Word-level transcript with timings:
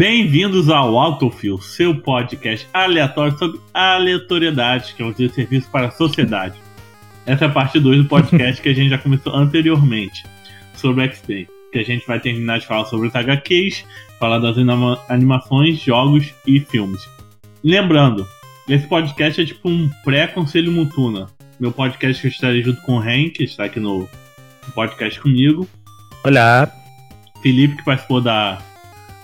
Bem-vindos 0.00 0.70
ao 0.70 0.96
Autofil, 0.96 1.60
seu 1.60 1.94
podcast 1.94 2.66
aleatório 2.72 3.36
sobre 3.36 3.60
aleatoriedade, 3.74 4.94
que 4.94 5.02
é 5.02 5.04
um 5.04 5.14
serviço 5.14 5.70
para 5.70 5.88
a 5.88 5.90
sociedade. 5.90 6.58
Essa 7.26 7.44
é 7.44 7.48
a 7.48 7.50
parte 7.50 7.78
2 7.78 8.04
do 8.04 8.08
podcast 8.08 8.62
que 8.64 8.70
a 8.70 8.72
gente 8.72 8.88
já 8.88 8.96
começou 8.96 9.36
anteriormente, 9.36 10.24
sobre 10.74 11.04
X-Men, 11.04 11.46
que 11.70 11.80
a 11.80 11.82
gente 11.82 12.06
vai 12.06 12.18
terminar 12.18 12.60
de 12.60 12.66
falar 12.66 12.86
sobre 12.86 13.08
os 13.08 13.14
HQs, 13.14 13.84
falar 14.18 14.38
das 14.38 14.56
anima 14.56 14.98
animações, 15.06 15.78
jogos 15.78 16.32
e 16.46 16.60
filmes. 16.60 17.06
Lembrando, 17.62 18.26
esse 18.66 18.86
podcast 18.86 19.42
é 19.42 19.44
tipo 19.44 19.68
um 19.68 19.90
pré-conselho 20.02 20.72
Mutuna. 20.72 21.26
Meu 21.60 21.72
podcast 21.72 22.22
que 22.22 22.26
eu 22.26 22.30
estarei 22.30 22.62
junto 22.62 22.80
com 22.80 22.94
o 22.94 23.00
Ren, 23.00 23.28
que 23.28 23.44
está 23.44 23.64
aqui 23.64 23.78
no 23.78 24.08
podcast 24.74 25.20
comigo. 25.20 25.68
Olá. 26.24 26.72
Felipe, 27.42 27.76
que 27.76 27.84
participou 27.84 28.22
da 28.22 28.62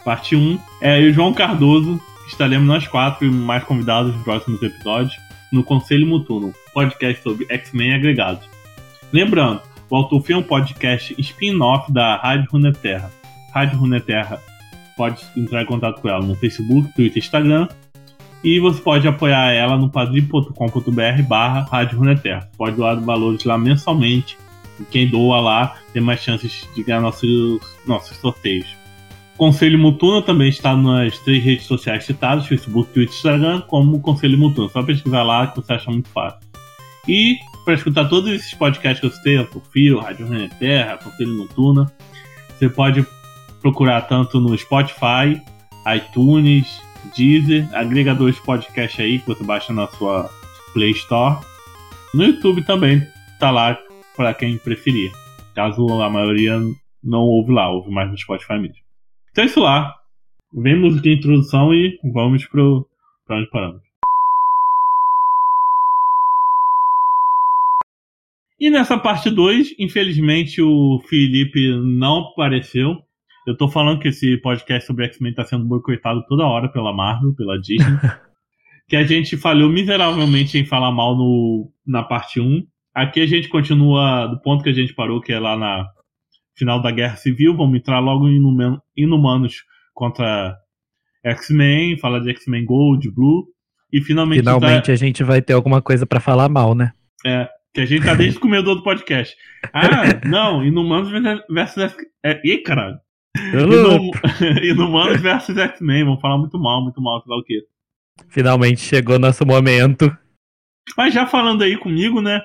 parte 0.07 0.37
1. 0.37 0.57
É, 0.81 1.01
o 1.01 1.13
João 1.13 1.35
Cardoso, 1.35 2.01
estaremos 2.29 2.65
nós 2.65 2.87
quatro 2.87 3.27
e 3.27 3.31
mais 3.31 3.65
convidados 3.65 4.15
nos 4.15 4.23
próximos 4.23 4.63
episódios, 4.63 5.13
no 5.51 5.65
Conselho 5.65 6.07
Mutuno, 6.07 6.55
podcast 6.73 7.21
sobre 7.25 7.45
X-Men 7.51 7.95
agregados. 7.95 8.49
Lembrando, 9.13 9.61
o 9.91 9.97
Autofilm 9.97 10.39
é 10.39 10.41
um 10.41 10.47
podcast 10.47 11.13
spin-off 11.19 11.93
da 11.93 12.19
Rádio 12.19 12.49
Runeterra. 12.53 13.11
Rádio 13.53 13.81
Runeterra 13.81 14.41
pode 14.97 15.25
entrar 15.37 15.63
em 15.63 15.67
contato 15.67 16.01
com 16.01 16.09
ela 16.09 16.25
no 16.25 16.37
Facebook, 16.37 16.95
Twitter 16.95 17.19
Instagram. 17.19 17.67
E 18.45 18.61
você 18.61 18.81
pode 18.81 19.09
apoiar 19.09 19.53
ela 19.53 19.77
no 19.77 19.91
padrim.com.br 19.91 21.23
barra 21.29 21.67
Rádio 21.69 21.99
Runeterra. 21.99 22.49
Pode 22.57 22.77
doar 22.77 23.01
valores 23.01 23.43
lá 23.45 23.59
mensalmente. 23.59 24.39
E 24.79 24.85
quem 24.85 25.09
doa 25.09 25.41
lá 25.41 25.75
tem 25.93 26.01
mais 26.01 26.21
chances 26.21 26.69
de 26.77 26.85
ganhar 26.85 27.01
nossos, 27.01 27.61
nossos 27.87 28.17
sorteios. 28.19 28.86
Conselho 29.37 29.79
Mutuno 29.79 30.23
também 30.23 30.49
está 30.49 30.75
nas 30.75 31.19
três 31.19 31.45
redes 31.45 31.67
sociais 31.67 32.05
citadas, 32.05 32.47
Facebook, 32.47 32.91
Twitter 32.93 33.13
e 33.13 33.17
Instagram, 33.17 33.61
como 33.63 34.01
Conselho 34.01 34.39
Mutuno. 34.39 34.71
Só 34.71 34.83
pesquisar 34.83 35.23
lá 35.23 35.47
que 35.47 35.57
você 35.57 35.75
acha 35.75 35.91
muito 35.91 36.09
fácil. 36.09 36.41
E 37.07 37.37
para 37.65 37.75
escutar 37.75 38.09
todos 38.09 38.31
esses 38.31 38.55
podcasts 38.55 39.01
que 39.01 39.07
eu 39.07 39.11
citei, 39.11 39.39
o 39.39 39.63
Fio, 39.73 39.99
Rádio 39.99 40.27
Renê 40.27 40.49
Terra, 40.49 40.97
Conselho 40.97 41.37
Mutuno, 41.37 41.91
você 42.49 42.69
pode 42.69 43.07
procurar 43.61 44.03
tanto 44.03 44.41
no 44.41 44.57
Spotify, 44.57 45.41
iTunes, 45.95 46.81
Deezer, 47.15 47.69
agregadores 47.75 48.37
de 48.37 48.43
podcast 48.43 49.03
aí 49.03 49.19
que 49.19 49.27
você 49.27 49.45
baixa 49.45 49.73
na 49.73 49.87
sua 49.87 50.31
Play 50.73 50.93
Store. 50.93 51.39
No 52.15 52.25
YouTube 52.25 52.63
também 52.63 53.07
tá 53.39 53.51
lá 53.51 53.79
para 54.17 54.33
quem 54.33 54.57
preferir. 54.57 55.13
Caso 55.55 56.01
a 56.01 56.09
maioria 56.09 56.59
não 57.05 57.21
ouve 57.21 57.53
lá, 57.53 57.69
ouve 57.69 57.91
mais 57.91 58.11
no 58.11 58.17
Spotify 58.17 58.55
mesmo. 58.55 58.86
Então 59.37 59.45
é 59.45 59.49
isso 59.49 59.61
lá. 59.61 59.95
Vemos 60.51 61.03
de 61.03 61.13
introdução 61.13 61.75
e 61.75 62.01
vamos 62.03 62.47
pro, 62.47 62.89
pra 63.27 63.37
onde 63.37 63.51
paramos. 63.51 63.83
E 68.59 68.71
nessa 68.71 68.97
parte 68.97 69.29
2, 69.29 69.75
infelizmente 69.79 70.63
o 70.63 71.03
Felipe 71.07 71.69
não 71.85 72.21
apareceu. 72.21 72.97
Eu 73.47 73.55
tô 73.55 73.69
falando 73.69 74.01
que 74.01 74.09
esse 74.09 74.39
podcast 74.39 74.87
sobre 74.87 75.05
X-Men 75.05 75.35
tá 75.35 75.45
sendo 75.45 75.67
boicotado 75.67 76.25
toda 76.27 76.47
hora 76.47 76.71
pela 76.71 76.95
Marvel, 76.95 77.35
pela 77.35 77.61
Disney. 77.61 77.99
que 78.89 78.97
a 78.97 79.05
gente 79.05 79.37
falhou 79.37 79.69
miseravelmente 79.69 80.57
em 80.57 80.65
falar 80.65 80.91
mal 80.93 81.15
no, 81.15 81.71
na 81.87 82.03
parte 82.03 82.41
1. 82.41 82.67
Aqui 82.95 83.21
a 83.21 83.27
gente 83.27 83.51
continua 83.51 84.29
do 84.29 84.41
ponto 84.41 84.65
que 84.65 84.71
a 84.71 84.75
gente 84.75 84.95
parou, 84.95 85.21
que 85.21 85.31
é 85.31 85.39
lá 85.39 85.59
na 85.59 85.91
final 86.57 86.81
da 86.81 86.91
Guerra 86.91 87.17
Civil, 87.17 87.57
vamos 87.57 87.79
entrar 87.79 87.99
logo 88.01 88.29
em 88.29 88.41
Inumanos 88.97 89.65
contra 89.95 90.57
X-Men, 91.25 91.99
falar 91.99 92.21
de 92.21 92.31
X-Men 92.31 92.65
Gold, 92.65 93.11
Blue, 93.11 93.47
e 93.93 94.01
finalmente... 94.01 94.41
Finalmente 94.41 94.87
tá... 94.87 94.93
a 94.93 94.97
gente 94.97 95.23
vai 95.23 95.43
ter 95.43 95.53
alguma 95.53 95.83
coisa 95.83 96.07
para 96.07 96.21
falar 96.21 96.49
mal, 96.49 96.75
né? 96.75 96.93
É, 97.25 97.49
que 97.75 97.81
a 97.81 97.87
gente 97.87 98.05
tá 98.05 98.15
desde 98.15 98.39
o 98.39 98.41
começo 98.41 98.65
do 98.65 98.83
podcast. 98.83 99.37
Ah, 99.73 100.21
não, 100.27 100.65
Inumanos 100.65 101.11
versus... 101.49 101.83
X... 101.83 101.97
É, 102.25 102.41
ih, 102.45 102.59
caralho! 102.59 102.99
Inum... 103.53 104.11
Inumanos 104.65 105.21
versus 105.21 105.57
X-Men, 105.57 106.05
vamos 106.05 106.21
falar 106.21 106.39
muito 106.39 106.59
mal, 106.59 106.83
muito 106.83 107.01
mal, 107.03 107.21
sei 107.23 107.31
lá 107.31 107.39
o 107.39 107.45
quê. 107.45 107.63
Finalmente 108.29 108.81
chegou 108.81 109.19
nosso 109.19 109.45
momento. 109.45 110.17
Mas 110.97 111.13
já 111.13 111.27
falando 111.27 111.63
aí 111.63 111.77
comigo, 111.77 112.23
né? 112.23 112.41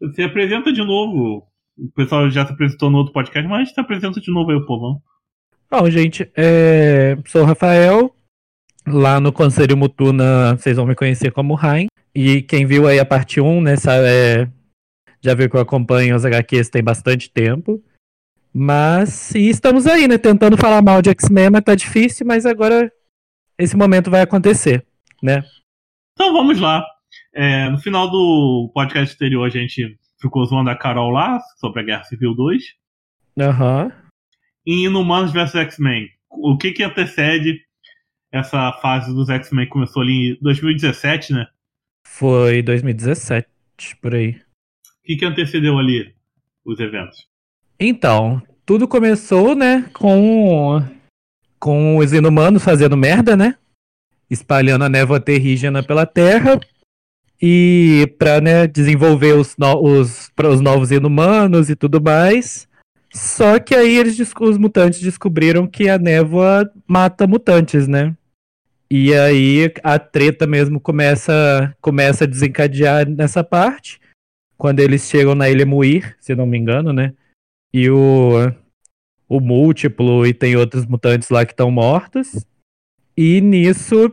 Você 0.00 0.22
apresenta 0.22 0.72
de 0.72 0.82
novo 0.82 1.49
o 1.80 1.90
pessoal 1.94 2.30
já 2.30 2.46
se 2.46 2.52
apresentou 2.52 2.90
no 2.90 2.98
outro 2.98 3.12
podcast, 3.12 3.48
mas 3.48 3.72
se 3.72 3.80
apresenta 3.80 4.20
de 4.20 4.30
novo 4.30 4.50
aí 4.50 4.56
o 4.56 4.66
povão. 4.66 5.00
Bom, 5.70 5.88
gente, 5.88 6.30
é... 6.36 7.16
sou 7.26 7.42
o 7.42 7.44
Rafael. 7.44 8.14
Lá 8.86 9.20
no 9.20 9.32
Conselho 9.32 9.76
Mutuna, 9.76 10.56
vocês 10.56 10.76
vão 10.76 10.86
me 10.86 10.94
conhecer 10.94 11.30
como 11.32 11.54
Rain. 11.54 11.86
E 12.14 12.42
quem 12.42 12.66
viu 12.66 12.86
aí 12.86 12.98
a 12.98 13.04
parte 13.04 13.40
1, 13.40 13.60
né, 13.60 13.76
sabe, 13.76 14.06
é... 14.06 14.48
já 15.22 15.34
viu 15.34 15.48
que 15.48 15.56
eu 15.56 15.60
acompanho 15.60 16.16
os 16.16 16.24
HQs 16.24 16.68
tem 16.68 16.82
bastante 16.82 17.30
tempo. 17.30 17.82
Mas 18.52 19.34
estamos 19.34 19.86
aí, 19.86 20.08
né, 20.08 20.18
tentando 20.18 20.56
falar 20.56 20.82
mal 20.82 21.00
de 21.00 21.10
X-Men, 21.10 21.50
mas 21.50 21.62
tá 21.62 21.74
difícil, 21.74 22.26
mas 22.26 22.44
agora 22.44 22.90
esse 23.56 23.76
momento 23.76 24.10
vai 24.10 24.22
acontecer, 24.22 24.84
né? 25.22 25.44
Então 26.14 26.32
vamos 26.32 26.58
lá. 26.58 26.84
É, 27.32 27.70
no 27.70 27.78
final 27.78 28.10
do 28.10 28.70
podcast 28.74 29.14
anterior, 29.14 29.46
a 29.46 29.50
gente 29.50 29.96
ficou 30.20 30.44
zoando 30.44 30.70
a 30.70 30.76
Carol 30.76 31.10
lá 31.10 31.40
sobre 31.58 31.80
a 31.80 31.84
Guerra 31.84 32.04
Civil 32.04 32.34
2. 32.34 32.62
Aham. 33.40 33.84
Uhum. 33.84 33.92
E 34.66 34.86
Inumanos 34.86 35.32
vs 35.32 35.54
X-Men. 35.54 36.08
O 36.28 36.56
que 36.56 36.72
que 36.72 36.82
antecede 36.82 37.60
essa 38.30 38.72
fase 38.74 39.12
dos 39.12 39.28
X-Men? 39.28 39.68
Começou 39.68 40.02
ali 40.02 40.32
em 40.32 40.38
2017, 40.40 41.32
né? 41.32 41.46
Foi 42.06 42.62
2017, 42.62 43.48
por 44.00 44.14
aí. 44.14 44.30
O 44.32 45.02
que 45.04 45.16
que 45.16 45.24
antecedeu 45.24 45.78
ali 45.78 46.14
os 46.64 46.78
eventos? 46.78 47.26
Então, 47.78 48.42
tudo 48.66 48.86
começou, 48.86 49.54
né, 49.56 49.88
com, 49.94 50.84
com 51.58 51.96
os 51.96 52.12
inumanos 52.12 52.62
fazendo 52.62 52.96
merda, 52.96 53.36
né? 53.36 53.56
Espalhando 54.28 54.84
a 54.84 54.88
névoa 54.88 55.18
terrígena 55.18 55.82
pela 55.82 56.04
Terra 56.04 56.60
e 57.40 58.12
para 58.18 58.40
né, 58.40 58.66
desenvolver 58.66 59.32
os, 59.32 59.56
no, 59.56 59.82
os, 59.82 60.30
os 60.44 60.60
novos 60.60 60.90
inumanos 60.90 61.70
e 61.70 61.76
tudo 61.76 62.00
mais. 62.00 62.68
Só 63.12 63.58
que 63.58 63.74
aí 63.74 63.96
eles, 63.96 64.18
os 64.40 64.58
mutantes 64.58 65.00
descobriram 65.00 65.66
que 65.66 65.88
a 65.88 65.98
névoa 65.98 66.70
mata 66.86 67.26
mutantes, 67.26 67.88
né? 67.88 68.14
E 68.90 69.14
aí 69.14 69.72
a 69.82 69.98
treta 69.98 70.46
mesmo 70.46 70.80
começa, 70.80 71.74
começa 71.80 72.24
a 72.24 72.26
desencadear 72.26 73.08
nessa 73.08 73.42
parte. 73.42 74.00
Quando 74.56 74.80
eles 74.80 75.08
chegam 75.08 75.34
na 75.34 75.48
Ilha 75.48 75.64
Muir, 75.64 76.16
se 76.20 76.34
não 76.34 76.46
me 76.46 76.58
engano, 76.58 76.92
né? 76.92 77.14
E 77.72 77.88
o, 77.88 78.52
o 79.28 79.40
Múltiplo 79.40 80.26
e 80.26 80.34
tem 80.34 80.56
outros 80.56 80.84
mutantes 80.86 81.30
lá 81.30 81.46
que 81.46 81.52
estão 81.52 81.70
mortos. 81.70 82.44
E 83.16 83.40
nisso 83.40 84.12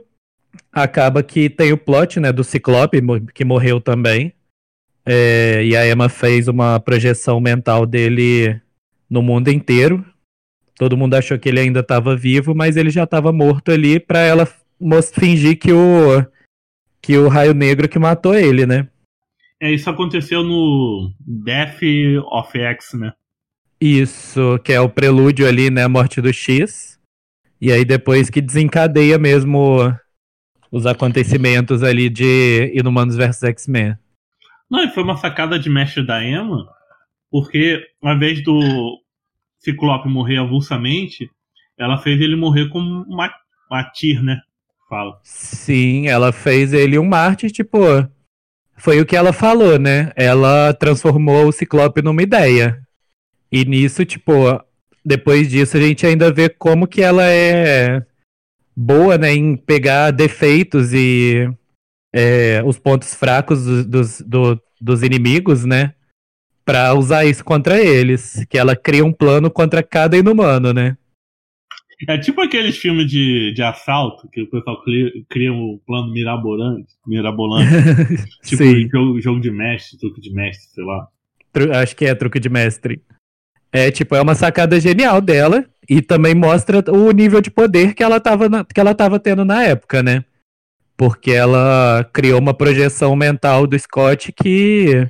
acaba 0.72 1.24
que 1.24 1.50
tem 1.50 1.72
o 1.72 1.78
plot, 1.78 2.20
né, 2.20 2.32
do 2.32 2.44
Ciclope, 2.44 3.02
que 3.34 3.46
morreu 3.46 3.80
também. 3.82 4.34
É, 5.06 5.64
e 5.64 5.76
a 5.76 5.88
Emma 5.88 6.10
fez 6.10 6.48
uma 6.48 6.80
projeção 6.80 7.40
mental 7.40 7.86
dele 7.86 8.60
no 9.10 9.22
mundo 9.22 9.50
inteiro. 9.50 10.06
Todo 10.76 10.98
mundo 10.98 11.16
achou 11.16 11.40
que 11.40 11.50
ele 11.50 11.60
ainda 11.60 11.80
estava 11.80 12.16
vivo, 12.16 12.54
mas 12.54 12.76
ele 12.76 12.90
já 12.90 13.04
estava 13.04 13.32
morto 13.32 13.72
ali 13.72 14.00
para 14.00 14.20
ela 14.20 14.48
fingir 15.14 15.58
que 15.58 15.72
o 15.72 16.26
que 17.02 17.18
o 17.18 17.30
Raio 17.30 17.54
Negro 17.54 17.88
que 17.88 17.98
matou 17.98 18.36
ele, 18.36 18.66
né? 18.66 18.88
É, 19.62 19.72
isso 19.72 19.90
aconteceu 19.90 20.44
no 20.44 21.12
Death 21.20 21.80
of 22.30 22.60
X, 22.60 22.94
né? 22.94 23.14
Isso, 23.80 24.60
que 24.64 24.74
é 24.74 24.82
o 24.82 24.90
prelúdio 24.90 25.48
ali, 25.48 25.70
né, 25.70 25.84
a 25.84 25.90
morte 25.90 26.20
do 26.20 26.34
X. 26.34 27.00
E 27.60 27.72
aí 27.72 27.86
depois 27.86 28.30
que 28.30 28.42
desencadeia 28.42 29.18
mesmo 29.18 29.80
os 30.72 30.86
acontecimentos 30.86 31.84
ali 31.84 32.10
de 32.10 32.72
Inumanos 32.74 33.16
vs 33.16 33.44
X-Men. 33.44 33.98
Não, 34.70 34.84
e 34.84 34.90
foi 34.90 35.04
uma 35.04 35.18
sacada 35.18 35.58
de 35.58 35.70
mestre 35.70 36.06
da 36.06 36.24
Emma, 36.24 36.68
porque 37.32 37.82
uma 38.02 38.18
vez 38.18 38.44
do 38.44 39.00
Ciclope 39.60 40.10
morrer 40.10 40.38
avulsamente, 40.38 41.30
ela 41.78 41.98
fez 41.98 42.20
ele 42.20 42.36
morrer 42.36 42.70
como 42.70 43.04
uma, 43.04 43.34
uma 43.70 43.84
tir, 43.92 44.22
né? 44.22 44.40
Fala. 44.90 45.20
Sim, 45.24 46.08
ela 46.08 46.32
fez 46.32 46.74
ele 46.74 46.98
um 46.98 47.06
mártir, 47.06 47.52
tipo. 47.52 47.78
Foi 48.78 49.02
o 49.02 49.06
que 49.06 49.16
ela 49.16 49.34
falou, 49.34 49.78
né? 49.80 50.12
Ela 50.16 50.74
transformou 50.74 51.48
o 51.48 51.52
Ciclope 51.52 52.02
numa 52.02 52.22
ideia. 52.22 52.82
E 53.52 53.66
nisso, 53.66 54.06
tipo, 54.06 54.34
depois 55.04 55.50
disso 55.50 55.78
a 55.78 55.82
gente 55.82 56.06
ainda 56.06 56.32
vê 56.32 56.48
como 56.50 56.88
que 56.88 57.02
ela 57.02 57.24
é 57.24 58.06
boa 58.78 59.18
né, 59.18 59.34
em 59.34 59.58
pegar 59.58 60.12
defeitos 60.12 60.94
e 60.94 61.50
é, 62.14 62.62
os 62.64 62.78
pontos 62.78 63.16
fracos 63.16 63.66
dos, 63.66 63.86
dos, 63.86 64.22
do, 64.22 64.62
dos 64.80 65.02
inimigos, 65.02 65.66
né? 65.66 65.96
Pra 66.64 66.94
usar 66.94 67.26
isso 67.26 67.44
contra 67.44 67.82
eles. 67.82 68.46
Que 68.48 68.58
ela 68.58 68.76
cria 68.76 69.04
um 69.04 69.12
plano 69.12 69.50
contra 69.50 69.82
cada 69.82 70.16
inumano, 70.16 70.74
né? 70.74 70.96
É 72.08 72.16
tipo 72.20 72.40
aqueles 72.42 72.78
filmes 72.78 73.10
de, 73.10 73.52
de 73.54 73.64
assalto 73.64 74.30
que 74.30 74.44
o 74.44 74.50
pessoal 74.50 74.84
cria, 74.84 75.12
cria 75.28 75.52
um 75.52 75.80
plano 75.84 76.14
mirabolante, 76.14 76.94
mirabolante. 77.08 77.72
tipo 78.46 78.64
jogo, 78.92 79.20
jogo 79.20 79.40
de 79.42 79.50
mestre, 79.50 79.98
truque 79.98 80.22
de 80.22 80.32
mestre, 80.32 80.70
sei 80.76 80.84
lá. 80.84 81.08
Tru- 81.52 81.74
Acho 81.74 81.96
que 81.96 82.06
é 82.06 82.14
truque 82.14 82.40
de 82.40 82.50
mestre. 82.50 83.02
É, 83.78 83.92
tipo, 83.92 84.16
é 84.16 84.22
uma 84.22 84.34
sacada 84.34 84.80
genial 84.80 85.22
dela 85.22 85.64
e 85.88 86.02
também 86.02 86.34
mostra 86.34 86.84
o 86.92 87.12
nível 87.12 87.40
de 87.42 87.52
poder 87.52 87.94
que 87.94 88.02
ela 88.02 88.20
tava, 88.20 88.50
na- 88.50 88.66
que 88.66 88.80
ela 88.80 88.96
tava 88.96 89.20
tendo 89.20 89.46
na 89.46 89.64
época, 89.64 90.02
né? 90.02 90.26
Porque 90.98 91.30
ela 91.30 92.04
criou 92.12 92.40
uma 92.40 92.56
projeção 92.56 93.16
mental 93.16 93.68
do 93.68 93.78
Scott 93.78 94.32
que 94.32 95.08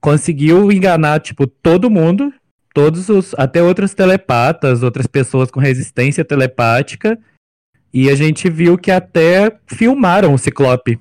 conseguiu 0.00 0.72
enganar, 0.72 1.20
tipo, 1.20 1.46
todo 1.46 1.88
mundo, 1.88 2.34
todos 2.74 3.08
os, 3.08 3.32
até 3.38 3.62
outros 3.62 3.94
telepatas, 3.94 4.82
outras 4.82 5.06
pessoas 5.06 5.48
com 5.48 5.60
resistência 5.60 6.24
telepática, 6.24 7.16
e 7.92 8.10
a 8.10 8.16
gente 8.16 8.50
viu 8.50 8.76
que 8.76 8.90
até 8.90 9.56
filmaram 9.68 10.34
o 10.34 10.38
Ciclope. 10.38 10.98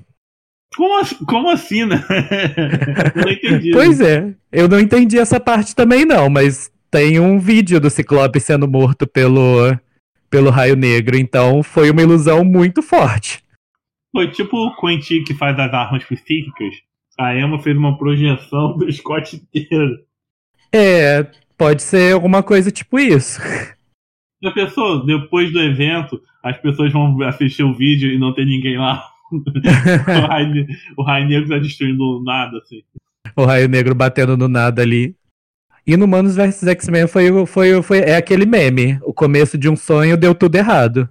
Como, 0.78 1.06
como 1.26 1.50
assim, 1.50 1.86
né? 1.86 2.04
Não 3.16 3.32
entendi. 3.32 3.72
Pois 3.72 4.00
é, 4.00 4.32
eu 4.52 4.68
não 4.68 4.80
entendi 4.80 5.18
essa 5.20 5.40
parte 5.40 5.76
também 5.76 6.06
não, 6.06 6.30
mas 6.30 6.72
tem 6.94 7.20
um 7.20 7.40
vídeo 7.40 7.82
do 7.82 7.90
Ciclope 7.90 8.40
sendo 8.40 8.68
morto 8.68 9.08
pelo, 9.08 9.76
pelo 10.30 10.52
Raio 10.52 10.76
Negro, 10.76 11.18
então 11.18 11.64
foi 11.64 11.90
uma 11.90 12.04
ilusão 12.04 12.46
muito 12.46 12.84
forte. 12.84 13.44
Foi 14.12 14.30
tipo 14.30 14.56
o 14.56 14.76
Quentin 14.76 15.24
que 15.24 15.34
faz 15.34 15.58
as 15.58 15.74
armas 15.74 16.04
psíquicas. 16.04 16.76
A 17.20 17.36
Emma 17.36 17.58
fez 17.58 17.76
uma 17.76 17.98
projeção 17.98 18.78
do 18.78 18.92
Scott 18.92 19.42
inteiro. 19.52 20.06
É, 20.72 21.24
pode 21.58 21.82
ser 21.82 22.14
alguma 22.14 22.44
coisa 22.44 22.70
tipo 22.70 23.00
isso. 23.00 23.42
Já 24.44 24.52
pensou, 24.52 25.04
depois 25.04 25.52
do 25.52 25.60
evento, 25.60 26.22
as 26.44 26.60
pessoas 26.60 26.94
vão 26.94 27.20
assistir 27.24 27.64
o 27.64 27.74
vídeo 27.74 28.12
e 28.12 28.20
não 28.20 28.36
tem 28.36 28.46
ninguém 28.46 28.78
lá. 28.78 29.04
o, 29.34 30.28
Raio, 30.28 30.68
o 30.96 31.02
Raio 31.02 31.28
Negro 31.28 31.50
tá 31.50 31.58
destruindo 31.58 32.24
nada, 32.24 32.60
assim. 32.60 32.84
O 33.36 33.46
Raio 33.46 33.68
Negro 33.68 33.96
batendo 33.96 34.38
no 34.38 34.48
nada 34.48 34.84
ali. 34.84 35.16
E 35.86 35.98
no 35.98 36.08
Manos 36.08 36.36
vs 36.36 36.64
X-Men 36.64 37.08
foi, 37.08 37.46
foi, 37.46 37.82
foi, 37.82 38.00
é 38.00 38.16
aquele 38.16 38.46
meme. 38.46 38.98
O 39.04 39.14
começo 39.14 39.58
de 39.58 39.70
um 39.70 39.76
sonho 39.76 40.16
deu 40.16 40.34
tudo 40.34 40.56
errado. 40.56 41.10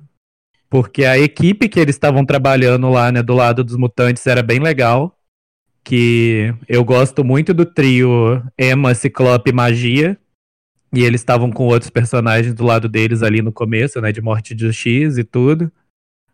Porque 0.70 1.04
a 1.04 1.18
equipe 1.18 1.68
que 1.68 1.78
eles 1.78 1.94
estavam 1.94 2.24
trabalhando 2.24 2.88
lá, 2.88 3.12
né, 3.12 3.22
do 3.22 3.34
lado 3.34 3.62
dos 3.62 3.76
mutantes 3.76 4.26
era 4.26 4.42
bem 4.42 4.58
legal. 4.58 5.18
Que 5.84 6.54
eu 6.66 6.82
gosto 6.82 7.22
muito 7.22 7.52
do 7.52 7.66
trio 7.66 8.42
Emma, 8.58 8.94
Ciclope 8.94 9.50
e 9.50 9.52
Magia. 9.52 10.18
E 10.94 11.02
eles 11.04 11.20
estavam 11.20 11.50
com 11.50 11.64
outros 11.66 11.90
personagens 11.90 12.54
do 12.54 12.64
lado 12.64 12.88
deles 12.88 13.22
ali 13.22 13.42
no 13.42 13.52
começo, 13.52 14.00
né, 14.00 14.10
de 14.12 14.22
Morte 14.22 14.54
de 14.54 14.72
X 14.72 15.18
e 15.18 15.24
tudo. 15.24 15.70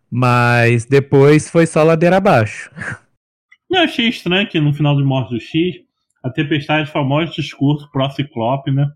Mas 0.08 0.84
depois 0.84 1.50
foi 1.50 1.66
só 1.66 1.82
ladeira 1.82 2.18
abaixo. 2.18 2.70
Eu 3.68 3.80
achei 3.80 4.08
estranho 4.08 4.48
que 4.48 4.60
no 4.60 4.72
final 4.72 4.96
de 4.96 5.02
Morte 5.02 5.30
do 5.30 5.40
X, 5.40 5.87
a 6.22 6.30
Tempestade 6.30 6.90
famoso 6.90 7.32
discurso 7.32 7.90
pró-Ciclope, 7.90 8.70
né? 8.70 8.86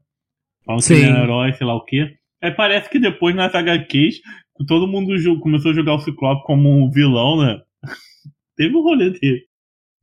Falando 0.64 0.84
que 0.84 0.92
ele 0.92 1.02
Sim. 1.02 1.10
era 1.10 1.22
herói, 1.22 1.52
sei 1.52 1.66
lá 1.66 1.74
o 1.74 1.84
quê. 1.84 2.14
Aí 2.42 2.50
parece 2.50 2.90
que 2.90 2.98
depois 2.98 3.34
nas 3.34 3.54
HQs, 3.54 4.20
todo 4.66 4.86
mundo 4.86 5.12
começou 5.40 5.70
a 5.70 5.74
jogar 5.74 5.94
o 5.94 6.00
Ciclope 6.00 6.44
como 6.44 6.68
um 6.68 6.90
vilão, 6.90 7.42
né? 7.42 7.60
Teve 8.56 8.76
um 8.76 8.82
rolê 8.82 9.10
dele. 9.10 9.42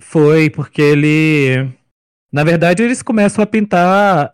Foi, 0.01 0.49
porque 0.49 0.81
ele. 0.81 1.69
Na 2.31 2.43
verdade, 2.43 2.83
eles 2.83 3.01
começam 3.01 3.43
a 3.43 3.47
pintar 3.47 4.33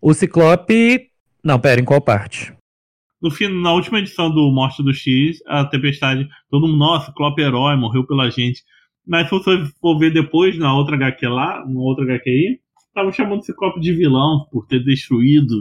o 0.00 0.14
Ciclope. 0.14 1.10
Não, 1.44 1.60
pera, 1.60 1.80
em 1.80 1.84
qual 1.84 2.00
parte? 2.00 2.52
No 3.20 3.30
fim, 3.30 3.48
na 3.48 3.72
última 3.72 3.98
edição 3.98 4.30
do 4.30 4.50
Morte 4.50 4.82
do 4.82 4.92
X, 4.92 5.38
a 5.46 5.64
Tempestade, 5.64 6.28
todo 6.50 6.66
mundo, 6.66 6.78
nossa, 6.78 7.06
Ciclope 7.06 7.42
é 7.42 7.46
herói, 7.46 7.76
morreu 7.76 8.06
pela 8.06 8.30
gente. 8.30 8.62
Mas 9.06 9.28
se 9.28 9.30
você 9.30 9.64
for 9.80 9.98
ver 9.98 10.12
depois, 10.12 10.58
na 10.58 10.74
outra 10.74 10.96
HQ 10.96 11.28
lá, 11.28 11.64
na 11.64 11.80
outra 11.80 12.04
HQ 12.04 12.28
aí, 12.28 12.60
estavam 12.88 13.12
chamando 13.12 13.40
o 13.40 13.42
Ciclope 13.42 13.80
de 13.80 13.92
vilão 13.92 14.46
por 14.50 14.66
ter 14.66 14.82
destruído 14.82 15.54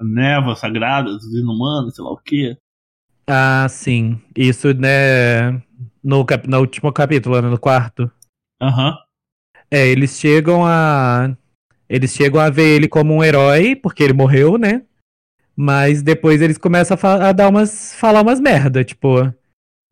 a 0.00 0.04
névoa 0.04 0.54
sagrada 0.54 1.10
dos 1.10 1.34
inumanos, 1.34 1.94
sei 1.94 2.04
lá 2.04 2.12
o 2.12 2.18
quê. 2.18 2.56
Ah, 3.26 3.66
sim. 3.68 4.20
Isso, 4.36 4.72
né. 4.74 5.60
No, 6.02 6.24
cap... 6.24 6.46
no 6.48 6.60
último 6.60 6.92
capítulo, 6.92 7.40
né, 7.40 7.48
no 7.48 7.58
quarto. 7.58 8.10
Aham. 8.60 8.96
É, 9.70 9.88
eles 9.88 10.18
chegam 10.18 10.64
a. 10.64 11.36
Eles 11.88 12.12
chegam 12.12 12.40
a 12.40 12.50
ver 12.50 12.76
ele 12.76 12.88
como 12.88 13.14
um 13.14 13.24
herói, 13.24 13.74
porque 13.74 14.02
ele 14.02 14.12
morreu, 14.12 14.56
né? 14.56 14.82
Mas 15.56 16.02
depois 16.02 16.40
eles 16.40 16.58
começam 16.58 16.96
a, 17.02 17.30
a 17.30 17.32
dar 17.32 17.48
umas. 17.48 17.94
falar 17.94 18.22
umas 18.22 18.38
merda, 18.38 18.84
tipo. 18.84 19.32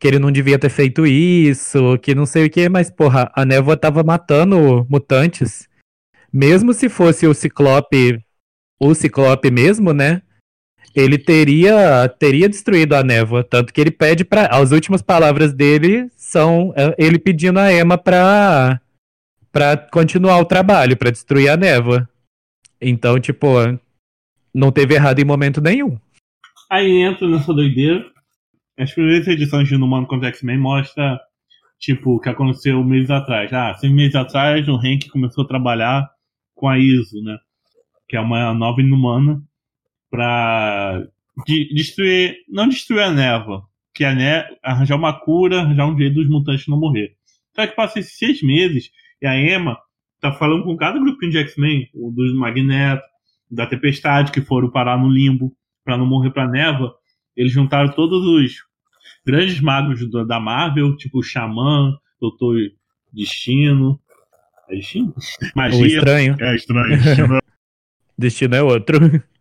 Que 0.04 0.08
ele 0.08 0.18
não 0.18 0.30
devia 0.30 0.58
ter 0.58 0.68
feito 0.68 1.06
isso, 1.06 1.96
que 2.02 2.14
não 2.14 2.26
sei 2.26 2.44
o 2.44 2.50
que, 2.50 2.68
mas, 2.68 2.90
porra, 2.90 3.32
a 3.34 3.42
névoa 3.42 3.74
tava 3.74 4.04
matando 4.04 4.86
mutantes. 4.86 5.66
Mesmo 6.30 6.74
se 6.74 6.90
fosse 6.90 7.26
o 7.26 7.32
Ciclope. 7.32 8.22
O 8.78 8.94
Ciclope 8.94 9.50
mesmo, 9.50 9.94
né? 9.94 10.20
Ele 10.94 11.16
teria 11.16 12.06
teria 12.18 12.50
destruído 12.50 12.92
a 12.92 13.02
névoa, 13.02 13.42
tanto 13.42 13.72
que 13.72 13.80
ele 13.80 13.90
pede 13.90 14.26
para 14.26 14.48
as 14.48 14.72
últimas 14.72 15.00
palavras 15.00 15.54
dele 15.54 16.10
são 16.14 16.74
é, 16.76 16.94
ele 16.98 17.18
pedindo 17.18 17.58
a 17.58 17.72
Emma 17.72 17.96
pra 17.96 18.78
para 19.50 19.74
continuar 19.90 20.38
o 20.38 20.44
trabalho, 20.44 20.98
pra 20.98 21.10
destruir 21.10 21.48
a 21.48 21.56
névoa. 21.56 22.06
Então, 22.78 23.18
tipo, 23.18 23.46
não 24.52 24.70
teve 24.70 24.96
errado 24.96 25.18
em 25.18 25.24
momento 25.24 25.62
nenhum. 25.62 25.98
Aí 26.70 27.00
entra 27.00 27.26
nessa 27.26 27.54
doideira. 27.54 28.12
As 28.78 28.92
primeiras 28.92 29.26
edições 29.28 29.68
de 29.68 29.74
Inumano 29.74 30.06
contra 30.06 30.28
X-Men 30.28 30.58
mostra, 30.58 31.20
tipo, 31.78 32.16
o 32.16 32.20
que 32.20 32.28
aconteceu 32.28 32.82
meses 32.82 33.10
atrás. 33.10 33.52
Ah, 33.52 33.74
seis 33.74 33.92
meses 33.92 34.14
atrás 34.14 34.66
o 34.68 34.76
Hank 34.76 35.08
começou 35.10 35.44
a 35.44 35.48
trabalhar 35.48 36.08
com 36.54 36.68
a 36.68 36.78
ISO, 36.78 37.22
né? 37.22 37.38
Que 38.08 38.16
é 38.16 38.20
uma 38.20 38.52
nova 38.52 38.80
inumana 38.80 39.40
pra 40.10 41.06
de- 41.46 41.72
destruir, 41.74 42.36
não 42.48 42.68
destruir 42.68 43.02
a 43.02 43.10
névoa, 43.12 43.64
que 43.94 44.04
a 44.04 44.14
né, 44.14 44.44
arranjar 44.62 44.96
uma 44.96 45.12
cura, 45.12 45.60
arranjar 45.60 45.86
um 45.86 45.96
jeito 45.96 46.14
dos 46.14 46.28
mutantes 46.28 46.66
não 46.68 46.78
morrer. 46.78 47.14
Só 47.54 47.66
que 47.66 47.74
passa 47.76 48.00
esses 48.00 48.18
seis 48.18 48.42
meses 48.42 48.90
e 49.22 49.26
a 49.26 49.36
Emma 49.38 49.78
tá 50.20 50.32
falando 50.32 50.64
com 50.64 50.76
cada 50.76 50.98
grupinho 50.98 51.30
de 51.32 51.38
X-Men, 51.38 51.88
o 51.94 52.10
dos 52.10 52.34
Magneto, 52.34 53.02
da 53.50 53.66
Tempestade, 53.66 54.32
que 54.32 54.40
foram 54.40 54.70
parar 54.70 54.98
no 54.98 55.08
limbo 55.08 55.52
pra 55.84 55.96
não 55.96 56.06
morrer 56.06 56.30
pra 56.30 56.48
névoa. 56.48 56.94
Eles 57.36 57.52
juntaram 57.52 57.92
todos 57.92 58.24
os 58.24 58.56
grandes 59.26 59.60
magos 59.60 60.08
do- 60.10 60.26
da 60.26 60.38
Marvel, 60.40 60.96
tipo 60.96 61.22
Xamã, 61.22 61.96
Doutor 62.20 62.56
Destino. 63.12 64.00
É 64.68 64.76
Destino? 64.76 65.14
O 65.54 65.58
Magia. 65.58 65.86
estranho. 65.86 66.36
É 66.40 66.54
estranho. 66.54 66.88
Destino. 67.02 67.38
Destino 68.18 68.54
é 68.54 68.62
outro. 68.62 68.98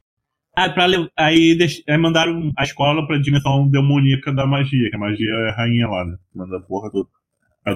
Ah, 0.55 0.69
pra 0.69 0.85
aí, 1.17 1.57
deix- 1.57 1.81
aí 1.89 1.97
mandaram 1.97 2.51
a 2.55 2.61
escola 2.63 3.07
pra 3.07 3.17
dimensão 3.17 3.67
demoníaca 3.67 4.31
da 4.31 4.45
magia, 4.45 4.87
que 4.87 4.95
a 4.95 4.99
magia 4.99 5.27
é 5.27 5.49
a 5.49 5.55
rainha 5.55 5.87
lá, 5.87 6.05
né? 6.05 6.15
Manda 6.35 6.57
a 6.57 6.61
porra 6.61 6.91
do. 6.91 7.09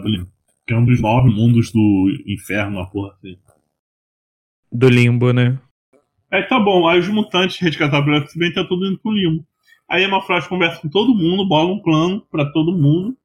limbo. 0.08 0.32
Que 0.68 0.76
é 0.76 0.78
um 0.78 0.86
dos 0.86 1.02
nove 1.02 1.28
mundos 1.28 1.72
do 1.72 2.08
inferno, 2.28 2.78
a 2.80 2.86
porra 2.86 3.14
assim. 3.14 3.36
Do 4.72 4.88
limbo, 4.90 5.34
né? 5.34 5.58
Aí 6.30 6.44
tá 6.44 6.60
bom, 6.60 6.88
aí 6.88 7.00
os 7.00 7.08
mutantes 7.08 7.58
resgatados 7.58 8.16
X-Men 8.26 8.54
tá 8.54 8.64
tudo 8.64 8.86
indo 8.86 9.00
pro 9.00 9.12
limbo. 9.12 9.44
Aí 9.90 10.04
a 10.04 10.08
Emma 10.08 10.22
Frost 10.22 10.50
conversa 10.50 10.82
com 10.82 10.90
todo 10.90 11.16
mundo, 11.16 11.48
bola 11.48 11.72
um 11.72 11.82
plano 11.82 12.22
pra 12.30 12.46
todo 12.52 12.78
mundo. 12.78 13.16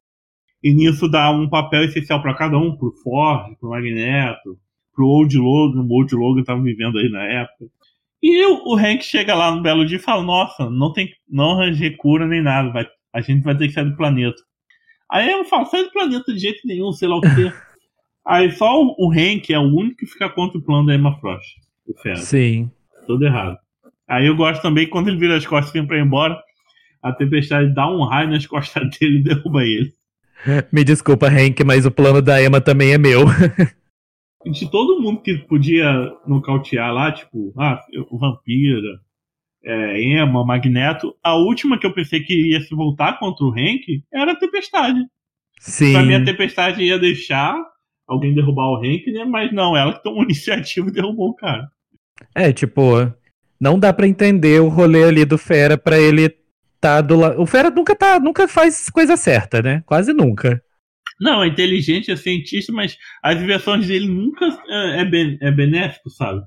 E 0.63 0.73
nisso 0.73 1.09
dá 1.09 1.31
um 1.31 1.49
papel 1.49 1.85
essencial 1.85 2.23
pra 2.23 2.35
cada 2.35 2.57
um, 2.57 2.77
pro 2.77 2.93
Ford, 3.03 3.57
pro 3.59 3.71
Magneto, 3.71 4.57
pro 4.95 5.07
Old 5.07 5.37
Logan, 5.37 5.81
o 5.81 5.93
Old 5.93 6.15
Logan 6.15 6.45
tava 6.45 6.63
vivendo 6.63 6.99
aí 6.99 7.09
na 7.09 7.25
época. 7.25 7.67
E 8.23 8.47
o, 8.47 8.77
Hank 8.77 9.03
chega 9.03 9.35
lá 9.35 9.51
no 9.51 9.63
belo 9.63 9.85
dia 9.85 9.97
e 9.97 10.01
fala, 10.01 10.23
nossa, 10.23 10.71
não 10.71 10.93
tem, 10.93 11.11
não 11.29 11.53
arranjei 11.53 11.91
cura 11.91 12.25
nem 12.25 12.41
nada, 12.41 12.71
vai, 12.71 12.87
a 13.13 13.21
gente 13.21 13.43
vai 13.43 13.57
ter 13.57 13.67
que 13.67 13.75
sair 13.75 13.91
do 13.91 13.97
planeta. 13.97 14.41
Aí 15.11 15.29
Emma 15.29 15.45
fala, 15.45 15.65
sai 15.65 15.83
do 15.83 15.91
planeta 15.91 16.33
de 16.33 16.39
jeito 16.39 16.61
nenhum, 16.65 16.93
sei 16.93 17.09
lá 17.09 17.17
o 17.17 17.21
quê. 17.21 17.53
aí 18.25 18.53
só 18.53 18.81
o, 18.81 18.95
o 18.97 19.11
Hank 19.11 19.53
é 19.53 19.59
o 19.59 19.63
único 19.63 19.97
que 19.97 20.07
fica 20.07 20.29
contra 20.29 20.57
o 20.57 20.63
plano 20.63 20.87
da 20.87 20.95
Emma 20.95 21.19
Frost. 21.19 21.57
O 21.85 21.99
Fera 22.01 22.17
Sim. 22.17 22.71
todo 23.09 23.25
errado. 23.25 23.59
Aí 24.09 24.27
eu 24.27 24.37
gosto 24.37 24.63
também 24.63 24.89
quando 24.89 25.09
ele 25.09 25.19
vira 25.19 25.37
as 25.37 25.45
costas 25.45 25.75
e 25.75 25.79
vem 25.79 25.87
pra 25.87 25.99
ir 25.99 26.05
embora, 26.05 26.41
a 27.03 27.13
tempestade 27.13 27.75
dá 27.75 27.91
um 27.91 28.05
raio 28.05 28.31
nas 28.31 28.47
costas 28.47 28.89
dele 28.99 29.19
e 29.19 29.23
derruba 29.23 29.63
ele. 29.63 29.93
Me 30.73 30.85
desculpa, 30.85 31.29
Hank, 31.29 31.63
mas 31.65 31.87
o 31.87 31.91
plano 31.91 32.21
da 32.21 32.43
Emma 32.43 32.61
também 32.61 32.93
é 32.93 32.99
meu. 32.99 33.25
De 34.45 34.71
todo 34.71 35.01
mundo 35.01 35.23
que 35.23 35.39
podia 35.39 36.13
nocautear 36.27 36.93
lá, 36.93 37.13
tipo, 37.13 37.55
ah, 37.57 37.81
o 38.11 38.19
Vampira, 38.19 39.01
é, 39.65 40.03
Emma, 40.03 40.45
Magneto, 40.45 41.15
a 41.23 41.37
última 41.37 41.79
que 41.79 41.87
eu 41.87 41.95
pensei 41.95 42.21
que 42.21 42.51
ia 42.51 42.61
se 42.61 42.75
voltar 42.75 43.19
contra 43.19 43.45
o 43.45 43.53
Hank 43.53 44.03
era 44.13 44.33
a 44.33 44.37
Tempestade. 44.37 44.99
Sim. 45.61 45.93
Pra 45.93 46.03
mim 46.03 46.15
a 46.15 46.25
Tempestade 46.25 46.83
ia 46.83 46.99
deixar 46.99 47.55
alguém 48.07 48.35
derrubar 48.35 48.69
o 48.71 48.77
Hank, 48.79 49.07
né? 49.13 49.25
Mas 49.25 49.53
não, 49.53 49.77
ela 49.77 49.93
que 49.93 50.03
tomou 50.03 50.23
iniciativa 50.25 50.89
e 50.89 50.93
derrubou 50.93 51.31
o 51.31 51.37
cara. 51.37 51.69
É, 52.35 52.53
tipo, 52.53 53.13
não 53.61 53.79
dá 53.79 53.93
pra 53.93 54.09
entender 54.09 54.61
o 54.61 54.69
rolê 54.69 55.05
ali 55.05 55.25
do 55.25 55.39
Fera 55.39 55.79
pra 55.79 55.99
ele 56.01 56.42
tá 56.83 57.01
do 57.01 57.17
lado. 57.17 57.41
O 57.41 57.47
Fera 57.47 57.71
nunca 57.71 57.95
tá, 57.95 58.19
nunca 58.19 58.49
faz 58.49 58.91
coisa 58.91 59.17
certa, 59.17 59.63
né? 59.63 59.83
Quase 59.87 60.13
nunca. 60.13 60.61
Não, 61.21 61.43
é 61.43 61.47
inteligente, 61.47 62.11
é 62.11 62.17
cientista, 62.17 62.73
mas 62.73 62.99
as 63.23 63.41
invenções 63.41 63.87
dele 63.87 64.09
nunca 64.09 64.45
é, 64.69 65.03
é, 65.03 65.05
ben, 65.05 65.39
é 65.41 65.53
benéfico, 65.53 66.11
sabe? 66.11 66.43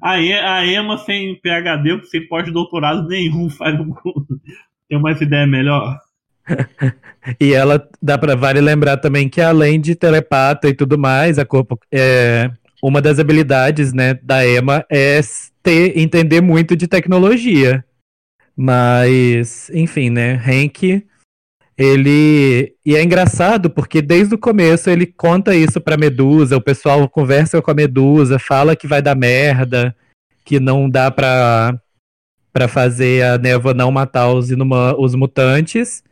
A, 0.00 0.20
e, 0.20 0.32
a 0.32 0.64
Emma 0.64 0.96
sem 0.98 1.34
PhD, 1.40 2.00
sem 2.04 2.26
pós-doutorado 2.28 3.08
nenhum, 3.08 3.50
faz 3.50 3.78
um, 3.78 3.92
tem 4.88 4.96
uma 4.96 5.10
ideia 5.10 5.46
melhor. 5.46 5.98
e 7.40 7.52
ela 7.52 7.84
dá 8.00 8.16
para 8.16 8.36
vale 8.36 8.60
lembrar 8.60 8.98
também 8.98 9.28
que 9.28 9.40
além 9.40 9.80
de 9.80 9.96
telepata 9.96 10.68
e 10.68 10.74
tudo 10.74 10.96
mais, 10.96 11.38
a 11.38 11.44
corpo 11.44 11.78
é 11.92 12.50
uma 12.82 13.00
das 13.00 13.18
habilidades, 13.18 13.92
né, 13.92 14.14
da 14.22 14.46
Emma 14.46 14.84
é 14.90 15.18
ter 15.62 15.98
entender 15.98 16.40
muito 16.42 16.76
de 16.76 16.86
tecnologia. 16.86 17.82
Mas, 18.56 19.70
enfim, 19.70 20.10
né, 20.10 20.34
Hank 20.34 21.04
ele 21.76 22.72
e 22.86 22.94
é 22.94 23.02
engraçado 23.02 23.68
porque 23.68 24.00
desde 24.00 24.34
o 24.34 24.38
começo 24.38 24.88
ele 24.88 25.06
conta 25.06 25.56
isso 25.56 25.80
pra 25.80 25.96
Medusa, 25.96 26.56
o 26.56 26.60
pessoal 26.60 27.08
conversa 27.08 27.60
com 27.60 27.70
a 27.70 27.74
Medusa, 27.74 28.38
fala 28.38 28.76
que 28.76 28.86
vai 28.86 29.02
dar 29.02 29.16
merda, 29.16 29.94
que 30.44 30.60
não 30.60 30.88
dá 30.88 31.10
pra, 31.10 31.76
pra 32.52 32.68
fazer 32.68 33.24
a 33.24 33.38
névoa 33.38 33.74
não 33.74 33.90
matar 33.90 34.32
os, 34.32 34.50
inuma, 34.50 34.94
os 34.98 35.14
mutantes. 35.14 36.02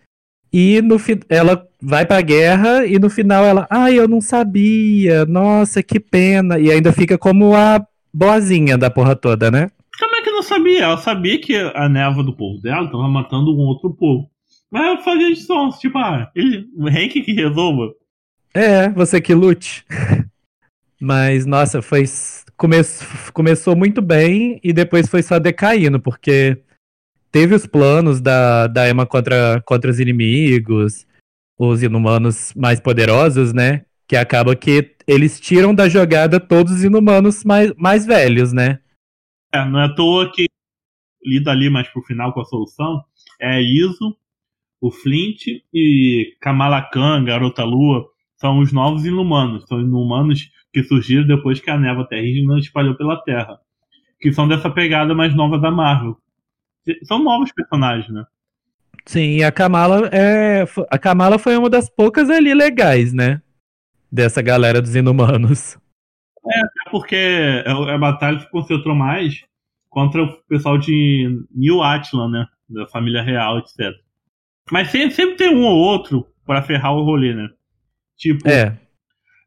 E 0.52 0.82
no 0.82 0.96
ela 1.30 1.66
vai 1.80 2.04
pra 2.04 2.20
guerra 2.20 2.84
e 2.84 2.98
no 2.98 3.08
final 3.08 3.44
ela, 3.44 3.66
ai, 3.70 3.98
eu 3.98 4.06
não 4.06 4.20
sabia, 4.20 5.24
nossa, 5.24 5.82
que 5.82 5.98
pena. 5.98 6.58
E 6.58 6.70
ainda 6.70 6.92
fica 6.92 7.16
como 7.16 7.54
a 7.54 7.82
boazinha 8.12 8.76
da 8.76 8.90
porra 8.90 9.16
toda, 9.16 9.50
né? 9.50 9.70
Não 10.42 10.48
sabia? 10.48 10.82
Ela 10.82 10.98
sabia 10.98 11.40
que 11.40 11.54
a 11.56 11.88
névoa 11.88 12.24
do 12.24 12.34
povo 12.34 12.60
dela 12.60 12.90
tava 12.90 13.06
matando 13.06 13.54
um 13.54 13.60
outro 13.60 13.94
povo. 13.94 14.28
Mas 14.68 14.86
eu 14.86 15.04
fazia 15.04 15.32
de 15.32 15.36
sons, 15.36 15.78
tipo, 15.78 15.96
ah, 15.98 16.32
ele, 16.34 16.66
o 16.74 16.88
Hank 16.88 17.22
que 17.22 17.32
resolva. 17.32 17.92
É, 18.52 18.88
você 18.88 19.20
que 19.20 19.32
lute. 19.34 19.84
Mas, 21.00 21.46
nossa, 21.46 21.80
foi. 21.80 22.04
Come, 22.56 22.76
começou 23.32 23.76
muito 23.76 24.02
bem 24.02 24.58
e 24.64 24.72
depois 24.72 25.08
foi 25.08 25.22
só 25.22 25.38
decaindo, 25.38 26.00
porque 26.00 26.58
teve 27.30 27.54
os 27.54 27.64
planos 27.64 28.20
da, 28.20 28.66
da 28.66 28.90
Emma 28.90 29.06
contra, 29.06 29.62
contra 29.64 29.90
os 29.92 30.00
inimigos, 30.00 31.06
os 31.56 31.84
inumanos 31.84 32.52
mais 32.56 32.80
poderosos, 32.80 33.52
né? 33.52 33.84
Que 34.08 34.16
acaba 34.16 34.56
que 34.56 34.96
eles 35.06 35.38
tiram 35.38 35.72
da 35.72 35.88
jogada 35.88 36.40
todos 36.40 36.72
os 36.72 36.84
inumanos 36.84 37.44
mais, 37.44 37.72
mais 37.76 38.04
velhos, 38.04 38.52
né? 38.52 38.80
É, 39.52 39.64
não 39.64 39.80
é 39.80 39.84
à 39.84 39.94
toa 39.94 40.30
que 40.32 40.48
lida 41.24 41.50
ali 41.50 41.68
mais 41.70 41.88
pro 41.88 42.02
final 42.02 42.32
com 42.32 42.40
a 42.40 42.44
solução 42.44 43.04
é 43.40 43.60
Iso, 43.60 44.16
o 44.80 44.90
Flint 44.90 45.46
e 45.72 46.36
Kamala 46.40 46.82
Khan, 46.82 47.24
Garota 47.24 47.64
Lua, 47.64 48.08
são 48.36 48.58
os 48.60 48.72
novos 48.72 49.04
inumanos. 49.04 49.64
São 49.66 49.80
inumanos 49.80 50.48
que 50.72 50.82
surgiram 50.82 51.26
depois 51.26 51.60
que 51.60 51.70
a 51.70 51.78
névoa 51.78 52.08
terrígena 52.08 52.58
espalhou 52.58 52.96
pela 52.96 53.20
Terra. 53.22 53.58
Que 54.20 54.32
são 54.32 54.46
dessa 54.46 54.70
pegada 54.70 55.14
mais 55.14 55.34
nova 55.34 55.58
da 55.58 55.70
Marvel 55.70 56.16
são 57.04 57.22
novos 57.22 57.52
personagens, 57.52 58.12
né? 58.12 58.24
Sim, 59.06 59.36
e 59.36 59.44
a 59.44 59.50
Kamala 59.50 60.08
é. 60.12 60.64
A 60.90 60.98
Kamala 60.98 61.38
foi 61.38 61.56
uma 61.56 61.68
das 61.68 61.88
poucas 61.88 62.30
ali 62.30 62.54
legais, 62.54 63.12
né? 63.12 63.40
Dessa 64.10 64.42
galera 64.42 64.80
dos 64.80 64.94
inumanos. 64.94 65.78
É, 66.44 66.60
porque 66.92 67.16
é 67.16 67.70
a 67.70 67.96
batalha 67.96 68.38
se 68.38 68.50
concentrou 68.50 68.94
mais 68.94 69.42
contra 69.88 70.22
o 70.22 70.32
pessoal 70.46 70.76
de 70.76 71.42
New 71.50 71.82
Atlan, 71.82 72.28
né? 72.28 72.46
Da 72.68 72.86
família 72.86 73.22
real, 73.22 73.58
etc. 73.58 73.92
Mas 74.70 74.90
sempre, 74.90 75.14
sempre 75.14 75.36
tem 75.36 75.54
um 75.54 75.64
ou 75.64 75.76
outro 75.76 76.26
para 76.46 76.62
ferrar 76.62 76.94
o 76.94 77.02
rolê, 77.02 77.34
né? 77.34 77.48
Tipo, 78.16 78.46
é. 78.46 78.78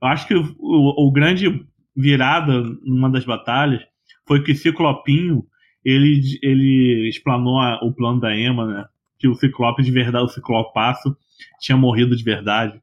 eu 0.01 0.07
acho 0.07 0.27
que 0.27 0.33
o, 0.33 0.55
o, 0.59 1.07
o 1.07 1.11
grande 1.11 1.63
virada 1.95 2.63
numa 2.83 3.09
das 3.09 3.23
batalhas 3.23 3.81
foi 4.27 4.43
que 4.43 4.55
Ciclopinho 4.55 5.45
ele, 5.83 6.21
ele 6.41 7.07
explanou 7.07 7.59
a, 7.59 7.79
o 7.83 7.93
plano 7.93 8.19
da 8.19 8.35
Emma, 8.35 8.65
né? 8.65 8.85
Que 9.19 9.27
o 9.27 9.35
Ciclope 9.35 9.83
de 9.83 9.91
verdade, 9.91 10.25
o 10.25 10.29
Ciclopaço, 10.29 11.15
tinha 11.59 11.77
morrido 11.77 12.15
de 12.15 12.23
verdade. 12.23 12.81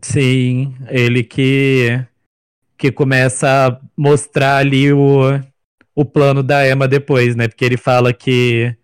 Sim, 0.00 0.74
ele 0.88 1.22
que, 1.22 2.02
que 2.80 2.90
começa 2.90 3.68
a 3.68 3.80
mostrar 3.94 4.56
ali 4.56 4.90
o, 4.90 5.20
o 5.94 6.02
plano 6.02 6.42
da 6.42 6.66
Emma 6.66 6.88
depois, 6.88 7.36
né? 7.36 7.46
Porque 7.46 7.62
ele 7.62 7.76
fala 7.76 8.10
que, 8.10 8.74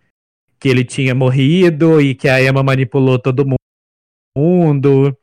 que 0.60 0.68
ele 0.68 0.84
tinha 0.84 1.14
morrido 1.14 1.98
e 1.98 2.14
que 2.14 2.28
a 2.28 2.42
Emma 2.42 2.62
manipulou 2.62 3.18
todo 3.18 3.46
mundo. 4.36 5.16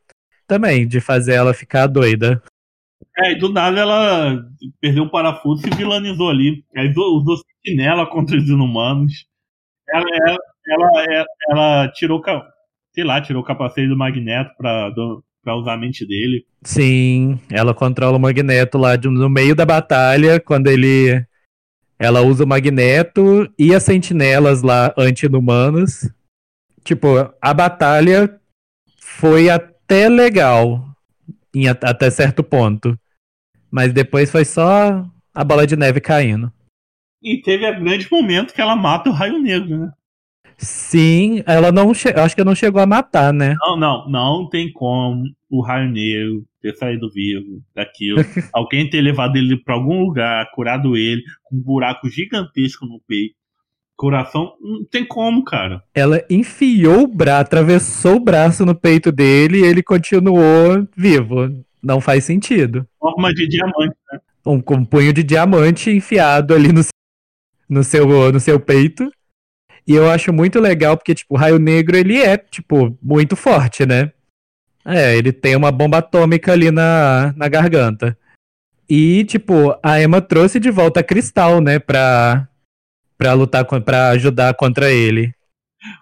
Também, 0.44 0.88
de 0.88 1.00
fazer 1.00 1.34
ela 1.34 1.54
ficar 1.54 1.86
doida. 1.86 2.42
É, 3.16 3.30
e 3.30 3.38
do 3.38 3.48
nada 3.48 3.78
ela 3.78 4.44
perdeu 4.80 5.04
o 5.04 5.10
parafuso 5.10 5.64
e 5.68 5.76
vilanizou 5.76 6.28
ali. 6.28 6.64
Aí 6.76 6.92
usou 6.96 7.36
sentinela 7.36 8.04
contra 8.04 8.36
os 8.36 8.48
inumanos. 8.48 9.24
Ela, 9.88 10.04
ela, 10.26 10.38
ela, 10.66 11.04
ela, 11.04 11.26
ela 11.48 11.92
tirou, 11.92 12.20
sei 12.92 13.04
lá, 13.04 13.20
tirou 13.20 13.40
o 13.40 13.46
capacete 13.46 13.86
do 13.86 13.96
Magneto 13.96 14.50
pra, 14.58 14.90
pra 15.44 15.54
usar 15.54 15.74
a 15.74 15.76
mente 15.76 16.06
dele. 16.06 16.46
Sim, 16.62 17.38
ela 17.50 17.74
controla 17.74 18.16
o 18.16 18.20
Magneto 18.20 18.78
lá 18.78 18.96
de, 18.96 19.08
no 19.08 19.28
meio 19.28 19.54
da 19.54 19.66
batalha, 19.66 20.40
quando 20.40 20.68
ele. 20.68 21.24
Ela 21.96 22.22
usa 22.22 22.42
o 22.42 22.46
Magneto 22.46 23.48
e 23.56 23.72
as 23.72 23.84
sentinelas 23.84 24.62
lá 24.62 24.92
anti-inumanos. 24.96 26.10
Tipo, 26.82 27.32
a 27.40 27.54
batalha 27.54 28.40
foi 28.98 29.48
até 29.48 30.08
legal, 30.08 30.84
em, 31.54 31.68
até 31.68 32.10
certo 32.10 32.42
ponto. 32.42 32.98
Mas 33.70 33.92
depois 33.92 34.30
foi 34.30 34.44
só 34.44 35.06
a 35.32 35.44
bola 35.44 35.66
de 35.66 35.76
neve 35.76 36.00
caindo. 36.00 36.52
E 37.22 37.40
teve 37.40 37.66
o 37.66 37.80
grande 37.80 38.08
momento 38.10 38.52
que 38.52 38.60
ela 38.60 38.76
mata 38.76 39.08
o 39.08 39.12
Raio 39.12 39.38
Negro, 39.38 39.78
né? 39.78 39.92
Sim, 40.58 41.42
ela 41.46 41.70
não 41.72 41.90
acho 41.90 42.36
que 42.36 42.44
não 42.44 42.54
chegou 42.54 42.80
a 42.80 42.86
matar, 42.86 43.32
né? 43.32 43.54
Não, 43.60 43.76
não, 43.76 44.08
não 44.08 44.48
tem 44.48 44.72
como 44.72 45.24
o 45.50 45.60
Raio 45.60 45.90
Negro 45.90 46.44
ter 46.60 46.74
saído 46.76 47.10
vivo 47.10 47.62
daquilo. 47.74 48.18
Alguém 48.52 48.88
ter 48.88 49.00
levado 49.00 49.36
ele 49.36 49.56
para 49.56 49.74
algum 49.74 50.00
lugar, 50.00 50.50
curado 50.52 50.96
ele, 50.96 51.22
com 51.42 51.56
um 51.56 51.60
buraco 51.60 52.08
gigantesco 52.08 52.86
no 52.86 53.00
peito. 53.06 53.34
Coração, 53.96 54.54
não 54.60 54.84
tem 54.84 55.04
como, 55.06 55.44
cara. 55.44 55.80
Ela 55.94 56.24
enfiou 56.28 57.02
o 57.02 57.06
braço, 57.06 57.42
atravessou 57.42 58.16
o 58.16 58.20
braço 58.20 58.66
no 58.66 58.74
peito 58.74 59.12
dele 59.12 59.60
e 59.60 59.64
ele 59.64 59.82
continuou 59.82 60.88
vivo. 60.96 61.64
Não 61.80 62.00
faz 62.00 62.24
sentido. 62.24 62.86
Forma 62.98 63.32
de 63.32 63.46
diamante, 63.46 63.94
né? 64.10 64.18
Um, 64.44 64.56
um 64.56 64.84
punho 64.84 65.12
de 65.12 65.22
diamante 65.22 65.90
enfiado 65.90 66.54
ali 66.54 66.72
no, 66.72 66.80
no, 67.68 67.84
seu, 67.84 68.32
no 68.32 68.40
seu 68.40 68.58
peito. 68.58 69.08
E 69.86 69.94
eu 69.94 70.10
acho 70.10 70.32
muito 70.32 70.58
legal 70.58 70.96
porque, 70.96 71.14
tipo, 71.14 71.34
o 71.34 71.36
Raio 71.36 71.58
Negro, 71.58 71.96
ele 71.96 72.16
é, 72.20 72.36
tipo, 72.38 72.96
muito 73.02 73.36
forte, 73.36 73.84
né? 73.84 74.12
É, 74.84 75.16
ele 75.16 75.32
tem 75.32 75.56
uma 75.56 75.70
bomba 75.70 75.98
atômica 75.98 76.52
ali 76.52 76.70
na, 76.70 77.32
na 77.36 77.48
garganta. 77.48 78.16
E, 78.88 79.24
tipo, 79.24 79.78
a 79.82 80.00
Emma 80.00 80.20
trouxe 80.20 80.60
de 80.60 80.70
volta 80.70 81.00
a 81.00 81.02
Cristal, 81.02 81.60
né, 81.60 81.78
pra, 81.78 82.48
pra 83.16 83.32
lutar, 83.32 83.64
pra 83.64 84.10
ajudar 84.10 84.54
contra 84.54 84.90
ele. 84.90 85.34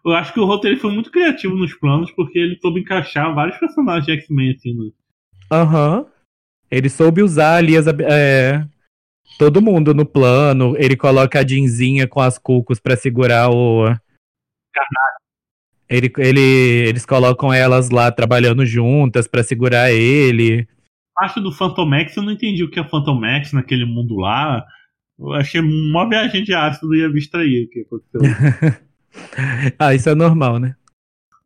Eu 0.05 0.13
acho 0.13 0.33
que 0.33 0.41
o 0.41 0.45
roteiro 0.45 0.79
foi 0.79 0.93
muito 0.93 1.11
criativo 1.11 1.57
nos 1.57 1.75
planos, 1.75 2.11
porque 2.13 2.39
ele 2.39 2.59
soube 2.61 2.81
encaixar 2.81 3.35
vários 3.35 3.57
personagens 3.59 4.07
de 4.07 4.13
X-Men, 4.13 4.53
assim, 4.53 4.75
no, 4.75 4.93
Aham. 5.51 5.99
Uhum. 5.99 6.07
Ele 6.71 6.89
soube 6.89 7.23
usar 7.23 7.57
ali 7.57 7.77
as, 7.77 7.87
é, 7.87 8.65
todo 9.39 9.63
mundo 9.63 9.95
no 9.95 10.05
plano. 10.05 10.75
Ele 10.77 10.97
coloca 10.97 11.41
a 11.41 11.47
Jinzinha 11.47 12.07
com 12.07 12.21
as 12.21 12.39
cucos 12.39 12.79
para 12.79 12.97
segurar 12.97 13.51
o. 13.51 13.87
Ele, 15.89 16.11
ele, 16.17 16.41
eles 16.89 17.05
colocam 17.05 17.53
elas 17.53 17.91
lá 17.91 18.11
trabalhando 18.11 18.65
juntas 18.65 19.27
para 19.27 19.43
segurar 19.43 19.93
ele. 19.93 20.67
Parte 21.15 21.41
do 21.41 21.53
Phantom 21.53 21.85
Max, 21.85 22.17
eu 22.17 22.23
não 22.23 22.33
entendi 22.33 22.65
o 22.65 22.71
que 22.71 22.81
é 22.81 22.85
Phantom 22.85 23.21
Max 23.21 23.53
naquele 23.53 23.85
mundo 23.85 24.17
lá. 24.17 24.65
Eu 25.19 25.33
achei 25.35 25.61
uma 25.61 26.09
viagem 26.09 26.43
de 26.43 26.55
ácido 26.55 26.95
e 26.95 27.01
ia 27.01 27.07
abstrair 27.07 27.67
o 27.67 27.69
que 27.69 27.81
aconteceu. 27.81 28.21
ah, 29.79 29.95
isso 29.95 30.09
é 30.09 30.15
normal, 30.15 30.59
né? 30.59 30.75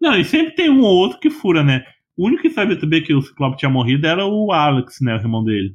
Não, 0.01 0.15
e 0.17 0.25
sempre 0.25 0.55
tem 0.55 0.71
um 0.71 0.81
ou 0.81 0.97
outro 0.97 1.19
que 1.19 1.31
fura, 1.31 1.65
né? 1.65 1.85
O 2.17 2.27
único 2.27 2.43
que 2.43 2.51
sabia 2.51 2.79
também 2.79 3.03
que 3.03 3.13
o 3.13 3.21
Ciclope 3.21 3.59
tinha 3.59 3.71
morrido 3.71 4.07
era 4.07 4.25
o 4.25 4.53
Alex, 4.53 4.99
né? 5.01 5.15
O 5.15 5.19
irmão 5.19 5.45
dele. 5.45 5.75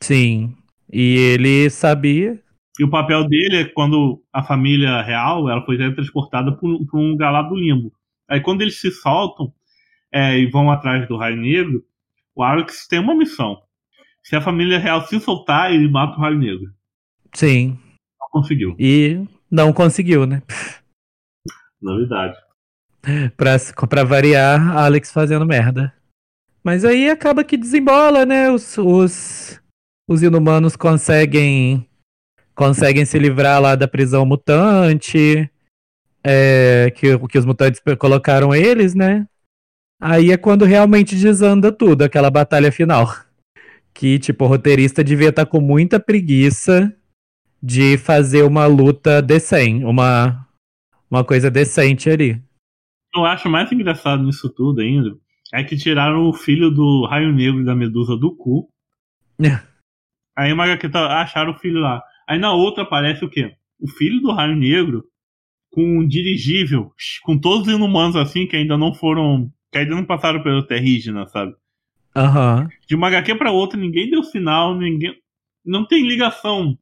Sim. 0.00 0.54
E 0.92 1.16
ele 1.16 1.70
sabia. 1.70 2.38
E 2.78 2.84
o 2.84 2.90
papel 2.90 3.26
dele 3.26 3.56
é 3.56 3.64
quando 3.64 4.22
a 4.32 4.42
família 4.42 5.00
real 5.02 5.48
ela 5.48 5.64
foi 5.64 5.76
transportada 5.94 6.52
para 6.52 6.68
um 6.68 7.10
lugar 7.10 7.30
lá 7.30 7.42
do 7.42 7.54
limbo. 7.54 7.92
Aí 8.28 8.40
quando 8.40 8.62
eles 8.62 8.80
se 8.80 8.90
soltam 8.90 9.52
é, 10.12 10.38
e 10.38 10.46
vão 10.50 10.70
atrás 10.70 11.06
do 11.08 11.16
Raio 11.16 11.36
Negro, 11.36 11.84
o 12.34 12.42
Alex 12.42 12.86
tem 12.86 12.98
uma 12.98 13.14
missão. 13.14 13.62
Se 14.22 14.36
a 14.36 14.40
família 14.40 14.78
real 14.78 15.06
se 15.06 15.18
soltar, 15.18 15.72
ele 15.72 15.88
mata 15.88 16.16
o 16.16 16.20
Raio 16.20 16.38
Negro. 16.38 16.72
Sim. 17.34 17.78
Não 18.20 18.28
conseguiu. 18.30 18.76
E 18.78 19.26
não 19.50 19.72
conseguiu, 19.72 20.26
né? 20.26 20.42
Novidade. 21.80 22.36
pra, 23.36 23.56
pra 23.88 24.04
variar, 24.04 24.76
Alex 24.76 25.12
fazendo 25.12 25.46
merda. 25.46 25.92
Mas 26.62 26.84
aí 26.84 27.10
acaba 27.10 27.42
que 27.42 27.56
desembola, 27.56 28.24
né? 28.24 28.50
Os, 28.50 28.78
os, 28.78 29.61
os 30.08 30.22
inumanos 30.22 30.76
conseguem 30.76 31.86
conseguem 32.54 33.04
se 33.04 33.18
livrar 33.18 33.60
lá 33.60 33.74
da 33.74 33.88
prisão 33.88 34.26
mutante, 34.26 35.50
é, 36.22 36.92
que, 36.94 37.18
que 37.28 37.38
os 37.38 37.46
mutantes 37.46 37.80
colocaram 37.98 38.54
eles, 38.54 38.94
né? 38.94 39.26
Aí 40.00 40.30
é 40.30 40.36
quando 40.36 40.64
realmente 40.64 41.16
desanda 41.16 41.72
tudo, 41.72 42.02
aquela 42.02 42.30
batalha 42.30 42.70
final. 42.70 43.06
Que, 43.94 44.18
tipo, 44.18 44.44
o 44.44 44.48
roteirista 44.48 45.02
devia 45.02 45.30
estar 45.30 45.46
tá 45.46 45.50
com 45.50 45.60
muita 45.60 45.98
preguiça 45.98 46.94
de 47.62 47.96
fazer 47.96 48.42
uma 48.42 48.66
luta 48.66 49.22
decente, 49.22 49.84
uma, 49.84 50.46
uma 51.10 51.24
coisa 51.24 51.50
decente 51.50 52.10
ali. 52.10 52.42
Eu 53.14 53.24
acho 53.24 53.48
mais 53.48 53.70
engraçado 53.72 54.22
nisso 54.22 54.50
tudo 54.50 54.80
ainda 54.80 55.16
é 55.52 55.62
que 55.62 55.76
tiraram 55.76 56.28
o 56.28 56.32
filho 56.32 56.70
do 56.70 57.04
Raio 57.04 57.30
Negro 57.30 57.64
da 57.64 57.76
Medusa 57.76 58.16
do 58.16 58.34
cu. 58.34 58.68
Aí 60.36 60.52
uma 60.52 60.64
Magaqueta 60.64 60.98
acharam 61.06 61.52
o 61.52 61.58
filho 61.58 61.80
lá. 61.80 62.02
Aí 62.28 62.38
na 62.38 62.52
outra 62.52 62.82
aparece 62.82 63.24
o 63.24 63.28
quê? 63.28 63.54
O 63.78 63.88
filho 63.88 64.20
do 64.20 64.32
Raio 64.32 64.56
Negro 64.56 65.04
com 65.70 65.82
um 65.82 66.06
dirigível, 66.06 66.92
com 67.22 67.38
todos 67.38 67.66
os 67.66 67.74
inumanos 67.74 68.14
assim 68.14 68.46
que 68.46 68.56
ainda 68.56 68.76
não 68.76 68.94
foram. 68.94 69.50
que 69.70 69.78
ainda 69.78 69.94
não 69.94 70.04
passaram 70.04 70.42
pelo 70.42 70.62
terrígena, 70.62 71.26
sabe? 71.26 71.52
Aham. 72.14 72.62
Uhum. 72.62 72.68
De 72.86 72.94
uma 72.94 73.08
HQ 73.08 73.34
pra 73.36 73.50
outra, 73.50 73.78
ninguém 73.78 74.10
deu 74.10 74.22
sinal, 74.22 74.76
ninguém. 74.76 75.14
Não 75.64 75.86
tem 75.86 76.06
ligação. 76.06 76.76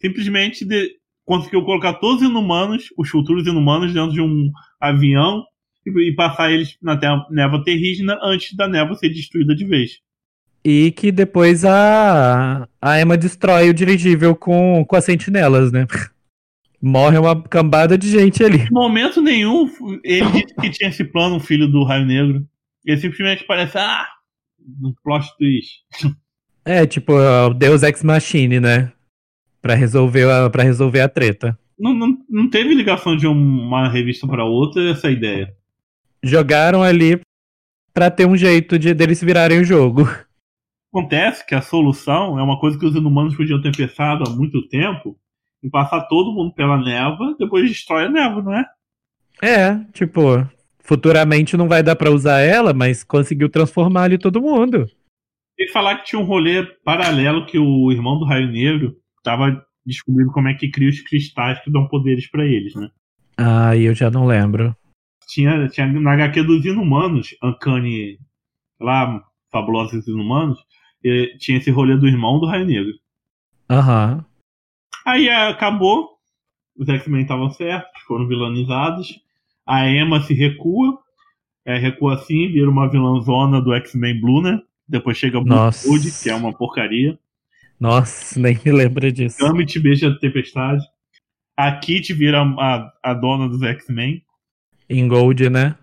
Simplesmente 0.00 0.64
de... 0.64 0.96
conseguiu 1.24 1.64
colocar 1.64 1.94
todos 1.94 2.22
os 2.22 2.28
inumanos, 2.28 2.88
os 2.96 3.08
futuros 3.08 3.46
inumanos, 3.46 3.92
dentro 3.92 4.12
de 4.12 4.20
um 4.20 4.50
avião 4.80 5.44
e 5.84 6.14
passar 6.14 6.52
eles 6.52 6.76
na 6.80 6.98
névoa 7.30 7.64
terrígena 7.64 8.18
antes 8.22 8.54
da 8.54 8.68
névoa 8.68 8.96
ser 8.96 9.08
destruída 9.08 9.54
de 9.54 9.64
vez. 9.64 10.00
E 10.64 10.92
que 10.92 11.10
depois 11.10 11.64
a, 11.64 12.68
a 12.80 13.00
Emma 13.00 13.16
destrói 13.16 13.70
o 13.70 13.74
dirigível 13.74 14.36
com, 14.36 14.84
com 14.86 14.96
as 14.96 15.04
sentinelas, 15.04 15.72
né? 15.72 15.86
Morre 16.82 17.18
uma 17.18 17.42
cambada 17.42 17.96
de 17.96 18.10
gente 18.10 18.42
ali. 18.42 18.62
Em 18.62 18.72
momento 18.72 19.20
nenhum, 19.20 19.70
ele 20.02 20.30
disse 20.30 20.54
que 20.54 20.70
tinha 20.70 20.88
esse 20.88 21.04
plano, 21.04 21.36
o 21.36 21.40
filho 21.40 21.68
do 21.68 21.84
Raio 21.84 22.06
Negro. 22.06 22.46
Ele 22.86 23.00
simplesmente 23.00 23.44
parece, 23.44 23.76
ah, 23.76 24.06
um 24.82 24.94
plot 25.04 25.26
twist. 25.38 25.80
É, 26.64 26.86
tipo, 26.86 27.12
o 27.12 27.52
Deus 27.52 27.82
Ex 27.82 28.02
Machine, 28.02 28.60
né? 28.60 28.92
Pra 29.60 29.74
resolver 29.74 30.30
a, 30.30 30.48
pra 30.48 30.62
resolver 30.62 31.00
a 31.00 31.08
treta. 31.08 31.58
Não, 31.78 31.92
não, 31.92 32.16
não 32.28 32.48
teve 32.48 32.74
ligação 32.74 33.14
de 33.14 33.26
uma 33.26 33.88
revista 33.88 34.26
para 34.26 34.44
outra 34.44 34.90
essa 34.90 35.10
ideia 35.10 35.54
jogaram 36.22 36.82
ali 36.82 37.20
para 37.92 38.10
ter 38.10 38.26
um 38.26 38.36
jeito 38.36 38.78
de 38.78 38.94
deles 38.94 39.22
virarem 39.22 39.60
o 39.60 39.64
jogo. 39.64 40.08
Acontece 40.92 41.46
que 41.46 41.54
a 41.54 41.62
solução 41.62 42.38
é 42.38 42.42
uma 42.42 42.58
coisa 42.58 42.78
que 42.78 42.84
os 42.84 42.94
inumanos 42.94 43.36
podiam 43.36 43.60
ter 43.60 43.74
pensado 43.74 44.24
há 44.26 44.30
muito 44.30 44.66
tempo, 44.68 45.16
em 45.62 45.70
passar 45.70 46.02
todo 46.02 46.32
mundo 46.32 46.52
pela 46.54 46.78
névoa, 46.78 47.36
depois 47.38 47.68
destrói 47.68 48.06
a 48.06 48.08
névoa, 48.08 48.42
não 48.42 48.54
é? 48.54 48.64
É, 49.42 49.84
tipo, 49.92 50.20
futuramente 50.80 51.56
não 51.56 51.68
vai 51.68 51.82
dar 51.82 51.96
para 51.96 52.10
usar 52.10 52.40
ela, 52.40 52.72
mas 52.72 53.04
conseguiu 53.04 53.48
transformar 53.48 54.04
ali 54.04 54.18
todo 54.18 54.42
mundo. 54.42 54.86
Tem 55.56 55.66
que 55.66 55.72
falar 55.72 55.96
que 55.96 56.06
tinha 56.06 56.20
um 56.20 56.24
rolê 56.24 56.64
paralelo 56.84 57.46
que 57.46 57.58
o 57.58 57.92
irmão 57.92 58.18
do 58.18 58.24
Raio 58.24 58.50
Negro 58.50 58.96
tava 59.22 59.64
descobrindo 59.84 60.32
como 60.32 60.48
é 60.48 60.54
que 60.54 60.70
cria 60.70 60.88
os 60.88 61.00
cristais 61.00 61.60
que 61.62 61.70
dão 61.70 61.86
poderes 61.86 62.28
para 62.30 62.44
eles, 62.44 62.74
né? 62.74 62.88
Ah, 63.36 63.76
eu 63.76 63.94
já 63.94 64.10
não 64.10 64.26
lembro 64.26 64.74
tinha, 65.30 65.68
tinha 65.68 65.86
na 65.86 66.12
HQ 66.14 66.42
dos 66.42 66.64
Inumanos, 66.64 67.36
Uncanny, 67.42 68.18
lá, 68.80 69.22
Fabulosos 69.52 70.06
Inumanos, 70.08 70.58
tinha 71.38 71.58
esse 71.58 71.70
rolê 71.70 71.96
do 71.96 72.06
irmão 72.06 72.38
do 72.38 72.46
Raio 72.46 72.66
Negro. 72.66 72.92
Aham. 73.68 74.16
Uhum. 74.16 74.24
Aí 75.06 75.28
é, 75.28 75.48
acabou, 75.48 76.10
os 76.76 76.88
X-Men 76.88 77.22
estavam 77.22 77.50
certos, 77.50 78.02
foram 78.02 78.28
vilanizados, 78.28 79.18
a 79.66 79.88
Emma 79.88 80.20
se 80.22 80.34
recua, 80.34 80.98
é, 81.64 81.78
recua 81.78 82.14
assim, 82.14 82.48
vira 82.48 82.68
uma 82.68 82.90
vilãzona 82.90 83.60
do 83.60 83.72
X-Men 83.74 84.20
Blue, 84.20 84.42
né? 84.42 84.60
Depois 84.86 85.16
chega 85.16 85.38
Wood, 85.38 86.10
que 86.22 86.28
é 86.28 86.34
uma 86.34 86.52
porcaria. 86.52 87.18
Nossa, 87.78 88.38
nem 88.38 88.58
me 88.62 88.72
lembro 88.72 89.10
disso. 89.10 89.38
Gambit 89.38 89.78
beija 89.78 90.08
a 90.08 90.18
tempestade. 90.18 90.84
A 91.56 91.72
Kit 91.76 92.12
vira 92.12 92.42
a, 92.42 92.92
a 93.02 93.14
dona 93.14 93.48
dos 93.48 93.62
X-Men 93.62 94.22
em 94.90 95.06
Gold, 95.06 95.48
né? 95.48 95.76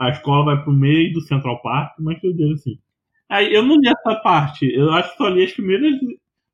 A 0.00 0.08
escola 0.08 0.46
vai 0.46 0.64
pro 0.64 0.72
meio 0.72 1.12
do 1.12 1.20
Central 1.20 1.60
Park, 1.60 1.92
mas 1.98 2.18
meu 2.22 2.34
Deus, 2.34 2.60
assim. 2.60 2.78
Aí 3.30 3.54
eu 3.54 3.62
não 3.62 3.76
li 3.76 3.88
essa 3.88 4.16
parte, 4.16 4.66
eu 4.74 4.90
acho 4.92 5.12
que 5.12 5.16
só 5.16 5.28
li 5.28 5.44
as 5.44 5.52
primeiras 5.52 5.94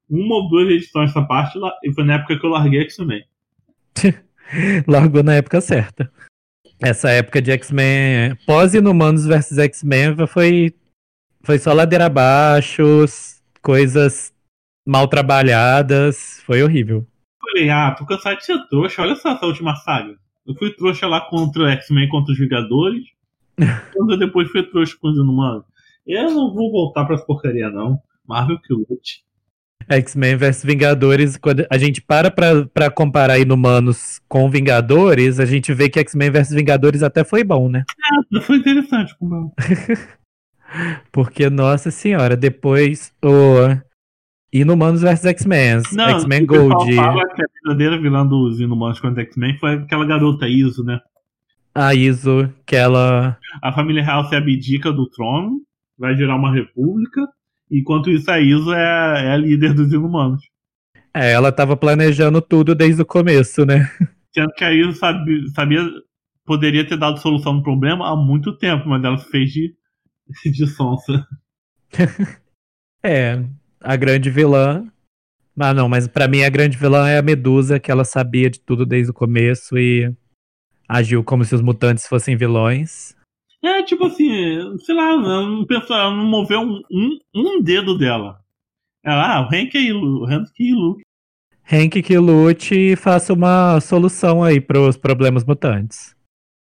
uma 0.08 0.36
ou 0.36 0.48
duas 0.48 0.68
edições 0.68 1.08
dessa 1.08 1.26
parte, 1.26 1.58
e 1.82 1.92
foi 1.92 2.04
na 2.04 2.14
época 2.14 2.38
que 2.38 2.46
eu 2.46 2.50
larguei 2.50 2.82
X-Men. 2.82 3.24
Largou 4.86 5.22
na 5.22 5.34
época 5.34 5.60
certa. 5.60 6.12
Essa 6.80 7.10
época 7.10 7.40
de 7.40 7.50
X-Men, 7.50 8.36
pós-Inumanos 8.46 9.26
versus 9.26 9.58
X-Men 9.58 10.26
foi, 10.28 10.74
foi 11.42 11.58
só 11.58 11.72
ladeira 11.72 12.06
abaixo, 12.06 12.84
coisas 13.62 14.32
mal 14.86 15.08
trabalhadas, 15.08 16.40
foi 16.44 16.62
horrível. 16.62 17.06
Falei, 17.40 17.70
ah, 17.70 17.92
tô 17.92 18.04
cansado 18.06 18.36
de 18.36 18.44
ser 18.44 18.58
trouxa, 18.68 19.02
olha 19.02 19.16
só 19.16 19.32
essa 19.32 19.46
última 19.46 19.74
saga. 19.76 20.14
Eu 20.46 20.54
fui 20.54 20.72
trouxa 20.74 21.08
lá 21.08 21.20
contra 21.22 21.62
o 21.62 21.66
X-Men 21.66 22.08
contra 22.08 22.32
os 22.32 22.38
Vingadores. 22.38 23.04
quando 23.94 24.18
depois 24.18 24.50
fui 24.50 24.62
trouxa 24.62 24.94
com 25.00 25.08
os 25.08 25.16
Inumanos. 25.16 25.64
Eu 26.06 26.30
não 26.30 26.54
vou 26.54 26.70
voltar 26.70 27.04
pra 27.04 27.18
porcaria, 27.18 27.68
não. 27.68 27.98
Marvel 28.26 28.58
que 28.60 28.72
lute. 28.72 29.24
X-Men 29.88 30.36
vs 30.36 30.64
Vingadores, 30.64 31.36
quando 31.36 31.64
a 31.70 31.78
gente 31.78 32.00
para 32.00 32.30
pra, 32.30 32.66
pra 32.66 32.90
comparar 32.90 33.38
Inumanos 33.38 34.20
com 34.28 34.50
Vingadores, 34.50 35.38
a 35.38 35.46
gente 35.46 35.72
vê 35.72 35.88
que 35.88 35.98
X-Men 36.00 36.30
vs 36.30 36.50
Vingadores 36.50 37.02
até 37.02 37.22
foi 37.22 37.44
bom, 37.44 37.68
né? 37.68 37.84
É, 38.34 38.40
foi 38.40 38.56
interessante. 38.56 39.14
Porque, 41.12 41.48
nossa 41.48 41.90
senhora, 41.90 42.36
depois 42.36 43.12
o 43.22 43.76
Inumanos 44.52 45.02
vs 45.02 45.24
X-Men. 45.24 45.82
X-Men 45.84 46.46
Gold. 46.46 46.94
fala 46.94 47.26
que 47.34 47.42
a 47.42 47.46
verdadeira 47.62 48.00
vilã 48.00 48.26
dos 48.26 48.58
Inumanos 48.58 48.98
contra 48.98 49.22
X-Men 49.22 49.56
foi 49.58 49.74
aquela 49.74 50.04
garota 50.04 50.48
Iso, 50.48 50.82
né? 50.82 51.00
A 51.74 51.94
Iso, 51.94 52.52
que 52.64 52.74
ela. 52.74 53.38
A 53.62 53.72
família 53.72 54.02
real 54.02 54.24
se 54.28 54.34
abdica 54.34 54.92
do 54.92 55.08
trono, 55.08 55.60
vai 55.98 56.14
virar 56.14 56.36
uma 56.36 56.52
república, 56.52 57.26
enquanto 57.70 58.10
isso 58.10 58.30
a 58.30 58.40
Iso 58.40 58.72
é, 58.72 59.26
é 59.26 59.32
a 59.32 59.36
líder 59.36 59.74
dos 59.74 59.92
Inumanos. 59.92 60.42
É, 61.14 61.32
ela 61.32 61.50
tava 61.50 61.76
planejando 61.76 62.42
tudo 62.42 62.74
desde 62.74 63.02
o 63.02 63.06
começo, 63.06 63.64
né? 63.64 63.90
Sendo 64.34 64.52
que 64.52 64.64
a 64.64 64.72
Iso 64.72 64.92
sabia, 64.92 65.48
sabia 65.54 65.80
poderia 66.46 66.86
ter 66.86 66.96
dado 66.96 67.18
solução 67.18 67.54
no 67.54 67.62
problema 67.62 68.08
há 68.08 68.16
muito 68.16 68.56
tempo, 68.56 68.88
mas 68.88 69.02
ela 69.02 69.18
fez 69.18 69.50
de, 69.50 69.74
de 70.50 70.66
sonsa. 70.66 71.26
é, 73.02 73.44
a 73.80 73.96
grande 73.96 74.30
vilã. 74.30 74.86
Ah, 75.58 75.74
não, 75.74 75.88
mas 75.88 76.06
para 76.06 76.28
mim 76.28 76.42
a 76.42 76.50
grande 76.50 76.76
vilã 76.76 77.08
é 77.08 77.18
a 77.18 77.22
Medusa, 77.22 77.80
que 77.80 77.90
ela 77.90 78.04
sabia 78.04 78.48
de 78.48 78.60
tudo 78.60 78.86
desde 78.86 79.10
o 79.10 79.14
começo 79.14 79.76
e 79.76 80.14
agiu 80.88 81.24
como 81.24 81.44
se 81.44 81.54
os 81.54 81.62
mutantes 81.62 82.06
fossem 82.06 82.36
vilões. 82.36 83.15
É, 83.66 83.82
tipo 83.82 84.06
assim, 84.06 84.78
sei 84.78 84.94
lá, 84.94 85.10
ela 85.10 85.42
não, 85.42 85.66
pensou, 85.66 85.96
ela 85.96 86.14
não 86.14 86.24
moveu 86.24 86.60
um, 86.60 86.82
um, 86.90 87.18
um 87.34 87.62
dedo 87.62 87.98
dela. 87.98 88.40
Ela, 89.04 89.36
ah, 89.36 89.40
o 89.42 89.54
Hank 89.54 89.74
é 89.74 89.92
o 89.92 90.24
Hank 90.24 90.52
que 90.52 90.72
lute. 90.72 91.02
Hank 91.70 92.02
que 92.02 92.18
lute 92.18 92.74
e 92.74 92.96
faça 92.96 93.32
uma 93.32 93.80
solução 93.80 94.42
aí 94.42 94.60
pros 94.60 94.96
problemas 94.96 95.44
mutantes. 95.44 96.14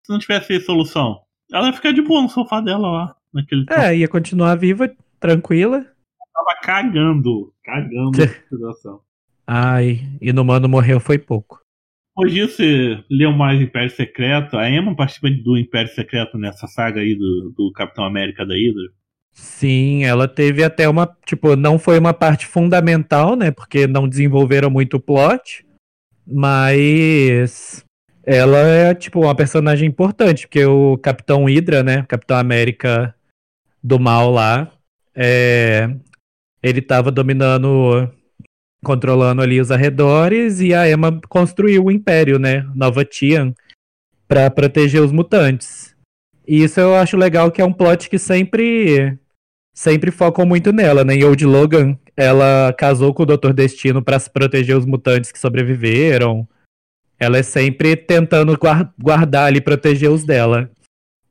Se 0.04 0.12
não 0.12 0.18
tivesse 0.18 0.60
solução, 0.60 1.20
ela 1.52 1.68
ia 1.68 1.72
ficar 1.72 1.92
de 1.92 2.02
boa 2.02 2.22
no 2.22 2.28
sofá 2.28 2.60
dela 2.60 2.90
lá. 2.90 3.16
Naquele 3.32 3.66
é, 3.70 3.96
ia 3.96 4.08
continuar 4.08 4.54
viva, 4.56 4.90
tranquila 5.18 5.86
tava 6.32 6.60
cagando, 6.62 7.52
cagando 7.64 8.22
a 8.22 8.28
situação. 8.28 9.00
Ai, 9.46 10.00
e 10.20 10.32
no 10.32 10.44
Mano 10.44 10.68
morreu 10.68 10.98
foi 10.98 11.18
pouco. 11.18 11.61
Hoje 12.14 12.42
você 12.42 13.02
leu 13.10 13.32
mais 13.32 13.60
Império 13.60 13.90
Secreto. 13.90 14.58
A 14.58 14.68
Emma 14.68 14.94
participa 14.94 15.30
do 15.30 15.56
Império 15.56 15.90
Secreto 15.94 16.36
nessa 16.36 16.66
saga 16.66 17.00
aí 17.00 17.14
do, 17.14 17.54
do 17.56 17.72
Capitão 17.72 18.04
América 18.04 18.44
da 18.44 18.54
Hydra. 18.54 18.92
Sim, 19.32 20.04
ela 20.04 20.28
teve 20.28 20.62
até 20.62 20.86
uma. 20.86 21.06
Tipo, 21.24 21.56
não 21.56 21.78
foi 21.78 21.98
uma 21.98 22.12
parte 22.12 22.46
fundamental, 22.46 23.34
né? 23.34 23.50
Porque 23.50 23.86
não 23.86 24.06
desenvolveram 24.06 24.70
muito 24.70 24.98
o 24.98 25.00
plot. 25.00 25.64
Mas. 26.26 27.84
Ela 28.24 28.58
é, 28.58 28.94
tipo, 28.94 29.20
uma 29.22 29.34
personagem 29.34 29.88
importante, 29.88 30.46
porque 30.46 30.64
o 30.64 30.96
Capitão 30.98 31.46
Hydra, 31.46 31.82
né? 31.82 32.04
Capitão 32.06 32.36
América 32.36 33.14
do 33.82 33.98
mal 33.98 34.30
lá. 34.30 34.70
É, 35.14 35.90
ele 36.62 36.78
estava 36.78 37.10
dominando, 37.10 38.08
controlando 38.84 39.42
ali 39.42 39.60
os 39.60 39.70
arredores 39.70 40.60
e 40.60 40.74
a 40.74 40.90
Emma 40.90 41.20
construiu 41.28 41.84
o 41.84 41.90
Império, 41.90 42.38
né? 42.38 42.66
Nova 42.74 43.04
Tian, 43.04 43.54
para 44.26 44.50
proteger 44.50 45.00
os 45.00 45.12
mutantes. 45.12 45.94
E 46.46 46.62
isso 46.62 46.80
eu 46.80 46.94
acho 46.94 47.16
legal 47.16 47.50
que 47.50 47.62
é 47.62 47.64
um 47.64 47.72
plot 47.72 48.10
que 48.10 48.18
sempre 48.18 49.16
sempre 49.74 50.10
focam 50.10 50.44
muito 50.44 50.72
nela, 50.72 51.04
né? 51.04 51.14
Em 51.14 51.24
Old 51.24 51.44
Logan, 51.46 51.96
ela 52.16 52.74
casou 52.76 53.14
com 53.14 53.22
o 53.22 53.26
Dr. 53.26 53.52
Destino 53.52 54.02
para 54.02 54.20
proteger 54.20 54.76
os 54.76 54.84
mutantes 54.84 55.32
que 55.32 55.38
sobreviveram. 55.38 56.46
Ela 57.18 57.38
é 57.38 57.42
sempre 57.42 57.96
tentando 57.96 58.58
guardar 58.98 59.46
ali, 59.46 59.60
proteger 59.60 60.10
os 60.10 60.24
dela. 60.24 60.70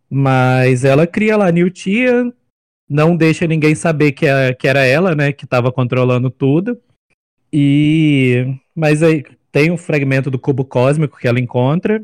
Mas 0.09 0.83
ela 0.83 1.05
cria 1.05 1.37
lá 1.37 1.51
New 1.51 1.69
Tia, 1.69 2.33
não 2.89 3.15
deixa 3.15 3.47
ninguém 3.47 3.75
saber 3.75 4.11
que, 4.11 4.25
é, 4.25 4.53
que 4.53 4.67
era 4.67 4.83
ela, 4.83 5.15
né? 5.15 5.31
Que 5.31 5.45
estava 5.45 5.71
controlando 5.71 6.29
tudo. 6.29 6.79
E. 7.51 8.55
Mas 8.75 9.03
aí 9.03 9.23
tem 9.51 9.71
um 9.71 9.77
fragmento 9.77 10.31
do 10.31 10.39
cubo 10.39 10.63
cósmico 10.63 11.17
que 11.17 11.27
ela 11.27 11.39
encontra 11.39 12.01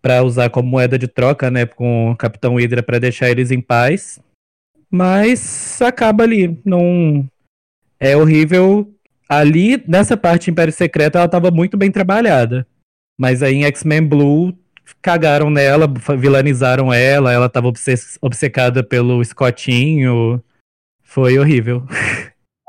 para 0.00 0.22
usar 0.22 0.48
como 0.50 0.68
moeda 0.68 0.98
de 0.98 1.08
troca, 1.08 1.50
né? 1.50 1.66
Com 1.66 2.12
o 2.12 2.16
Capitão 2.16 2.54
Hydra 2.54 2.82
para 2.82 2.98
deixar 2.98 3.30
eles 3.30 3.50
em 3.50 3.60
paz. 3.60 4.20
Mas 4.90 5.80
acaba 5.82 6.24
ali. 6.24 6.60
Não. 6.64 7.28
É 7.98 8.16
horrível. 8.16 8.92
Ali, 9.28 9.82
nessa 9.86 10.16
parte 10.16 10.50
Império 10.50 10.72
Secreto, 10.72 11.16
ela 11.16 11.26
estava 11.26 11.50
muito 11.50 11.76
bem 11.76 11.90
trabalhada. 11.90 12.66
Mas 13.18 13.42
aí 13.42 13.56
em 13.56 13.64
X-Men 13.64 14.06
Blue 14.06 14.56
cagaram 15.02 15.50
nela, 15.50 15.86
vilanizaram 16.18 16.92
ela, 16.92 17.32
ela 17.32 17.48
tava 17.48 17.70
obcecada 18.22 18.82
pelo 18.82 19.22
Scottinho. 19.22 20.42
Foi 21.02 21.38
horrível. 21.38 21.84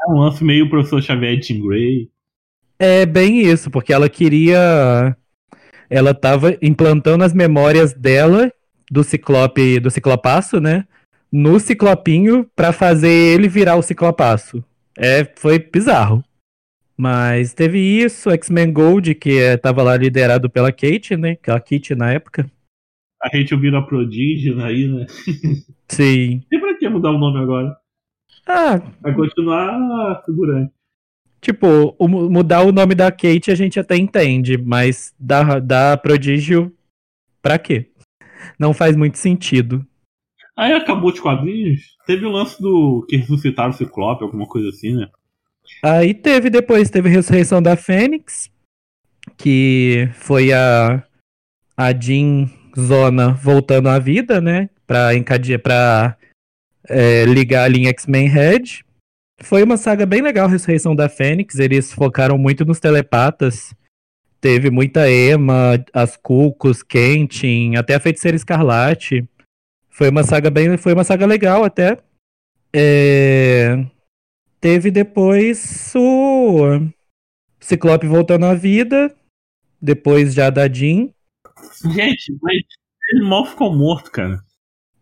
É 0.09 0.11
um 0.11 0.17
lance 0.21 0.43
meio 0.43 0.67
professor 0.67 1.01
Xavier 1.03 1.37
de 1.37 1.53
Grey. 1.53 2.09
É 2.79 3.05
bem 3.05 3.41
isso, 3.41 3.69
porque 3.69 3.93
ela 3.93 4.09
queria. 4.09 5.15
Ela 5.87 6.15
tava 6.15 6.57
implantando 6.63 7.23
as 7.23 7.31
memórias 7.31 7.93
dela, 7.93 8.51
do 8.89 9.03
Ciclope, 9.03 9.79
do 9.79 9.91
Ciclopaço, 9.91 10.59
né? 10.59 10.87
No 11.31 11.59
Ciclopinho, 11.59 12.49
para 12.55 12.71
fazer 12.71 13.09
ele 13.09 13.47
virar 13.47 13.75
o 13.75 13.83
Ciclopaço. 13.83 14.63
É, 14.97 15.23
foi 15.35 15.59
bizarro. 15.59 16.23
Mas 16.97 17.53
teve 17.53 17.79
isso, 17.79 18.31
X-Men 18.31 18.73
Gold, 18.73 19.13
que 19.13 19.29
estava 19.29 19.81
é, 19.81 19.83
lá 19.83 19.95
liderado 19.97 20.49
pela 20.49 20.71
Kate, 20.71 21.15
né? 21.15 21.31
Aquela 21.31 21.59
Kate 21.59 21.93
na 21.93 22.11
época. 22.11 22.49
A 23.21 23.37
gente 23.37 23.55
vira 23.55 23.85
prodígio 23.85 24.59
aí, 24.63 24.87
né? 24.87 25.05
Sim. 25.87 26.41
E 26.51 26.59
pra 26.59 26.77
que 26.77 26.89
mudar 26.89 27.11
o 27.11 27.19
nome 27.19 27.39
agora? 27.39 27.77
Ah. 28.49 28.81
Vai 28.99 29.13
continuar 29.13 30.23
figurante. 30.25 30.73
Tipo, 31.39 31.95
o, 31.99 32.07
mudar 32.07 32.63
o 32.63 32.71
nome 32.71 32.95
da 32.95 33.11
Kate 33.11 33.51
a 33.51 33.55
gente 33.55 33.79
até 33.79 33.95
entende, 33.95 34.57
mas 34.57 35.13
da, 35.19 35.59
da 35.59 35.95
prodígio, 35.95 36.75
pra 37.43 37.59
quê? 37.59 37.91
Não 38.57 38.73
faz 38.73 38.95
muito 38.95 39.19
sentido. 39.19 39.85
Aí 40.57 40.73
acabou 40.73 41.11
de 41.11 41.21
quadrinhos. 41.21 41.95
Teve 42.07 42.25
o 42.25 42.31
lance 42.31 42.59
do 42.59 43.05
que 43.07 43.17
ressuscitaram 43.17 43.69
o 43.69 43.73
Ciclope, 43.73 44.23
alguma 44.23 44.47
coisa 44.47 44.69
assim, 44.69 44.95
né? 44.95 45.07
Aí 45.83 46.15
teve 46.15 46.49
depois, 46.49 46.89
teve 46.89 47.07
a 47.07 47.11
ressurreição 47.11 47.61
da 47.61 47.75
Fênix, 47.75 48.51
que 49.37 50.09
foi 50.13 50.51
a, 50.51 51.03
a 51.77 51.93
Jean 51.93 52.49
Zona 52.77 53.31
voltando 53.31 53.87
à 53.89 53.99
vida, 53.99 54.41
né? 54.41 54.69
Pra 54.87 55.15
encadear, 55.15 55.61
pra 55.61 56.17
é, 56.89 57.25
ligar 57.25 57.65
ali 57.65 57.83
em 57.83 57.87
X-Men 57.87 58.27
Red. 58.27 58.83
Foi 59.41 59.63
uma 59.63 59.77
saga 59.77 60.05
bem 60.05 60.21
legal, 60.21 60.47
Ressurreição 60.49 60.95
da 60.95 61.07
Fênix. 61.07 61.59
Eles 61.59 61.93
focaram 61.93 62.37
muito 62.37 62.65
nos 62.65 62.79
telepatas. 62.79 63.73
Teve 64.41 64.69
muita 64.69 65.09
Emma, 65.09 65.83
as 65.93 66.17
Cucos, 66.17 66.81
Kentin, 66.81 67.75
até 67.75 67.95
a 67.95 67.99
Feiticeira 67.99 68.35
Escarlate. 68.35 69.27
Foi 69.89 70.09
uma 70.09 70.23
saga 70.23 70.49
bem, 70.49 70.77
foi 70.77 70.93
uma 70.93 71.03
saga 71.03 71.25
legal 71.25 71.63
até. 71.63 71.97
É... 72.73 73.85
Teve 74.61 74.91
depois 74.91 75.93
o 75.95 76.89
Ciclope 77.59 78.07
voltando 78.07 78.45
à 78.45 78.53
vida, 78.53 79.13
depois 79.81 80.33
já 80.33 80.49
da 80.49 80.67
Jean. 80.67 81.09
Gente, 81.93 82.37
mas 82.41 82.61
ele 83.11 83.25
mal 83.25 83.45
ficou 83.45 83.75
morto, 83.75 84.11
cara. 84.11 84.41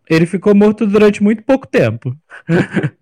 Ele 0.10 0.26
ficou 0.26 0.56
morto 0.56 0.86
durante 0.86 1.22
muito 1.22 1.44
pouco 1.44 1.68
tempo. 1.68 2.16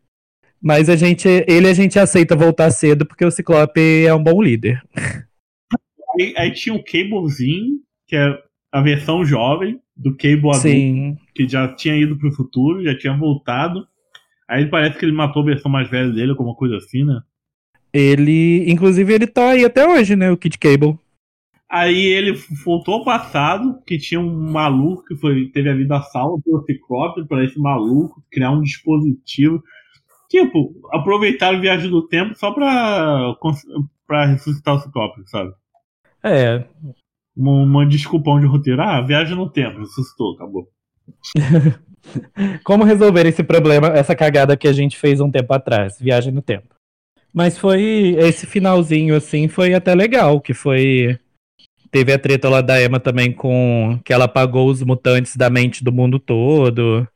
mas 0.62 0.89
a 0.89 0.96
gente, 0.96 1.28
ele 1.48 1.68
a 1.68 1.74
gente 1.74 2.00
aceita 2.00 2.36
voltar 2.36 2.72
cedo 2.72 3.06
porque 3.06 3.24
o 3.24 3.32
Ciclope 3.32 4.06
é 4.06 4.13
um 4.13 4.24
bom 4.24 4.41
líder. 4.41 4.82
Aí, 6.20 6.34
aí 6.38 6.52
tinha 6.52 6.74
o 6.74 6.84
Cablezinho, 6.84 7.80
que 8.08 8.15
é 8.15 8.38
a 8.72 8.82
versão 8.82 9.24
jovem 9.24 9.80
do 9.96 10.15
Cable 10.15 10.50
adulto, 10.50 10.60
Sim. 10.60 11.18
que 11.34 11.48
já 11.48 11.68
tinha 11.68 11.96
ido 11.96 12.18
pro 12.18 12.32
futuro, 12.32 12.84
já 12.84 12.98
tinha 12.98 13.15
voltado. 13.15 13.88
Aí 14.48 14.65
parece 14.65 14.98
que 14.98 15.06
ele 15.06 15.12
matou 15.12 15.41
a 15.41 15.46
versão 15.46 15.72
mais 15.72 15.89
velha 15.89 16.12
dele, 16.12 16.32
alguma 16.32 16.56
coisa 16.56 16.78
assim, 16.78 17.04
né? 17.04 17.22
Ele, 17.94 18.70
inclusive, 18.70 19.13
ele 19.13 19.26
tá 19.26 19.52
aí 19.52 19.63
até 19.63 19.88
hoje, 19.88 20.15
né? 20.15 20.30
O 20.30 20.38
Kid 20.38 20.58
Cable. 20.58 21.00
Aí 21.76 22.06
ele 22.06 22.32
voltou 22.64 22.94
ao 22.94 23.04
passado, 23.04 23.82
que 23.86 23.98
tinha 23.98 24.18
um 24.18 24.50
maluco 24.50 25.04
que 25.04 25.16
foi, 25.18 25.50
teve 25.50 25.70
a 25.70 25.76
vida 25.76 26.02
salva 26.04 26.42
pelo 26.42 26.64
Ciclope, 26.64 27.28
para 27.28 27.44
esse 27.44 27.60
maluco 27.60 28.24
criar 28.32 28.52
um 28.52 28.62
dispositivo. 28.62 29.62
Tipo, 30.30 30.74
aproveitar 30.94 31.54
a 31.54 31.60
viagem 31.60 31.92
do 31.92 32.08
tempo 32.08 32.34
só 32.36 32.54
pra, 32.54 33.36
pra 34.08 34.26
ressuscitar 34.28 34.76
o 34.76 34.80
Ciclope, 34.80 35.30
sabe? 35.30 35.52
É. 36.24 36.64
Uma, 37.36 37.52
uma 37.52 37.86
desculpão 37.86 38.40
de 38.40 38.46
roteiro. 38.46 38.82
Ah, 38.82 39.02
viagem 39.02 39.36
no 39.36 39.50
tempo, 39.50 39.80
ressuscitou, 39.80 40.34
acabou. 40.36 40.70
Como 42.64 42.86
resolver 42.86 43.26
esse 43.26 43.44
problema, 43.44 43.88
essa 43.88 44.16
cagada 44.16 44.56
que 44.56 44.70
a 44.70 44.74
gente 44.74 44.98
fez 44.98 45.20
um 45.20 45.30
tempo 45.30 45.54
atrás, 45.54 46.00
viagem 46.00 46.32
no 46.32 46.42
tempo. 46.42 46.74
Mas 47.34 47.58
foi 47.58 48.16
esse 48.18 48.48
finalzinho 48.48 49.14
assim, 49.14 49.50
foi 49.50 49.74
até 49.74 49.94
legal, 49.94 50.40
que 50.40 50.54
foi 50.54 51.20
teve 51.96 52.12
a 52.12 52.20
treta 52.20 52.50
lá 52.50 52.60
da 52.60 52.84
Emma 52.84 53.00
também 53.00 53.32
com 53.32 53.98
que 54.04 54.12
ela 54.12 54.26
apagou 54.26 54.70
os 54.70 54.84
mutantes 54.84 55.38
da 55.38 55.50
mente 55.50 55.82
do 55.82 55.94
mundo 55.94 56.20
todo 56.20 57.08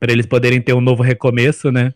para 0.00 0.10
eles 0.10 0.24
poderem 0.24 0.58
ter 0.58 0.72
um 0.72 0.80
novo 0.80 1.02
recomeço, 1.02 1.70
né? 1.70 1.92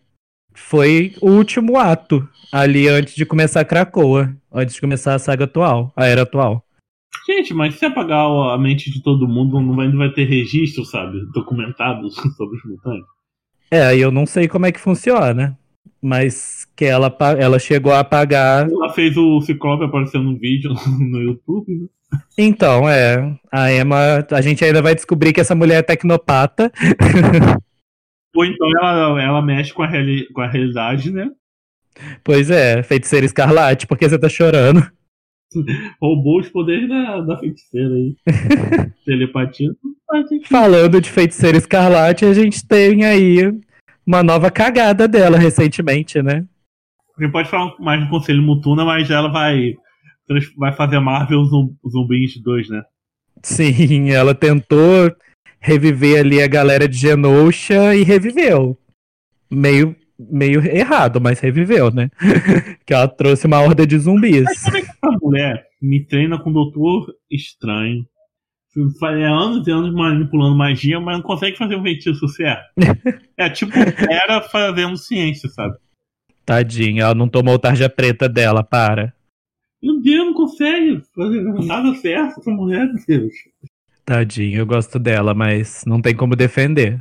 Foi 0.53 1.15
o 1.23 1.31
último 1.31 1.79
ato 1.79 2.29
ali 2.53 2.89
antes 2.89 3.15
de 3.15 3.25
começar 3.25 3.63
a 3.63 3.65
Krakoa, 3.65 4.37
antes 4.53 4.75
de 4.75 4.83
começar 4.83 5.15
a 5.15 5.19
saga 5.19 5.45
atual, 5.45 5.95
a 5.97 6.05
era 6.05 6.21
atual. 6.21 6.63
Gente, 7.27 7.55
mas 7.55 7.77
se 7.77 7.87
apagar 7.87 8.27
a 8.27 8.59
mente 8.59 8.91
de 8.91 9.03
todo 9.03 9.27
mundo, 9.27 9.59
não 9.59 9.75
vai, 9.75 9.89
não 9.89 9.97
vai 9.97 10.13
ter 10.13 10.25
registro, 10.25 10.85
sabe? 10.85 11.25
Documentados 11.33 12.17
sobre 12.37 12.59
os 12.59 12.65
mutantes. 12.67 13.09
É, 13.71 13.97
eu 13.97 14.11
não 14.11 14.27
sei 14.27 14.47
como 14.47 14.67
é 14.67 14.73
que 14.73 14.81
funciona. 14.81 15.59
Mas 16.03 16.60
que 16.81 16.87
ela, 16.87 17.14
ela 17.38 17.59
chegou 17.59 17.93
a 17.93 18.01
apagar. 18.01 18.66
Ela 18.66 18.88
fez 18.88 19.14
o 19.14 19.43
Ciclope 19.43 19.85
aparecer 19.85 20.19
no 20.19 20.38
vídeo 20.38 20.73
no 20.99 21.21
YouTube, 21.21 21.79
né? 21.79 21.87
Então, 22.38 22.88
é. 22.88 23.37
A 23.53 23.71
Emma, 23.71 24.27
a 24.31 24.40
gente 24.40 24.64
ainda 24.64 24.81
vai 24.81 24.95
descobrir 24.95 25.35
que 25.35 25.43
essa 25.43 25.55
mulher 25.55 25.81
é 25.81 25.83
tecnopata. 25.83 26.73
Ou 28.35 28.45
então 28.47 28.66
ela, 28.81 29.23
ela 29.23 29.43
mexe 29.43 29.75
com 29.75 29.83
a, 29.83 29.87
reali 29.87 30.27
com 30.33 30.40
a 30.40 30.49
realidade, 30.49 31.12
né? 31.12 31.31
Pois 32.25 32.51
é, 32.51 32.83
feiticeira 32.83 33.27
escarlate, 33.27 33.87
por 33.87 33.99
que 33.99 34.09
você 34.09 34.19
tá 34.19 34.29
chorando? 34.31 34.81
Roubou 36.01 36.40
os 36.40 36.49
poderes 36.49 36.88
da, 36.88 37.21
da 37.21 37.38
feiticeira 37.38 37.93
aí. 37.95 38.16
Telepatia. 39.05 39.69
Falando 40.49 40.99
de 40.99 41.11
feiticeira 41.11 41.59
escarlate, 41.59 42.25
a 42.25 42.33
gente 42.33 42.66
tem 42.66 43.05
aí 43.05 43.53
uma 44.07 44.23
nova 44.23 44.51
cagada 44.51 45.07
dela 45.07 45.37
recentemente, 45.37 46.23
né? 46.23 46.47
A 47.21 47.23
gente 47.23 47.33
pode 47.33 47.51
falar 47.51 47.75
mais 47.79 48.03
do 48.03 48.09
Conselho 48.09 48.43
Mutuna, 48.43 48.83
mas 48.83 49.11
ela 49.11 49.29
vai, 49.29 49.75
vai 50.57 50.73
fazer 50.73 50.99
Marvel 51.01 51.45
Zumbis 51.45 52.41
2, 52.43 52.71
né? 52.71 52.83
Sim, 53.43 54.11
ela 54.11 54.35
tentou 54.35 55.15
reviver 55.61 56.21
ali 56.21 56.43
a 56.43 56.47
galera 56.47 56.89
de 56.89 56.97
Genosha 56.97 57.95
e 57.95 58.03
reviveu. 58.03 58.79
Meio 59.51 59.95
meio 60.31 60.61
errado, 60.67 61.21
mas 61.21 61.41
reviveu, 61.41 61.91
né? 61.91 62.11
que 62.87 62.93
ela 62.93 63.09
trouxe 63.09 63.47
uma 63.47 63.61
horda 63.61 63.87
de 63.87 63.99
zumbis. 63.99 64.45
Mas 64.45 64.65
como 64.65 64.77
é 64.77 64.81
que 64.83 64.89
essa 64.89 65.19
mulher 65.23 65.67
me 65.81 66.05
treina 66.05 66.39
com 66.39 66.51
o 66.51 66.53
Doutor 66.53 67.15
Estranho? 67.31 68.05
É 69.03 69.25
anos 69.25 69.67
e 69.67 69.71
anos 69.71 69.93
manipulando 69.93 70.57
magia, 70.57 71.01
mas 71.01 71.17
não 71.17 71.23
consegue 71.23 71.57
fazer 71.57 71.77
um 71.77 71.83
feitiço 71.83 72.29
certo. 72.29 72.67
é 73.37 73.51
tipo, 73.51 73.73
era 74.09 74.41
fazendo 74.43 74.97
ciência, 74.97 75.49
sabe? 75.49 75.77
Tadinha, 76.51 77.05
ela 77.05 77.15
não 77.15 77.29
tomou 77.29 77.57
tarja 77.61 77.89
preta 77.89 78.29
dela, 78.29 78.65
para. 78.65 79.15
Meu 79.81 80.03
Deus, 80.03 80.27
não 80.27 80.35
consegue 80.35 81.01
fazer 81.15 81.43
nada 81.65 81.95
certo 81.95 82.41
essa 82.41 82.51
mulher, 82.51 82.93
Deus. 83.07 83.33
Tadinha, 84.05 84.59
eu 84.59 84.67
gosto 84.67 84.99
dela, 84.99 85.33
mas 85.33 85.85
não 85.87 86.03
tem 86.03 86.13
como 86.13 86.35
defender. 86.35 87.01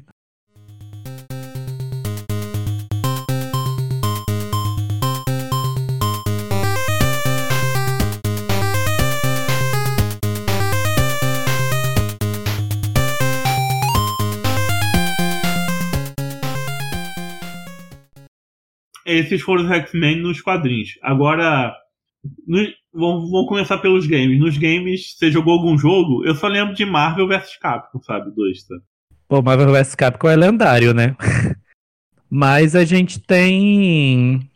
Esses 19.10 19.42
foram 19.42 19.64
os 19.64 19.72
X-Men 19.72 20.22
nos 20.22 20.42
quadrinhos. 20.42 20.98
Agora, 21.02 21.76
no, 22.48 22.60
vamos, 22.94 23.30
vamos, 23.32 23.48
começar 23.48 23.78
pelos 23.78 24.06
games. 24.08 24.40
Nos 24.40 24.58
games, 24.58 25.16
você 25.18 25.32
jogou 25.32 25.54
algum 25.54 25.78
jogo? 25.78 26.26
Eu 26.26 26.36
só 26.36 26.48
lembro 26.48 26.74
de 26.74 26.86
Marvel 26.86 27.28
vs 27.28 27.58
Capcom, 27.58 28.02
sabe? 28.02 28.32
Dois, 28.36 28.64
tá? 28.64 28.76
Pô, 29.28 29.42
Marvel 29.42 29.72
vs 29.72 29.96
Capcom 29.96 30.30
é 30.30 30.36
lendário, 30.36 30.94
né? 30.94 31.16
Mas 32.30 32.76
a 32.76 32.86
gente 32.86 33.20
tem. 33.20 34.48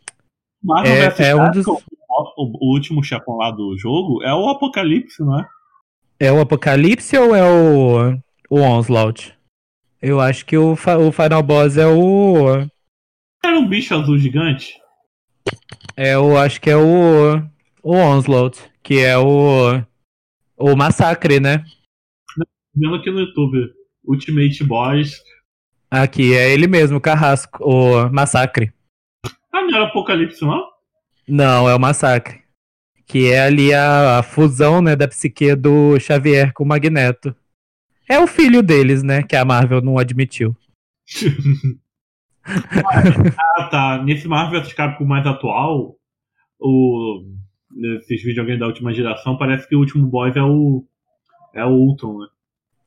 Marvel 0.63 0.93
é, 0.93 1.09
vs 1.09 1.19
é 1.19 1.31
Capcom, 1.33 1.47
um 1.47 1.51
dos... 1.51 1.67
o, 1.67 1.81
o 2.37 2.73
último 2.73 3.03
chefão 3.03 3.37
lá 3.37 3.51
do 3.51 3.77
jogo, 3.77 4.23
é 4.23 4.33
o 4.33 4.49
Apocalipse, 4.49 5.21
não 5.23 5.39
é? 5.39 5.47
É 6.19 6.31
o 6.31 6.39
Apocalipse 6.39 7.17
ou 7.17 7.35
é 7.35 7.43
o, 7.43 8.17
o 8.49 8.59
Onslaught? 8.61 9.33
Eu 10.01 10.19
acho 10.19 10.45
que 10.45 10.57
o, 10.57 10.73
o 10.73 11.11
Final 11.11 11.41
Boss 11.41 11.77
é 11.77 11.87
o. 11.87 12.67
Era 13.43 13.59
um 13.59 13.67
bicho 13.67 13.93
azul 13.93 14.17
gigante? 14.17 14.79
É, 15.97 16.13
eu 16.15 16.37
acho 16.37 16.61
que 16.61 16.69
é 16.69 16.77
o. 16.77 17.41
O 17.81 17.95
Onslaught, 17.95 18.59
que 18.81 18.99
é 18.99 19.17
o. 19.17 19.81
O 20.57 20.75
Massacre, 20.75 21.39
né? 21.39 21.63
Vendo 22.73 22.95
aqui 22.95 23.11
no 23.11 23.19
YouTube. 23.19 23.73
Ultimate 24.05 24.63
Boss. 24.63 25.21
Aqui, 25.91 26.33
é 26.33 26.51
ele 26.51 26.67
mesmo, 26.67 26.97
o 26.97 27.01
Carrasco, 27.01 27.63
o 27.63 28.09
Massacre. 28.09 28.73
Ah, 29.51 29.61
não 29.61 29.75
era 29.75 29.85
Apocalipse, 29.85 30.43
não? 30.43 30.67
Não, 31.27 31.69
é 31.69 31.75
o 31.75 31.79
Massacre. 31.79 32.41
Que 33.05 33.31
é 33.31 33.41
ali 33.41 33.73
a, 33.73 34.19
a 34.19 34.23
fusão, 34.23 34.81
né, 34.81 34.95
da 34.95 35.07
psique 35.07 35.55
do 35.55 35.99
Xavier 35.99 36.51
com 36.53 36.63
o 36.63 36.67
Magneto. 36.67 37.35
É 38.09 38.19
o 38.19 38.27
filho 38.27 38.63
deles, 38.63 39.03
né? 39.03 39.23
Que 39.23 39.35
a 39.35 39.45
Marvel 39.45 39.81
não 39.81 39.97
admitiu. 39.97 40.55
ah, 42.45 43.63
tá. 43.65 44.03
Nesse 44.03 44.27
Marvel 44.27 44.61
vs 44.61 44.73
Capcom 44.73 45.05
mais 45.05 45.25
atual, 45.25 45.95
o 46.59 47.23
nesses 47.71 48.21
videogames 48.21 48.59
da 48.59 48.67
última 48.67 48.93
geração, 48.93 49.37
parece 49.37 49.67
que 49.67 49.75
o 49.75 49.79
último 49.79 50.05
boss 50.07 50.35
é 50.35 50.43
o 50.43 50.85
é 51.53 51.65
o 51.65 51.69
Ultron, 51.69 52.19
né? 52.19 52.27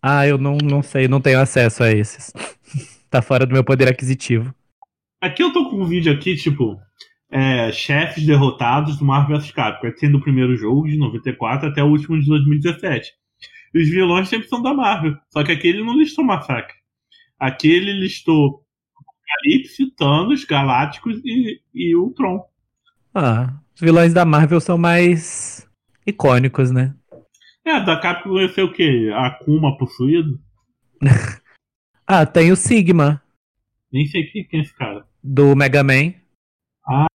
Ah, 0.02 0.26
eu 0.26 0.38
não, 0.38 0.58
não 0.62 0.82
sei, 0.82 1.08
não 1.08 1.20
tenho 1.20 1.40
acesso 1.40 1.82
a 1.82 1.90
esses. 1.90 2.32
tá 3.10 3.20
fora 3.20 3.44
do 3.44 3.52
meu 3.52 3.64
poder 3.64 3.88
aquisitivo. 3.88 4.54
Aqui 5.20 5.42
eu 5.42 5.52
tô 5.52 5.70
com 5.70 5.82
um 5.82 5.86
vídeo 5.86 6.12
aqui, 6.12 6.36
tipo, 6.36 6.78
é, 7.30 7.72
chefes 7.72 8.24
derrotados 8.24 8.98
do 8.98 9.04
Marvel 9.04 9.38
vs 9.38 9.50
Capcom, 9.50 9.90
sendo 9.96 10.18
o 10.18 10.22
primeiro 10.22 10.56
jogo 10.56 10.86
de 10.86 10.96
94 10.96 11.68
até 11.68 11.82
o 11.82 11.88
último 11.88 12.20
de 12.20 12.26
2017 12.26 13.12
os 13.78 13.88
vilões 13.88 14.28
sempre 14.28 14.48
são 14.48 14.62
da 14.62 14.74
Marvel. 14.74 15.16
Só 15.30 15.44
que 15.44 15.52
aqui 15.52 15.68
ele 15.68 15.84
não 15.84 15.96
listou 15.96 16.24
Massacre. 16.24 16.74
Aqui 17.38 17.68
ele 17.68 17.92
listou 17.92 18.64
Apocalipse, 19.26 19.90
Thanos, 19.96 20.44
Galácticos 20.44 21.20
e, 21.24 21.60
e 21.74 21.96
Ultron. 21.96 22.46
Ah, 23.14 23.58
os 23.74 23.80
vilões 23.80 24.14
da 24.14 24.24
Marvel 24.24 24.60
são 24.60 24.78
mais 24.78 25.68
icônicos, 26.06 26.70
né? 26.70 26.94
É, 27.64 27.84
da 27.84 28.00
Capcom 28.00 28.34
vai 28.34 28.48
ser 28.48 28.62
o 28.62 28.72
quê? 28.72 29.10
A 29.12 29.26
Akuma 29.26 29.76
possuído? 29.76 30.40
ah, 32.06 32.24
tem 32.24 32.52
o 32.52 32.56
Sigma. 32.56 33.22
Nem 33.92 34.06
sei 34.06 34.24
quem 34.24 34.46
é 34.52 34.62
esse 34.62 34.74
cara. 34.74 35.04
Do 35.22 35.56
Mega 35.56 35.82
Man. 35.82 36.14
Ah. 36.86 37.06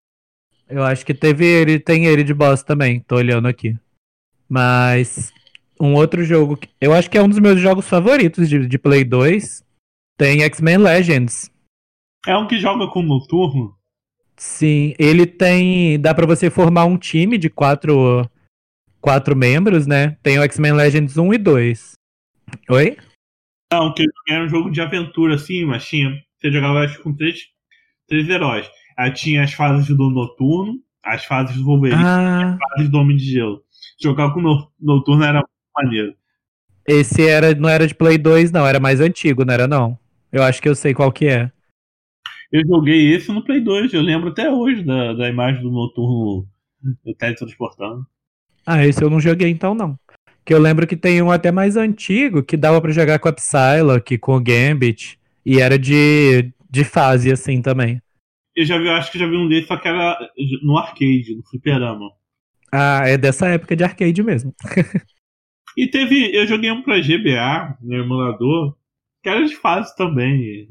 Eu 0.67 0.83
acho 0.83 1.05
que 1.05 1.13
teve 1.13 1.45
ele, 1.45 1.79
tem 1.79 2.05
ele 2.05 2.23
de 2.23 2.33
boss 2.33 2.63
também, 2.63 2.99
tô 2.99 3.15
olhando 3.15 3.47
aqui. 3.47 3.77
Mas 4.49 5.33
um 5.79 5.95
outro 5.95 6.23
jogo, 6.23 6.57
que 6.57 6.69
eu 6.79 6.93
acho 6.93 7.09
que 7.09 7.17
é 7.17 7.21
um 7.21 7.29
dos 7.29 7.39
meus 7.39 7.59
jogos 7.59 7.87
favoritos 7.87 8.49
de, 8.49 8.67
de 8.67 8.77
Play 8.77 9.03
2, 9.03 9.63
tem 10.17 10.43
X-Men 10.43 10.77
Legends. 10.77 11.49
É 12.27 12.37
um 12.37 12.47
que 12.47 12.59
joga 12.59 12.87
com 12.87 13.01
noturno? 13.01 13.75
Sim, 14.37 14.93
ele 14.97 15.25
tem. 15.25 15.99
Dá 15.99 16.13
para 16.13 16.25
você 16.25 16.49
formar 16.49 16.85
um 16.85 16.97
time 16.97 17.37
de 17.37 17.49
quatro, 17.49 18.29
quatro 18.99 19.35
membros, 19.35 19.87
né? 19.87 20.17
Tem 20.23 20.39
o 20.39 20.43
X-Men 20.43 20.73
Legends 20.73 21.17
1 21.17 21.33
e 21.33 21.37
2. 21.37 21.93
Oi? 22.69 22.97
Não, 23.71 23.93
que 23.93 24.05
era 24.29 24.43
um 24.43 24.49
jogo 24.49 24.69
de 24.69 24.81
aventura, 24.81 25.35
assim, 25.35 25.65
mas 25.65 25.85
tinha. 25.85 26.11
Você 26.39 26.51
jogava 26.51 26.79
acho, 26.79 27.01
com 27.01 27.15
três, 27.15 27.39
três 28.07 28.27
heróis. 28.27 28.69
Aí 28.97 29.11
tinha 29.13 29.43
as 29.43 29.53
fases 29.53 29.87
do 29.95 30.09
Noturno, 30.09 30.73
as 31.03 31.23
fases 31.25 31.55
do 31.55 31.63
Wolverine 31.63 32.03
ah. 32.03 32.41
e 32.41 32.53
as 32.53 32.57
fases 32.57 32.91
do 32.91 32.97
Homem 32.97 33.17
de 33.17 33.31
Gelo. 33.31 33.63
Jogar 34.01 34.33
com 34.33 34.41
o 34.41 34.71
Noturno 34.79 35.23
era 35.23 35.43
maneiro. 35.75 36.15
Esse 36.87 37.27
era, 37.27 37.53
não 37.53 37.69
era 37.69 37.87
de 37.87 37.95
Play 37.95 38.17
2, 38.17 38.51
não, 38.51 38.65
era 38.65 38.79
mais 38.79 38.99
antigo, 38.99 39.45
não 39.45 39.53
era 39.53 39.67
não. 39.67 39.97
Eu 40.31 40.43
acho 40.43 40.61
que 40.61 40.67
eu 40.67 40.75
sei 40.75 40.93
qual 40.93 41.11
que 41.11 41.27
é. 41.27 41.51
Eu 42.51 42.67
joguei 42.67 43.13
esse 43.13 43.31
no 43.31 43.43
Play 43.43 43.61
2, 43.61 43.93
eu 43.93 44.01
lembro 44.01 44.29
até 44.29 44.49
hoje 44.49 44.83
da, 44.83 45.13
da 45.13 45.29
imagem 45.29 45.61
do 45.61 45.71
noturno 45.71 46.47
do 46.81 47.15
teletransportando. 47.15 48.05
Ah, 48.65 48.85
esse 48.85 49.01
eu 49.01 49.09
não 49.09 49.19
joguei 49.19 49.49
então 49.49 49.73
não. 49.73 49.97
Que 50.43 50.53
eu 50.53 50.59
lembro 50.59 50.85
que 50.85 50.97
tem 50.97 51.21
um 51.21 51.31
até 51.31 51.51
mais 51.51 51.77
antigo 51.77 52.43
que 52.43 52.57
dava 52.57 52.81
para 52.81 52.91
jogar 52.91 53.19
com 53.19 53.29
a 53.29 53.33
Psylocke, 53.33 54.17
com 54.17 54.35
o 54.35 54.41
Gambit, 54.41 55.17
e 55.45 55.61
era 55.61 55.79
de, 55.79 56.51
de 56.69 56.83
fase 56.83 57.31
assim 57.31 57.61
também. 57.61 58.01
Eu 58.55 58.65
já 58.65 58.77
vi, 58.77 58.89
acho 58.89 59.11
que 59.11 59.19
já 59.19 59.27
vi 59.27 59.37
um 59.37 59.47
desses, 59.47 59.67
só 59.67 59.77
que 59.77 59.87
era 59.87 60.17
no 60.61 60.77
arcade, 60.77 61.35
no 61.35 61.43
fliperama. 61.43 62.11
Ah, 62.71 63.03
é 63.05 63.17
dessa 63.17 63.47
época 63.47 63.75
de 63.75 63.83
arcade 63.83 64.21
mesmo. 64.21 64.53
E 65.77 65.87
teve. 65.87 66.35
Eu 66.35 66.45
joguei 66.45 66.71
um 66.71 66.81
pra 66.81 66.99
GBA 66.99 67.77
no 67.81 67.95
emulador, 67.95 68.75
que 69.23 69.29
era 69.29 69.45
de 69.45 69.55
fase 69.55 69.95
também. 69.95 70.67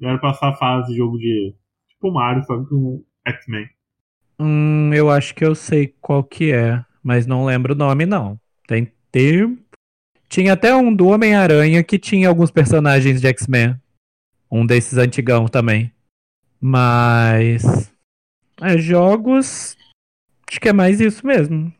Era 0.00 0.18
passar 0.18 0.54
fase 0.56 0.92
de 0.92 0.96
jogo 0.96 1.18
de. 1.18 1.54
Tipo 1.88 2.12
Mario, 2.12 2.44
só 2.44 2.62
que 2.62 2.74
um 2.74 3.02
X-Men. 3.24 3.68
Hum, 4.38 4.92
eu 4.92 5.10
acho 5.10 5.34
que 5.34 5.44
eu 5.44 5.54
sei 5.54 5.94
qual 6.00 6.22
que 6.22 6.52
é, 6.52 6.84
mas 7.02 7.26
não 7.26 7.44
lembro 7.44 7.72
o 7.72 7.76
nome, 7.76 8.04
não. 8.04 8.38
Tem 8.66 8.92
tempo. 9.10 9.62
Tinha 10.28 10.52
até 10.52 10.74
um 10.74 10.94
do 10.94 11.06
Homem-Aranha 11.06 11.82
que 11.82 11.98
tinha 11.98 12.28
alguns 12.28 12.50
personagens 12.50 13.20
de 13.20 13.26
X-Men. 13.28 13.80
Um 14.50 14.66
desses 14.66 14.98
antigão 14.98 15.46
também. 15.46 15.92
Mas. 16.60 17.92
É, 18.60 18.76
jogos. 18.76 19.76
Acho 20.48 20.60
que 20.60 20.68
é 20.68 20.72
mais 20.72 21.00
isso 21.00 21.26
mesmo. 21.26 21.72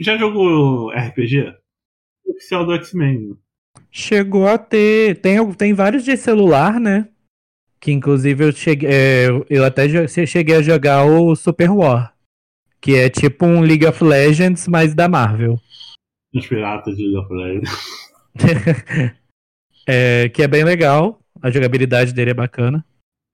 Já 0.00 0.16
jogou 0.16 0.90
RPG? 0.90 1.54
Oficial 2.26 2.66
do 2.66 2.74
X-Men. 2.74 3.38
Chegou 3.94 4.48
a 4.48 4.56
ter. 4.56 5.20
Tem, 5.20 5.52
tem 5.52 5.74
vários 5.74 6.02
de 6.02 6.16
celular, 6.16 6.80
né? 6.80 7.08
Que 7.78 7.92
inclusive 7.92 8.44
eu 8.44 8.52
cheguei. 8.52 8.88
É, 8.88 9.26
eu 9.50 9.62
até 9.62 9.86
cheguei 10.26 10.56
a 10.56 10.62
jogar 10.62 11.04
o 11.04 11.36
Super 11.36 11.70
War. 11.70 12.14
Que 12.80 12.96
é 12.96 13.10
tipo 13.10 13.44
um 13.44 13.60
League 13.60 13.86
of 13.86 14.02
Legends, 14.02 14.66
mas 14.66 14.94
da 14.94 15.08
Marvel. 15.10 15.60
Os 16.34 16.46
piratas 16.46 16.96
de 16.96 17.02
League 17.02 17.18
of 17.18 17.34
Legends. 17.34 17.70
é, 19.86 20.30
que 20.30 20.42
é 20.42 20.48
bem 20.48 20.64
legal. 20.64 21.20
A 21.42 21.50
jogabilidade 21.50 22.14
dele 22.14 22.30
é 22.30 22.34
bacana. 22.34 22.84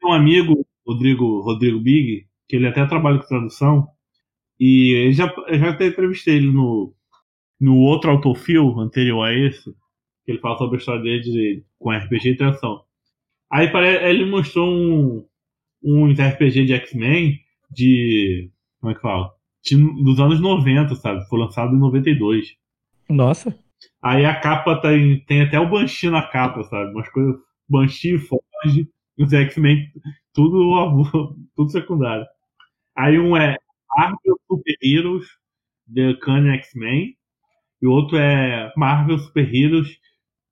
Tem 0.01 0.11
um 0.11 0.12
amigo, 0.12 0.66
Rodrigo, 0.85 1.40
Rodrigo 1.40 1.79
Big, 1.79 2.27
que 2.49 2.57
ele 2.57 2.66
até 2.66 2.85
trabalha 2.85 3.18
com 3.18 3.29
tradução. 3.29 3.87
E 4.59 5.12
já, 5.12 5.33
já 5.53 5.71
até 5.71 5.87
entrevistei 5.87 6.37
ele 6.37 6.51
no, 6.51 6.92
no 7.61 7.77
outro 7.77 8.11
autofil 8.11 8.81
anterior 8.81 9.23
a 9.23 9.33
esse, 9.33 9.73
ele 10.31 10.41
fala 10.41 10.59
sobre 10.59 10.77
a 10.77 10.79
história 10.79 11.03
dele 11.03 11.21
de, 11.21 11.64
com 11.79 11.91
RPG 11.91 12.31
e 12.31 12.37
tração. 12.37 12.83
Aí 13.51 13.71
ele 14.03 14.27
mostrou 14.27 14.69
um, 14.69 15.27
uns 15.83 16.19
RPG 16.19 16.67
de 16.67 16.73
X-Men 16.75 17.41
de. 17.71 18.51
Como 18.81 18.93
é 18.93 18.95
que 18.95 19.01
fala? 19.01 19.33
De, 19.64 19.77
dos 20.03 20.21
anos 20.21 20.41
90, 20.41 20.95
sabe? 20.97 21.27
Foi 21.29 21.38
lançado 21.38 21.75
em 21.75 21.79
92. 21.79 22.57
Nossa. 23.09 23.59
Aí 24.03 24.25
a 24.25 24.38
capa 24.38 24.77
tem, 24.81 25.21
tem 25.25 25.43
até 25.43 25.59
o 25.59 25.69
Banshee 25.69 26.11
na 26.11 26.23
capa, 26.23 26.62
sabe? 26.64 26.93
Umas 26.93 27.09
coisas. 27.11 27.37
Banshee, 27.69 28.19
Foge, 28.19 28.88
os 29.19 29.33
X-Men, 29.33 29.91
tudo, 30.33 31.05
tudo 31.57 31.71
secundário. 31.71 32.27
Aí 32.97 33.19
um 33.19 33.37
é 33.37 33.57
Marvel 33.97 34.38
Super 34.47 34.77
Heroes 34.83 35.27
The 35.93 36.14
Kanye 36.14 36.57
X-Men 36.57 37.17
e 37.81 37.87
o 37.87 37.91
outro 37.91 38.17
é 38.17 38.73
Marvel 38.77 39.19
Super 39.19 39.55
Heroes 39.55 39.99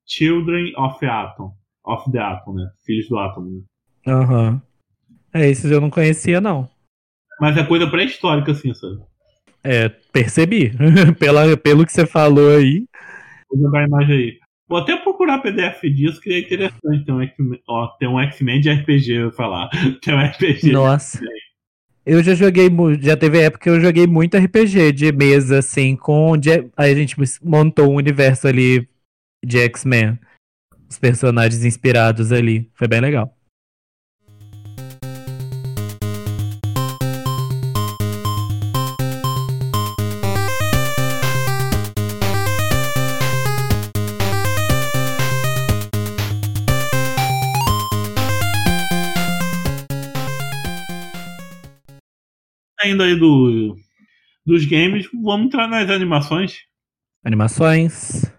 Children 0.07 0.73
of 0.77 1.05
Atom. 1.05 1.51
Of 1.85 2.11
the 2.11 2.19
Atom, 2.19 2.55
né? 2.55 2.69
Filhos 2.85 3.07
do 3.09 3.17
Átomo. 3.17 3.51
Né? 3.51 4.13
Aham. 4.13 4.49
Uhum. 4.51 4.61
É, 5.33 5.49
esses 5.49 5.69
eu 5.69 5.81
não 5.81 5.89
conhecia, 5.89 6.41
não. 6.41 6.67
Mas 7.39 7.55
é 7.57 7.63
coisa 7.63 7.87
pré-histórica, 7.87 8.51
assim, 8.51 8.73
sabe? 8.73 8.99
É, 9.63 9.89
percebi. 10.11 10.71
Pela, 11.19 11.55
pelo 11.57 11.85
que 11.85 11.91
você 11.91 12.05
falou 12.05 12.55
aí. 12.55 12.85
Vou 13.51 13.61
jogar 13.61 13.81
a 13.81 13.87
imagem 13.87 14.15
aí. 14.15 14.39
Vou 14.67 14.79
até 14.79 14.97
procurar 14.97 15.39
PDF 15.39 15.81
disso, 15.83 16.19
que 16.19 16.33
é 16.33 16.39
interessante. 16.39 17.05
Tem 17.99 18.07
um 18.07 18.19
X-Men 18.19 18.59
de 18.59 18.71
RPG, 18.71 19.11
eu 19.11 19.23
vou 19.23 19.31
falar. 19.31 19.69
Tem 20.01 20.13
um 20.13 20.21
RPG. 20.21 20.71
Nossa. 20.71 21.19
Eu 22.05 22.23
já 22.23 22.33
joguei, 22.33 22.69
já 23.01 23.17
teve 23.17 23.41
época 23.41 23.63
que 23.63 23.69
eu 23.69 23.81
joguei 23.81 24.07
muito 24.07 24.37
RPG 24.37 24.93
de 24.93 25.11
mesa, 25.11 25.59
assim, 25.59 25.95
com. 25.95 26.33
Aí 26.77 26.91
a 26.91 26.95
gente 26.95 27.15
montou 27.43 27.91
um 27.91 27.95
universo 27.95 28.47
ali 28.47 28.87
de 29.43 29.59
X-Men. 29.59 30.19
Os 30.89 30.97
personagens 30.97 31.65
inspirados 31.65 32.31
ali. 32.31 32.71
Foi 32.73 32.87
bem 32.87 33.01
legal. 33.01 33.37
Ainda 52.79 53.03
aí 53.03 53.15
do, 53.15 53.75
dos 54.45 54.65
games, 54.65 55.09
vamos 55.11 55.47
entrar 55.47 55.67
nas 55.67 55.89
animações. 55.89 56.59
Animações. 57.25 58.36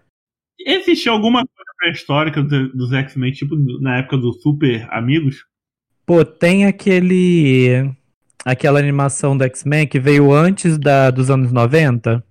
Existe 0.65 1.07
alguma 1.09 1.39
coisa 1.45 1.71
pré-histórica 1.77 2.43
do- 2.43 2.69
dos 2.73 2.91
X-Men, 2.91 3.31
tipo 3.31 3.55
na 3.81 3.97
época 3.99 4.17
do 4.17 4.33
Super 4.33 4.87
Amigos? 4.91 5.45
Pô, 6.05 6.23
tem 6.25 6.65
aquele. 6.65 7.89
Aquela 8.45 8.79
animação 8.79 9.37
do 9.37 9.43
X-Men 9.43 9.85
que 9.87 9.99
veio 9.99 10.31
antes 10.33 10.77
da, 10.77 11.11
dos 11.11 11.29
anos 11.29 11.51
90. 11.51 12.23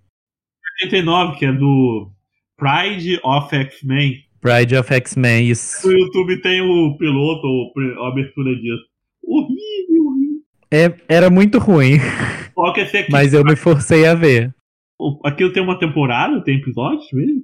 89, 0.83 1.39
que 1.39 1.45
é 1.47 1.53
do 1.53 2.11
Pride 2.57 3.21
of 3.23 3.55
X-Men. 3.55 4.25
Pride 4.41 4.77
of 4.77 4.93
X-Men, 4.95 5.49
isso. 5.51 5.87
No 5.87 5.93
YouTube 5.97 6.41
tem 6.41 6.61
o 6.63 6.97
piloto, 6.97 7.47
ou 7.47 7.73
a 8.05 8.09
abertura 8.09 8.55
disso. 8.55 8.85
Horrível, 9.23 10.07
horrível. 10.07 10.41
É, 10.71 10.95
era 11.15 11.29
muito 11.31 11.59
ruim, 11.59 11.99
mas 13.11 13.35
eu 13.35 13.45
me 13.45 13.57
forcei 13.57 14.07
a 14.07 14.15
ver. 14.15 14.55
Aquilo 15.25 15.53
tem 15.53 15.63
uma 15.63 15.79
temporada, 15.79 16.43
tem 16.43 16.57
episódios 16.57 17.07
mesmo? 17.13 17.43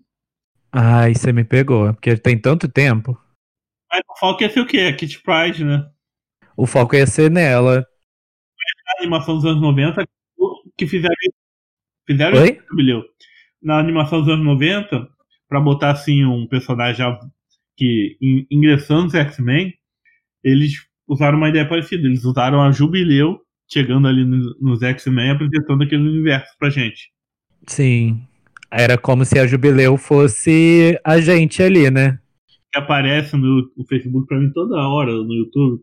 Ai, 0.77 1.15
você 1.15 1.33
me 1.33 1.45
pegou, 1.45 1.93
porque 1.95 2.17
tem 2.17 2.37
tanto 2.39 2.69
tempo. 2.69 3.17
Mas 3.91 4.03
o 4.11 4.19
foco 4.19 4.43
ia 4.43 4.51
ser 4.51 4.61
o 4.61 4.67
quê? 4.67 4.81
A 4.81 4.97
Kit 4.97 5.23
Pride, 5.23 5.65
né? 5.65 5.89
O 6.57 6.67
foco 6.67 6.97
ia 6.97 7.07
ser 7.07 7.31
nela. 7.31 7.87
A 8.89 9.01
animação 9.01 9.37
dos 9.37 9.45
anos 9.45 9.61
90 9.63 10.05
que 10.77 10.87
fizeram. 10.87 11.15
Fizeram 12.07 12.41
Oi? 12.41 12.51
isso, 12.51 12.63
Jubileu. 12.69 13.03
Na 13.63 13.79
animação 13.79 14.21
dos 14.21 14.29
anos 14.29 14.45
90, 14.45 15.09
pra 15.49 15.61
botar 15.61 15.93
assim 15.93 16.25
um 16.25 16.47
personagem 16.47 16.97
já 16.97 17.19
que 17.77 18.17
in- 18.21 18.47
ingressando 18.51 19.05
nos 19.05 19.15
X-Men, 19.15 19.73
eles 20.43 20.73
usaram 21.07 21.39
uma 21.39 21.49
ideia 21.49 21.69
parecida. 21.69 22.07
Eles 22.07 22.25
usaram 22.25 22.61
a 22.61 22.73
Jubileu 22.73 23.41
chegando 23.71 24.09
ali 24.09 24.25
no- 24.25 24.57
nos 24.61 24.83
X-Men 24.83 25.31
apresentando 25.31 25.83
aquele 25.85 26.03
universo 26.03 26.53
pra 26.59 26.69
gente. 26.69 27.13
Sim. 27.67 28.27
Era 28.77 28.99
como 28.99 29.25
se 29.25 29.39
a 29.39 29.47
Jubileu 29.47 29.97
fosse 29.97 30.99
a 31.05 31.21
gente 31.21 31.63
ali, 31.63 31.91
né? 31.91 32.19
que 32.75 32.79
aparece 32.79 33.37
no, 33.37 33.71
no 33.77 33.87
Facebook 33.87 34.27
pra 34.27 34.39
mim 34.39 34.51
toda 34.53 34.89
hora, 34.89 35.13
no 35.13 35.33
YouTube. 35.33 35.81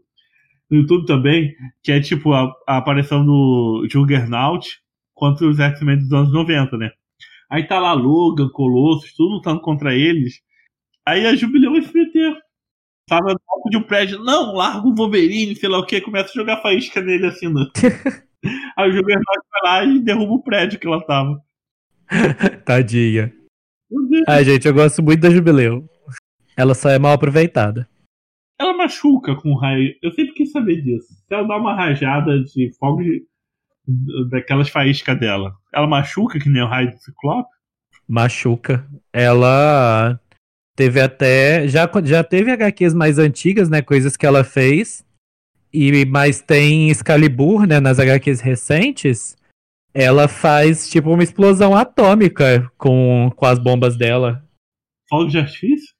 No 0.70 0.78
YouTube 0.80 1.06
também, 1.06 1.56
que 1.82 1.92
é 1.92 2.02
tipo 2.02 2.34
a, 2.34 2.54
a 2.68 2.78
aparição 2.78 3.26
do 3.26 3.88
Juggernaut 3.90 4.68
contra 5.14 5.48
os 5.48 5.58
X-Men 5.58 6.00
dos 6.00 6.12
anos 6.12 6.34
90, 6.34 6.78
né? 6.78 6.92
Aí 7.50 7.66
tá 7.66 7.80
lá 7.80 7.94
Logan, 7.94 8.50
Colossus, 8.50 9.14
tudo 9.14 9.36
lutando 9.36 9.62
contra 9.62 9.96
eles. 9.96 10.42
Aí 11.06 11.26
a 11.26 11.36
Jubileu 11.36 11.72
vai 11.72 11.82
se 11.82 11.94
meter. 11.94 12.36
Tava 13.08 13.34
no 13.34 13.40
topo 13.40 13.70
de 13.70 13.78
um 13.78 13.84
prédio, 13.84 14.20
não, 14.20 14.54
larga 14.54 14.86
o 14.86 14.96
Wolverine, 14.96 15.56
sei 15.56 15.70
lá 15.70 15.80
o 15.80 15.86
que, 15.86 16.02
começa 16.02 16.30
a 16.30 16.34
jogar 16.34 16.62
faísca 16.62 17.02
nele 17.02 17.28
assim, 17.28 17.48
né? 17.48 17.68
Aí 18.78 18.90
o 18.90 18.94
Juggernaut 18.94 19.48
vai 19.52 19.62
lá 19.64 19.86
e 19.86 20.00
derruba 20.00 20.34
o 20.34 20.44
prédio 20.44 20.80
que 20.80 20.88
ela 20.88 21.02
tava. 21.06 21.42
Tadinha. 22.66 23.34
Ai, 24.28 24.44
gente, 24.44 24.68
eu 24.68 24.74
gosto 24.74 25.02
muito 25.02 25.22
da 25.22 25.30
Jubileu. 25.30 25.90
Ela 26.56 26.74
só 26.74 26.90
é 26.90 27.00
mal 27.00 27.14
aproveitada. 27.14 27.88
Ela 28.60 28.76
machuca 28.78 29.36
com 29.36 29.56
raio. 29.56 29.96
Eu 30.02 30.12
sempre 30.12 30.34
quis 30.34 30.52
saber 30.52 30.82
disso. 30.82 31.08
Se 31.14 31.34
ela 31.34 31.48
dá 31.48 31.58
uma 31.58 31.76
rajada 31.76 32.40
de 32.44 32.72
fogo 32.78 33.02
de- 33.02 33.26
daquelas 34.30 34.70
faíscas 34.70 35.20
dela, 35.20 35.54
ela 35.74 35.88
machuca 35.88 36.40
que 36.40 36.50
nem 36.50 36.62
o 36.62 36.68
raio 36.68 36.92
do 36.92 36.98
Ciclope? 37.00 37.50
Machuca. 38.08 38.86
Ela 39.12 40.20
teve 40.76 41.00
até. 41.02 41.68
Já, 41.68 41.90
já 42.04 42.24
teve 42.24 42.52
HQs 42.52 42.94
mais 42.94 43.18
antigas, 43.18 43.70
né? 43.70 43.82
Coisas 43.82 44.16
que 44.16 44.26
ela 44.26 44.44
fez. 44.44 45.04
E, 45.74 46.06
mas 46.06 46.42
tem 46.42 46.90
Excalibur, 46.90 47.66
né? 47.66 47.80
Nas 47.80 47.98
HQs 48.00 48.42
recentes. 48.42 49.36
Ela 49.94 50.28
faz 50.28 50.90
tipo 50.90 51.12
uma 51.12 51.24
explosão 51.24 51.76
atômica 51.76 52.72
com, 52.78 53.32
com 53.36 53.46
as 53.46 53.60
bombas 53.60 53.98
dela. 53.98 54.44
Fogo 55.10 55.28
de 55.28 55.38
artifício? 55.38 55.94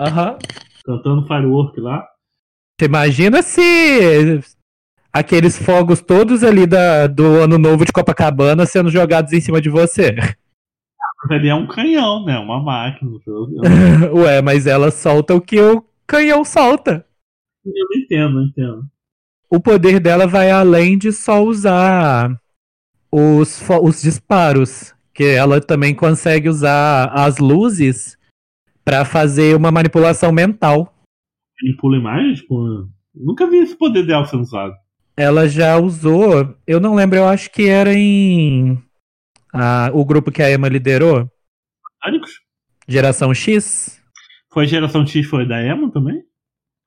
Aham. 0.00 0.38
Cantando 0.84 1.26
firework 1.26 1.78
lá. 1.80 2.06
Você 2.78 2.86
imagina 2.86 3.42
se 3.42 4.40
aqueles 5.12 5.58
fogos 5.58 6.00
todos 6.00 6.42
ali 6.42 6.66
da, 6.66 7.06
do 7.06 7.40
ano 7.40 7.58
novo 7.58 7.84
de 7.84 7.92
Copacabana 7.92 8.64
sendo 8.66 8.90
jogados 8.90 9.32
em 9.32 9.40
cima 9.40 9.60
de 9.60 9.68
você. 9.68 10.14
Ali 11.30 11.48
é 11.48 11.54
um 11.54 11.66
canhão, 11.66 12.24
né? 12.24 12.38
Uma 12.38 12.62
máquina. 12.62 13.10
Ué, 14.14 14.40
mas 14.42 14.66
ela 14.66 14.90
solta 14.90 15.34
o 15.34 15.40
que 15.40 15.60
o 15.60 15.84
canhão 16.06 16.44
solta. 16.44 17.04
eu 17.64 17.72
não 17.72 18.02
entendo, 18.02 18.34
não 18.34 18.42
entendo. 18.44 18.84
O 19.50 19.60
poder 19.60 20.00
dela 20.00 20.26
vai 20.26 20.50
além 20.50 20.96
de 20.96 21.12
só 21.12 21.42
usar 21.42 22.38
os, 23.10 23.62
os 23.82 24.02
disparos. 24.02 24.94
Que 25.14 25.24
ela 25.24 25.62
também 25.62 25.94
consegue 25.94 26.46
usar 26.48 27.06
as 27.06 27.38
luzes 27.38 28.18
pra 28.84 29.04
fazer 29.04 29.56
uma 29.56 29.70
manipulação 29.70 30.30
mental. 30.30 30.94
Manipula 31.62 31.96
imagens? 31.96 32.40
Tipo, 32.40 32.88
nunca 33.14 33.48
vi 33.48 33.56
esse 33.56 33.74
poder 33.74 34.06
dela 34.06 34.26
sendo 34.26 34.42
usado. 34.42 34.74
Ela 35.16 35.48
já 35.48 35.78
usou, 35.78 36.54
eu 36.66 36.78
não 36.78 36.94
lembro, 36.94 37.16
eu 37.16 37.26
acho 37.26 37.50
que 37.50 37.66
era 37.66 37.94
em 37.94 38.78
ah, 39.54 39.90
o 39.94 40.04
grupo 40.04 40.30
que 40.30 40.42
a 40.42 40.52
Emma 40.52 40.68
liderou, 40.68 41.26
Áricos? 42.06 42.30
Geração 42.86 43.34
X. 43.34 44.00
Foi 44.52 44.66
geração 44.66 45.04
X, 45.04 45.26
foi 45.26 45.46
da 45.46 45.60
Emma 45.60 45.90
também? 45.90 46.22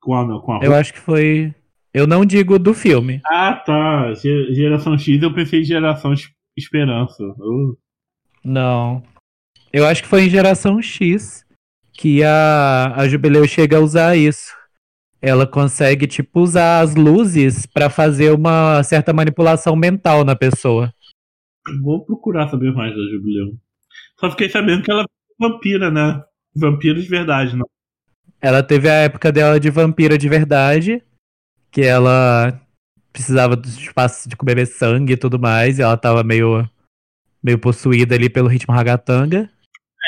Com 0.00 0.14
a, 0.14 0.40
com 0.40 0.52
a 0.54 0.60
Eu 0.62 0.74
acho 0.74 0.94
que 0.94 0.98
foi. 0.98 1.54
Eu 1.92 2.06
não 2.06 2.24
digo 2.24 2.58
do 2.58 2.72
filme. 2.72 3.20
Ah, 3.26 3.54
tá. 3.54 4.14
Ge- 4.14 4.54
Geração 4.54 4.96
X, 4.96 5.22
eu 5.22 5.34
pensei 5.34 5.60
em 5.60 5.64
geração 5.64 6.12
Es- 6.12 6.30
Esperança. 6.56 7.22
Uh. 7.38 7.76
Não. 8.44 9.02
Eu 9.72 9.86
acho 9.86 10.02
que 10.02 10.08
foi 10.08 10.22
em 10.24 10.30
Geração 10.30 10.80
X 10.82 11.44
que 11.92 12.22
a, 12.24 12.94
a 12.96 13.08
Jubileu 13.08 13.46
chega 13.46 13.76
a 13.76 13.80
usar 13.80 14.16
isso. 14.16 14.52
Ela 15.22 15.46
consegue, 15.46 16.06
tipo, 16.06 16.40
usar 16.40 16.80
as 16.80 16.94
luzes 16.94 17.66
pra 17.66 17.90
fazer 17.90 18.32
uma 18.32 18.82
certa 18.82 19.12
manipulação 19.12 19.76
mental 19.76 20.24
na 20.24 20.34
pessoa. 20.34 20.92
Vou 21.82 22.04
procurar 22.04 22.48
saber 22.48 22.72
mais 22.72 22.90
da 22.94 23.02
Jubileu. 23.14 23.54
Só 24.18 24.30
fiquei 24.30 24.48
sabendo 24.48 24.82
que 24.82 24.90
ela 24.90 25.02
é 25.02 25.06
vampira, 25.38 25.90
né? 25.90 26.22
Vampiro 26.56 27.00
de 27.00 27.08
verdade, 27.08 27.54
não. 27.56 27.66
Ela 28.40 28.62
teve 28.62 28.88
a 28.88 28.94
época 28.94 29.30
dela 29.30 29.60
de 29.60 29.70
vampira 29.70 30.16
de 30.16 30.28
verdade, 30.28 31.02
que 31.70 31.82
ela 31.82 32.60
precisava 33.12 33.56
de 33.56 33.68
espaço 33.68 34.28
de 34.28 34.36
beber 34.42 34.66
sangue 34.66 35.14
e 35.14 35.16
tudo 35.16 35.38
mais, 35.38 35.78
e 35.78 35.82
ela 35.82 35.96
tava 35.96 36.22
meio, 36.22 36.68
meio 37.42 37.58
possuída 37.58 38.14
ali 38.14 38.28
pelo 38.28 38.48
ritmo 38.48 38.74
ragatanga. 38.74 39.50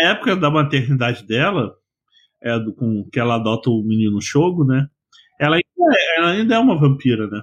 Na 0.01 0.11
época 0.11 0.37
da 0.37 0.51
maternidade 0.51 1.27
dela, 1.27 1.75
é 2.43 2.59
do, 2.59 2.73
com 2.75 3.09
que 3.13 3.21
ela 3.21 3.37
adota 3.37 3.71
o 3.71 3.83
menino 3.83 4.21
Shogo, 4.21 4.65
né? 4.65 4.89
Ela 5.41 5.57
ainda, 5.57 5.97
é, 5.97 6.19
ela 6.19 6.31
ainda 6.31 6.55
é 6.55 6.59
uma 6.59 6.79
vampira, 6.79 7.27
né? 7.29 7.43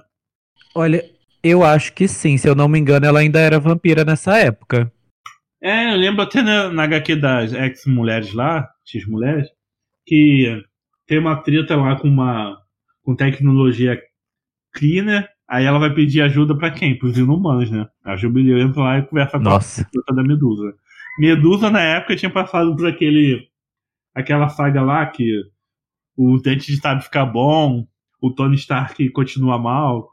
Olha, 0.74 1.04
eu 1.42 1.64
acho 1.64 1.92
que 1.92 2.06
sim, 2.06 2.36
se 2.36 2.48
eu 2.48 2.54
não 2.54 2.68
me 2.68 2.78
engano, 2.78 3.06
ela 3.06 3.20
ainda 3.20 3.40
era 3.40 3.58
vampira 3.58 4.04
nessa 4.04 4.36
época. 4.38 4.92
É, 5.62 5.92
eu 5.92 5.96
lembro 5.96 6.22
até 6.22 6.42
na, 6.42 6.70
na 6.70 6.84
HQ 6.84 7.16
das 7.16 7.52
ex-mulheres 7.52 8.32
lá, 8.32 8.68
X-mulheres, 8.84 9.48
que 10.06 10.62
tem 11.06 11.18
uma 11.18 11.42
treta 11.42 11.76
lá 11.76 11.96
com 11.98 12.08
uma 12.08 12.58
com 13.02 13.14
tecnologia 13.14 14.00
cleaner, 14.72 15.28
aí 15.48 15.64
ela 15.64 15.78
vai 15.78 15.92
pedir 15.92 16.22
ajuda 16.22 16.56
pra 16.56 16.70
quem? 16.70 16.98
Pros 16.98 17.18
inumanos, 17.18 17.70
né? 17.70 17.88
A 18.04 18.16
Jubileu 18.16 18.58
entra 18.58 18.82
lá 18.82 18.98
e 18.98 19.06
conversa 19.06 19.38
com 19.38 19.44
Nossa. 19.44 19.82
a 19.82 19.84
treta 19.84 20.14
da 20.14 20.22
Medusa. 20.22 20.74
Medusa, 21.18 21.70
na 21.70 21.80
época, 21.80 22.16
tinha 22.16 22.30
passado 22.30 22.74
por 22.76 22.86
aquele 22.86 23.48
aquela 24.14 24.48
saga 24.48 24.82
lá 24.82 25.06
que 25.06 25.42
o 26.16 26.38
Dente 26.38 26.72
de 26.72 26.80
Sabe 26.80 27.02
ficar 27.02 27.26
bom, 27.26 27.86
o 28.20 28.30
Tony 28.30 28.56
Stark 28.56 29.08
continua 29.10 29.58
mal. 29.58 30.08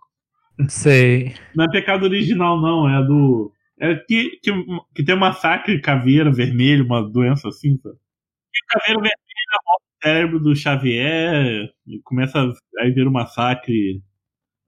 Sei. 0.70 1.36
Não 1.56 1.66
é 1.66 1.70
pecado 1.70 2.04
original, 2.04 2.60
não, 2.60 2.90
é 2.90 3.06
do. 3.06 3.52
É 3.80 3.96
que, 3.96 4.40
que, 4.42 4.52
que 4.96 5.04
tem 5.04 5.16
um 5.16 5.20
massacre 5.20 5.80
caveira 5.80 6.32
vermelho, 6.32 6.86
uma 6.86 7.08
doença 7.08 7.50
assim, 7.50 7.78
sabe? 7.78 7.96
E 7.96 8.64
o 8.64 8.68
caveira 8.68 9.02
vermelho 9.02 9.18
rouba 9.66 9.84
o 9.84 10.04
cérebro 10.04 10.40
do 10.40 10.56
Xavier 10.56 11.70
e 11.86 12.00
começa 12.04 12.40
a 12.40 12.84
ver 12.86 13.08
um 13.08 13.12
massacre. 13.12 14.02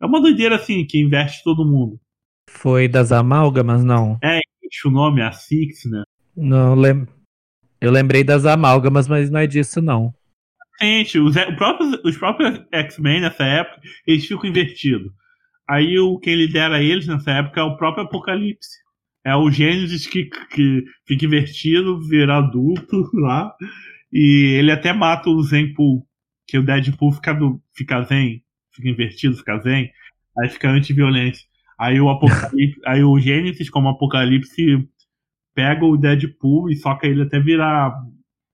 É 0.02 0.06
uma 0.06 0.22
doideira 0.22 0.56
assim, 0.56 0.86
que 0.86 1.00
investe 1.00 1.44
todo 1.44 1.66
mundo. 1.66 2.00
Foi 2.50 2.88
das 2.88 3.12
amálgamas, 3.12 3.84
não. 3.84 4.18
Existe 4.24 4.88
o 4.88 4.92
nome, 4.92 5.22
a 5.22 5.32
Six, 5.32 5.86
né? 5.86 6.04
Não 6.36 6.76
lem... 6.76 7.08
Eu 7.82 7.92
lembrei 7.92 8.24
das 8.24 8.46
amálgamas, 8.46 9.08
mas 9.08 9.30
não 9.30 9.40
é 9.40 9.48
disso, 9.48 9.82
não. 9.82 10.14
Gente, 10.82 11.20
os, 11.20 11.36
o 11.36 11.56
próprio, 11.56 12.02
os 12.06 12.18
próprios 12.18 12.62
X-Men 12.72 13.22
nessa 13.22 13.44
época, 13.44 13.82
eles 14.08 14.26
ficam 14.26 14.50
invertidos. 14.50 15.12
Aí 15.70 16.00
o 16.00 16.18
quem 16.18 16.36
lidera 16.36 16.82
eles 16.82 17.06
nessa 17.06 17.32
época 17.32 17.60
é 17.60 17.64
o 17.64 17.78
próprio 17.78 18.06
Apocalipse. 18.06 18.80
É 19.26 19.36
o 19.36 19.52
Gênesis 19.52 20.08
que, 20.08 20.30
que 20.52 20.84
fica 21.06 21.26
invertido, 21.26 22.00
vira 22.02 22.38
adulto 22.38 23.10
lá. 23.14 23.54
E 24.12 24.56
ele 24.58 24.72
até 24.72 24.94
mata 24.94 25.30
o 25.30 25.44
Zenpool. 25.44 26.06
Que 26.48 26.58
o 26.58 26.66
Deadpool 26.66 27.12
fica, 27.12 27.34
do, 27.34 27.62
fica 27.76 28.02
zen, 28.04 28.42
fica 28.80 28.90
invertido, 28.90 29.38
fica 29.38 29.60
zen. 29.60 29.92
Aí 30.38 30.50
fica 30.50 30.70
anti-violência. 30.70 31.46
Aí 31.78 32.00
o 32.00 32.10
Apocalipse, 32.10 32.82
aí 32.86 33.04
o 33.04 33.20
Gênesis, 33.20 33.70
como 33.70 33.90
Apocalipse, 33.90 34.88
pega 35.54 35.86
o 35.86 35.98
Deadpool 35.98 36.70
e 36.70 36.76
soca 36.76 37.08
ele 37.08 37.24
até 37.24 37.40
virar 37.40 37.94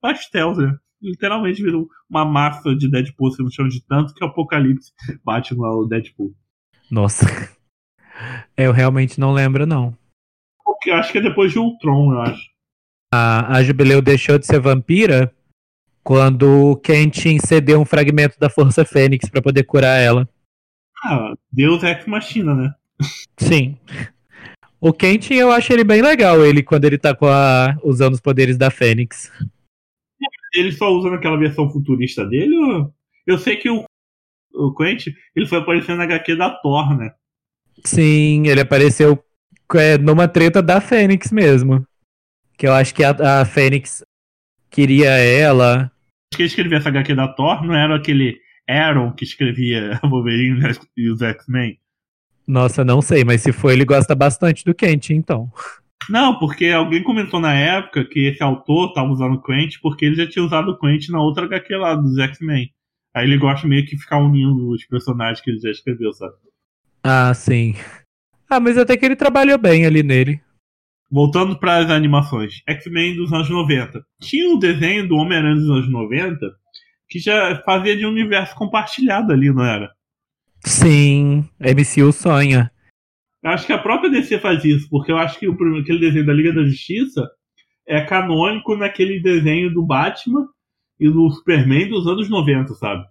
pastel, 0.02 0.56
né? 0.56 0.76
Literalmente 1.02 1.62
virou 1.62 1.88
uma 2.10 2.26
massa 2.26 2.76
de 2.76 2.90
Deadpool 2.90 3.32
no 3.40 3.52
chão 3.52 3.68
de 3.68 3.84
tanto 3.86 4.14
que 4.14 4.24
o 4.24 4.28
Apocalipse 4.28 4.92
bate 5.24 5.56
no 5.56 5.88
Deadpool. 5.88 6.34
Nossa. 6.90 7.26
Eu 8.56 8.72
realmente 8.72 9.20
não 9.20 9.34
lembro, 9.34 9.66
não. 9.66 9.96
Porque 10.64 10.90
acho 10.92 11.12
que 11.12 11.18
é 11.18 11.22
depois 11.22 11.52
de 11.52 11.60
Ultron, 11.60 12.14
eu 12.14 12.22
acho. 12.22 12.44
A, 13.14 13.58
a 13.58 13.64
Jubileu 13.64 14.02
deixou 14.02 14.40
de 14.40 14.46
ser 14.46 14.60
vampira 14.60 15.34
quando 16.06 16.70
o 16.70 16.76
Kenshin 16.76 17.40
cedeu 17.40 17.82
um 17.82 17.86
fragmento 17.86 18.40
da 18.40 18.48
Força 18.48 18.86
Fênix 18.86 19.28
para 19.28 19.42
poder 19.42 19.64
curar 19.64 20.00
ela. 20.00 20.30
Ah, 21.04 21.34
Deus 21.52 21.84
é 21.84 21.94
Ex 21.94 22.06
Machina, 22.06 22.54
né? 22.54 22.72
Sim. 23.36 23.76
O 24.80 24.94
Kenshin 24.94 25.34
eu 25.34 25.52
acho 25.52 25.74
ele 25.74 25.84
bem 25.84 26.04
legal, 26.04 26.46
ele 26.46 26.62
quando 26.62 26.86
ele 26.86 27.00
tá 27.00 27.16
com 27.16 27.26
a, 27.26 27.76
usando 27.84 28.14
os 28.14 28.22
poderes 28.22 28.56
da 28.56 28.70
Fênix. 28.70 29.32
Ele 30.54 30.72
só 30.72 30.92
usa 30.92 31.10
naquela 31.10 31.38
versão 31.38 31.72
futurista 31.72 32.24
dele? 32.24 32.56
Ou... 32.56 32.94
Eu 33.26 33.40
sei 33.40 33.58
que 33.58 33.68
o, 33.68 33.84
o 34.54 34.76
Quentin, 34.76 35.12
ele 35.36 35.48
foi 35.48 35.58
aparecendo 35.58 35.98
na 35.98 36.04
HQ 36.04 36.36
da 36.36 36.52
Thor, 36.52 36.96
né? 36.96 37.16
Sim, 37.84 38.46
ele 38.46 38.62
apareceu 38.62 39.20
é, 39.74 39.98
numa 39.98 40.28
treta 40.28 40.62
da 40.62 40.80
Fênix 40.80 41.32
mesmo. 41.32 41.84
Que 42.56 42.68
eu 42.68 42.74
acho 42.74 42.94
que 42.94 43.04
a, 43.04 43.42
a 43.42 43.46
Fênix 43.46 44.04
queria 44.70 45.10
ela. 45.10 45.92
Acho 46.36 46.38
que 46.38 46.42
ele 46.42 46.50
escrevia 46.50 46.78
essa 46.80 46.90
HQ 46.90 47.16
da 47.16 47.30
Thor, 47.30 47.64
não 47.64 47.74
era 47.74 47.96
aquele 47.96 48.38
Aaron 48.68 49.14
que 49.14 49.24
escrevia 49.24 49.98
Wolverine 50.04 50.60
e 50.98 51.10
os 51.10 51.22
X-Men? 51.22 51.80
Nossa, 52.46 52.84
não 52.84 53.02
sei, 53.02 53.24
mas 53.24 53.42
se 53.42 53.54
for, 53.54 53.72
ele 53.72 53.86
gosta 53.86 54.14
bastante 54.14 54.66
do 54.66 54.76
Kent, 54.76 55.12
então. 55.12 55.50
Não, 56.10 56.38
porque 56.38 56.66
alguém 56.68 57.02
comentou 57.02 57.40
na 57.40 57.54
época 57.54 58.04
que 58.04 58.28
esse 58.28 58.44
autor 58.44 58.94
tava 58.94 59.10
usando 59.10 59.36
o 59.36 59.42
Quent 59.42 59.80
porque 59.82 60.06
ele 60.06 60.16
já 60.16 60.28
tinha 60.28 60.44
usado 60.44 60.72
o 60.72 60.78
Quent 60.78 61.08
na 61.10 61.22
outra 61.22 61.46
HQ 61.46 61.74
lá 61.78 61.96
dos 61.96 62.18
X-Men. 62.18 62.70
Aí 63.16 63.26
ele 63.26 63.38
gosta 63.38 63.66
meio 63.66 63.86
que 63.86 63.98
ficar 63.98 64.18
unindo 64.18 64.70
os 64.70 64.86
personagens 64.86 65.40
que 65.40 65.50
ele 65.50 65.60
já 65.60 65.72
escreveu, 65.72 66.12
sabe? 66.12 66.34
Ah, 67.02 67.34
sim. 67.34 67.76
Ah, 68.50 68.60
mas 68.60 68.78
até 68.78 68.98
que 68.98 69.06
ele 69.06 69.16
trabalhou 69.16 69.58
bem 69.58 69.86
ali 69.86 70.04
nele. 70.04 70.42
Voltando 71.12 71.58
para 71.60 71.78
as 71.78 71.90
animações. 71.90 72.62
X-Men 72.68 73.16
dos 73.16 73.32
anos 73.32 73.50
90. 73.50 74.04
Tinha 74.22 74.50
o 74.50 74.56
um 74.56 74.60
desenho 74.60 75.08
do 75.08 75.16
Homem-Aranha 75.16 75.56
dos 75.56 75.70
anos 75.70 75.90
90 75.90 76.38
que 77.08 77.20
já 77.20 77.62
fazia 77.64 77.96
de 77.96 78.06
um 78.06 78.10
universo 78.10 78.56
compartilhado 78.56 79.32
ali, 79.32 79.52
não 79.52 79.64
era? 79.64 79.92
Sim, 80.64 81.48
MCU 81.60 82.12
sonha. 82.12 82.72
Eu 83.44 83.52
acho 83.52 83.68
que 83.68 83.74
a 83.74 83.78
própria 83.78 84.10
DC 84.10 84.40
faz 84.40 84.66
isso, 84.66 84.90
porque 84.90 85.12
eu 85.12 85.18
acho 85.18 85.38
que 85.40 85.48
o, 85.48 85.54
aquele 85.80 86.00
desenho 86.00 86.26
da 86.26 86.34
Liga 86.34 86.52
da 86.52 86.64
Justiça 86.64 87.30
é 87.88 88.02
canônico 88.02 88.76
naquele 88.76 89.20
desenho 89.20 89.72
do 89.72 89.86
Batman 89.86 90.48
e 91.00 91.10
do 91.10 91.30
Superman 91.30 91.88
dos 91.88 92.08
anos 92.08 92.28
90, 92.28 92.74
sabe? 92.74 93.06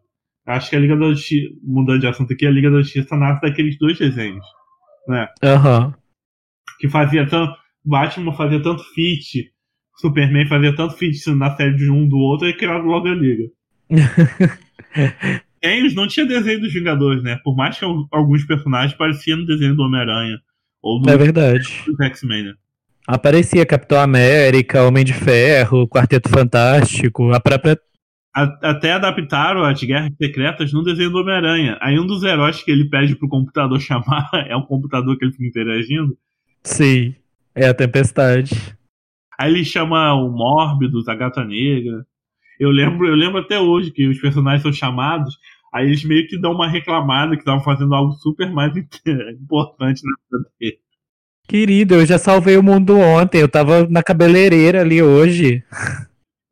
Acho 0.46 0.70
que 0.70 0.76
a 0.76 0.80
Liga 0.80 0.96
da 0.96 1.10
Justiça, 1.10 1.54
mudando 1.62 2.00
de 2.00 2.06
assunto 2.08 2.32
aqui, 2.32 2.46
a 2.46 2.50
Liga 2.50 2.70
da 2.70 2.82
Justiça 2.82 3.16
nasce 3.16 3.40
daqueles 3.40 3.78
dois 3.78 3.96
desenhos, 3.96 4.44
né? 5.06 5.28
Aham. 5.42 5.86
Uhum. 5.86 5.92
Que 6.80 6.88
fazia 6.88 7.26
tanto. 7.26 7.56
Batman 7.84 8.32
fazia 8.32 8.62
tanto 8.62 8.82
feat, 8.94 9.50
Superman 9.96 10.46
fazia 10.46 10.74
tanto 10.74 10.96
feat 10.96 11.30
na 11.30 11.54
série 11.56 11.76
de 11.76 11.90
um 11.90 12.08
do 12.08 12.16
outro 12.16 12.48
e 12.48 12.56
criaram 12.56 12.86
logo 12.86 13.08
a 13.08 13.14
Liga. 13.14 13.44
Eles 15.62 15.94
não 15.94 16.06
tinha 16.06 16.26
desenho 16.26 16.60
dos 16.60 16.72
Vingadores, 16.72 17.22
né? 17.22 17.38
Por 17.42 17.56
mais 17.56 17.78
que 17.78 17.84
alguns 17.84 18.44
personagens 18.44 18.96
pareciam 18.96 19.38
no 19.38 19.46
desenho 19.46 19.74
do 19.74 19.82
Homem-Aranha. 19.82 20.38
Ou 20.82 21.00
do, 21.00 21.08
é 21.08 21.16
verdade. 21.16 21.82
X-Men, 22.02 22.44
né? 22.44 22.54
Aparecia 23.06 23.64
Capitão 23.64 23.98
América, 23.98 24.82
Homem 24.82 25.04
de 25.04 25.12
Ferro, 25.14 25.88
Quarteto 25.88 26.28
Fantástico, 26.28 27.32
a 27.32 27.40
própria. 27.40 27.78
A, 28.34 28.42
até 28.70 28.92
adaptaram 28.92 29.64
as 29.64 29.82
Guerras 29.82 30.12
Secretas 30.20 30.72
no 30.72 30.82
desenho 30.82 31.10
do 31.10 31.18
Homem-Aranha. 31.18 31.78
Aí 31.80 31.98
um 31.98 32.06
dos 32.06 32.22
heróis 32.22 32.62
que 32.62 32.70
ele 32.70 32.88
pede 32.88 33.16
pro 33.16 33.28
computador 33.28 33.80
chamar 33.80 34.28
é 34.48 34.56
um 34.56 34.62
computador 34.62 35.16
que 35.16 35.24
ele 35.24 35.32
fica 35.32 35.46
interagindo. 35.46 36.16
Sim, 36.62 37.14
é 37.54 37.66
a 37.66 37.74
Tempestade. 37.74 38.76
Aí 39.38 39.52
ele 39.52 39.64
chama 39.64 40.14
o 40.14 40.30
Mórbidos, 40.30 41.08
a 41.08 41.14
Gata 41.14 41.44
Negra. 41.44 42.06
Eu 42.58 42.70
lembro, 42.70 43.06
eu 43.06 43.14
lembro 43.14 43.38
até 43.40 43.58
hoje 43.58 43.90
que 43.90 44.06
os 44.06 44.20
personagens 44.20 44.62
são 44.62 44.72
chamados, 44.72 45.36
aí 45.72 45.86
eles 45.86 46.04
meio 46.04 46.26
que 46.28 46.38
dão 46.38 46.52
uma 46.52 46.68
reclamada 46.68 47.34
que 47.34 47.42
estavam 47.42 47.62
fazendo 47.62 47.94
algo 47.94 48.12
super 48.12 48.50
mais 48.50 48.72
importante 48.76 50.02
na 50.04 50.38
vida 50.38 50.50
dele. 50.60 50.78
Querido, 51.46 51.94
eu 51.94 52.06
já 52.06 52.16
salvei 52.16 52.56
o 52.56 52.62
mundo 52.62 52.96
ontem, 52.96 53.40
eu 53.40 53.48
tava 53.48 53.86
na 53.88 54.02
cabeleireira 54.02 54.80
ali 54.80 55.02
hoje. 55.02 55.62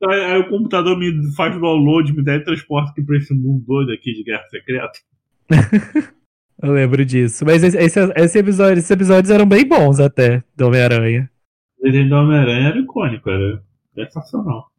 Aí, 0.04 0.24
aí 0.24 0.38
o 0.38 0.48
computador 0.48 0.98
me 0.98 1.32
faz 1.34 1.58
download, 1.58 2.12
me 2.12 2.24
teletransporta 2.24 2.90
aqui 2.90 3.02
pra 3.02 3.16
esse 3.16 3.32
mundo 3.32 3.64
doido 3.64 3.92
aqui 3.92 4.12
de 4.12 4.24
Guerra 4.24 4.44
Secreta. 4.50 4.98
eu 6.62 6.72
lembro 6.72 7.04
disso. 7.04 7.44
Mas 7.44 7.62
esse, 7.62 7.76
esse, 7.76 7.98
esse 8.16 8.38
episódio, 8.38 8.78
esses 8.78 8.90
episódios 8.90 9.30
eram 9.30 9.46
bem 9.46 9.66
bons 9.66 10.00
até, 10.00 10.42
do 10.56 10.66
Homem-Aranha. 10.66 11.30
O 11.78 11.84
desenho 11.84 12.08
do 12.08 12.14
Homem-Aranha 12.14 12.68
era 12.68 12.78
icônico, 12.78 13.28
era 13.28 13.62
sensacional. 13.94 14.70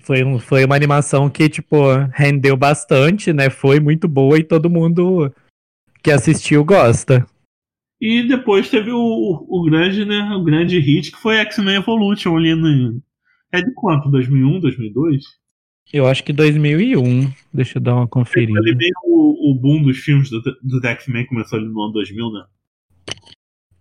Foi, 0.00 0.24
um, 0.24 0.38
foi 0.38 0.64
uma 0.64 0.74
animação 0.74 1.28
que, 1.30 1.48
tipo, 1.48 1.76
rendeu 2.12 2.56
bastante, 2.56 3.32
né? 3.32 3.50
Foi 3.50 3.78
muito 3.78 4.08
boa 4.08 4.38
e 4.38 4.44
todo 4.44 4.70
mundo 4.70 5.32
que 6.02 6.10
assistiu 6.10 6.64
gosta. 6.64 7.26
E 8.00 8.22
depois 8.26 8.70
teve 8.70 8.90
o, 8.90 9.46
o, 9.48 9.62
grande, 9.64 10.04
né? 10.04 10.30
O 10.34 10.42
grande 10.42 10.78
hit 10.78 11.10
que 11.10 11.18
foi 11.18 11.36
X-Men 11.36 11.76
Evolution 11.76 12.36
ali 12.36 12.54
no. 12.54 13.02
É 13.52 13.60
de 13.60 13.72
quanto? 13.74 14.10
2001, 14.10 14.60
2002? 14.60 15.24
Eu 15.92 16.06
acho 16.06 16.22
que 16.22 16.32
2001. 16.32 17.32
Deixa 17.52 17.78
eu 17.78 17.82
dar 17.82 17.94
uma 17.94 18.08
conferida. 18.08 18.58
Ele 18.60 18.74
veio 18.74 18.94
o, 19.04 19.52
o 19.52 19.54
boom 19.54 19.82
dos 19.82 19.98
filmes 19.98 20.30
do, 20.30 20.40
do 20.40 20.86
X-Men 20.86 21.26
começou 21.26 21.58
ali 21.58 21.68
no 21.68 21.80
ano 21.82 21.92
2000, 21.92 22.32
né? 22.32 22.44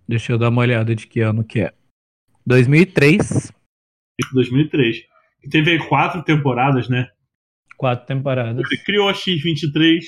Deixa 0.08 0.32
eu 0.32 0.38
dar 0.38 0.50
uma 0.50 0.62
olhada 0.62 0.96
de 0.96 1.06
que 1.06 1.20
ano 1.20 1.44
que 1.44 1.62
é. 1.62 1.74
2003. 2.46 3.52
2003 4.34 5.08
que 5.42 5.50
teve 5.50 5.80
quatro 5.88 6.24
temporadas, 6.24 6.90
né? 6.90 7.10
Quatro 7.78 8.06
temporadas. 8.06 8.66
Ele 8.70 8.82
criou 8.84 9.10
a 9.10 9.14
X-23. 9.14 10.02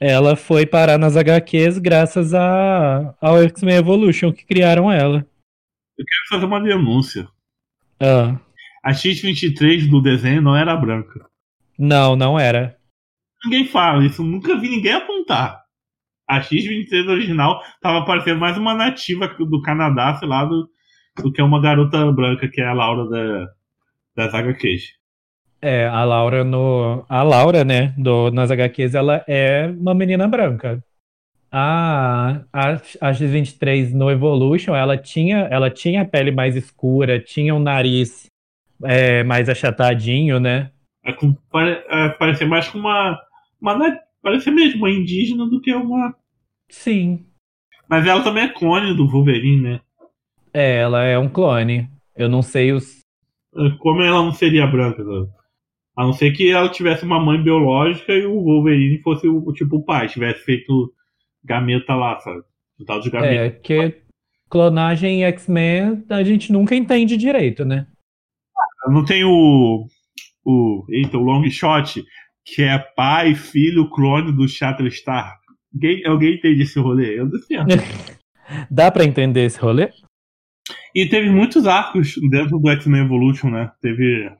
Ela 0.00 0.36
foi 0.36 0.64
parar 0.64 0.98
nas 0.98 1.16
HQs 1.16 1.78
graças 1.78 2.32
a, 2.32 3.14
ao 3.20 3.42
X-Men 3.42 3.76
Evolution 3.76 4.32
que 4.32 4.44
criaram 4.44 4.90
ela. 4.90 5.26
Eu 5.98 6.04
quero 6.04 6.28
fazer 6.30 6.46
uma 6.46 6.60
denúncia. 6.60 7.28
Ah. 7.98 8.38
A 8.82 8.94
X-23 8.94 9.90
do 9.90 10.00
desenho 10.00 10.40
não 10.40 10.56
era 10.56 10.74
branca. 10.74 11.26
Não, 11.78 12.16
não 12.16 12.38
era. 12.38 12.76
Ninguém 13.44 13.66
fala 13.66 14.04
isso, 14.04 14.22
nunca 14.22 14.58
vi 14.58 14.68
ninguém 14.68 14.92
apontar. 14.92 15.62
A 16.28 16.40
X-23 16.40 17.08
original 17.08 17.62
tava 17.82 18.04
parecendo 18.04 18.40
mais 18.40 18.56
uma 18.56 18.74
nativa 18.74 19.28
do 19.28 19.62
Canadá, 19.62 20.14
sei 20.14 20.28
lá, 20.28 20.44
do, 20.44 20.68
do 21.22 21.32
que 21.32 21.42
uma 21.42 21.60
garota 21.60 22.10
branca, 22.12 22.48
que 22.48 22.60
é 22.60 22.66
a 22.66 22.72
Laura 22.72 23.08
da, 23.08 23.48
das 24.16 24.34
HQs. 24.34 24.94
É, 25.60 25.86
a 25.86 26.04
Laura 26.04 26.42
no. 26.42 27.04
A 27.08 27.22
Laura, 27.22 27.64
né, 27.64 27.94
do, 27.98 28.30
nas 28.30 28.50
HQs, 28.50 28.94
ela 28.94 29.22
é 29.28 29.66
uma 29.66 29.94
menina 29.94 30.26
branca. 30.26 30.82
A, 31.52 32.42
a, 32.52 32.80
a 33.00 33.12
X-23 33.12 33.92
no 33.92 34.10
Evolution, 34.10 34.74
ela 34.74 34.96
tinha, 34.96 35.48
ela 35.50 35.68
tinha 35.68 36.02
a 36.02 36.04
pele 36.04 36.30
mais 36.30 36.56
escura, 36.56 37.20
tinha 37.20 37.54
um 37.54 37.58
nariz 37.58 38.30
é, 38.84 39.22
mais 39.24 39.48
achatadinho, 39.48 40.38
né? 40.38 40.70
É, 41.04 41.12
pare, 41.50 41.82
é, 41.88 42.08
parecia 42.10 42.46
mais 42.46 42.68
com 42.68 42.78
uma, 42.78 43.18
uma. 43.60 43.98
Parecia 44.22 44.52
mesmo 44.52 44.80
uma 44.80 44.90
indígena 44.90 45.46
do 45.46 45.60
que 45.60 45.74
uma. 45.74 46.14
Sim. 46.68 47.26
Mas 47.88 48.06
ela 48.06 48.22
também 48.22 48.44
é 48.44 48.48
clone 48.48 48.94
do 48.94 49.08
Wolverine, 49.08 49.60
né? 49.60 49.80
É, 50.52 50.76
ela 50.78 51.04
é 51.04 51.18
um 51.18 51.28
clone. 51.28 51.88
Eu 52.16 52.28
não 52.28 52.42
sei 52.42 52.72
os, 52.72 53.00
como 53.78 54.02
ela 54.02 54.22
não 54.22 54.32
seria 54.32 54.66
branca, 54.66 55.02
sabe? 55.02 55.28
A 55.96 56.04
não 56.04 56.12
ser 56.12 56.32
que 56.32 56.50
ela 56.50 56.68
tivesse 56.68 57.04
uma 57.04 57.20
mãe 57.20 57.42
biológica 57.42 58.12
e 58.12 58.24
o 58.24 58.42
Wolverine 58.42 59.02
fosse 59.02 59.28
o 59.28 59.52
tipo 59.52 59.76
o 59.76 59.84
pai, 59.84 60.08
tivesse 60.08 60.44
feito 60.44 60.92
gameta 61.44 61.94
lá, 61.94 62.18
sabe? 62.20 62.42
O 62.78 62.84
tal 62.84 63.00
de 63.00 63.10
gameta. 63.10 63.34
É, 63.34 63.50
que 63.50 64.02
clonagem 64.48 65.24
X-Men 65.24 66.04
a 66.08 66.22
gente 66.22 66.52
nunca 66.52 66.74
entende 66.74 67.16
direito, 67.16 67.64
né? 67.64 67.86
Não 68.88 69.04
tem 69.04 69.24
o. 69.24 69.86
o 70.44 70.86
eita, 70.90 71.18
o 71.18 71.22
long 71.22 71.48
shot, 71.50 72.04
que 72.44 72.62
é 72.62 72.78
pai, 72.78 73.34
filho, 73.34 73.90
clone 73.90 74.32
do 74.32 74.48
Shatterstar. 74.48 75.38
Alguém, 75.72 76.06
alguém 76.06 76.34
entende 76.34 76.62
esse 76.62 76.78
rolê? 76.78 77.18
Eu 77.18 77.26
não. 77.26 77.40
Dá 78.70 78.90
pra 78.90 79.04
entender 79.04 79.44
esse 79.44 79.60
rolê? 79.60 79.90
E 80.94 81.06
teve 81.06 81.30
muitos 81.30 81.66
arcos 81.66 82.14
dentro 82.30 82.58
do 82.58 82.70
X-Men 82.70 83.02
Evolution, 83.02 83.50
né? 83.50 83.70
Teve. 83.80 84.30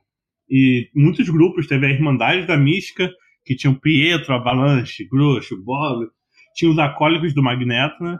E 0.48 0.88
muitos 0.94 1.28
grupos. 1.28 1.66
Teve 1.66 1.86
a 1.86 1.90
Irmandade 1.90 2.46
da 2.46 2.56
Mística, 2.56 3.10
que 3.44 3.54
tinha 3.54 3.70
o 3.70 3.80
Pietro, 3.80 4.34
Avalanche, 4.34 5.08
Grosso, 5.08 5.62
Bob. 5.62 6.08
Tinha 6.56 6.70
os 6.70 6.78
acólicos 6.78 7.32
do 7.32 7.42
Magneto, 7.42 8.02
né? 8.02 8.18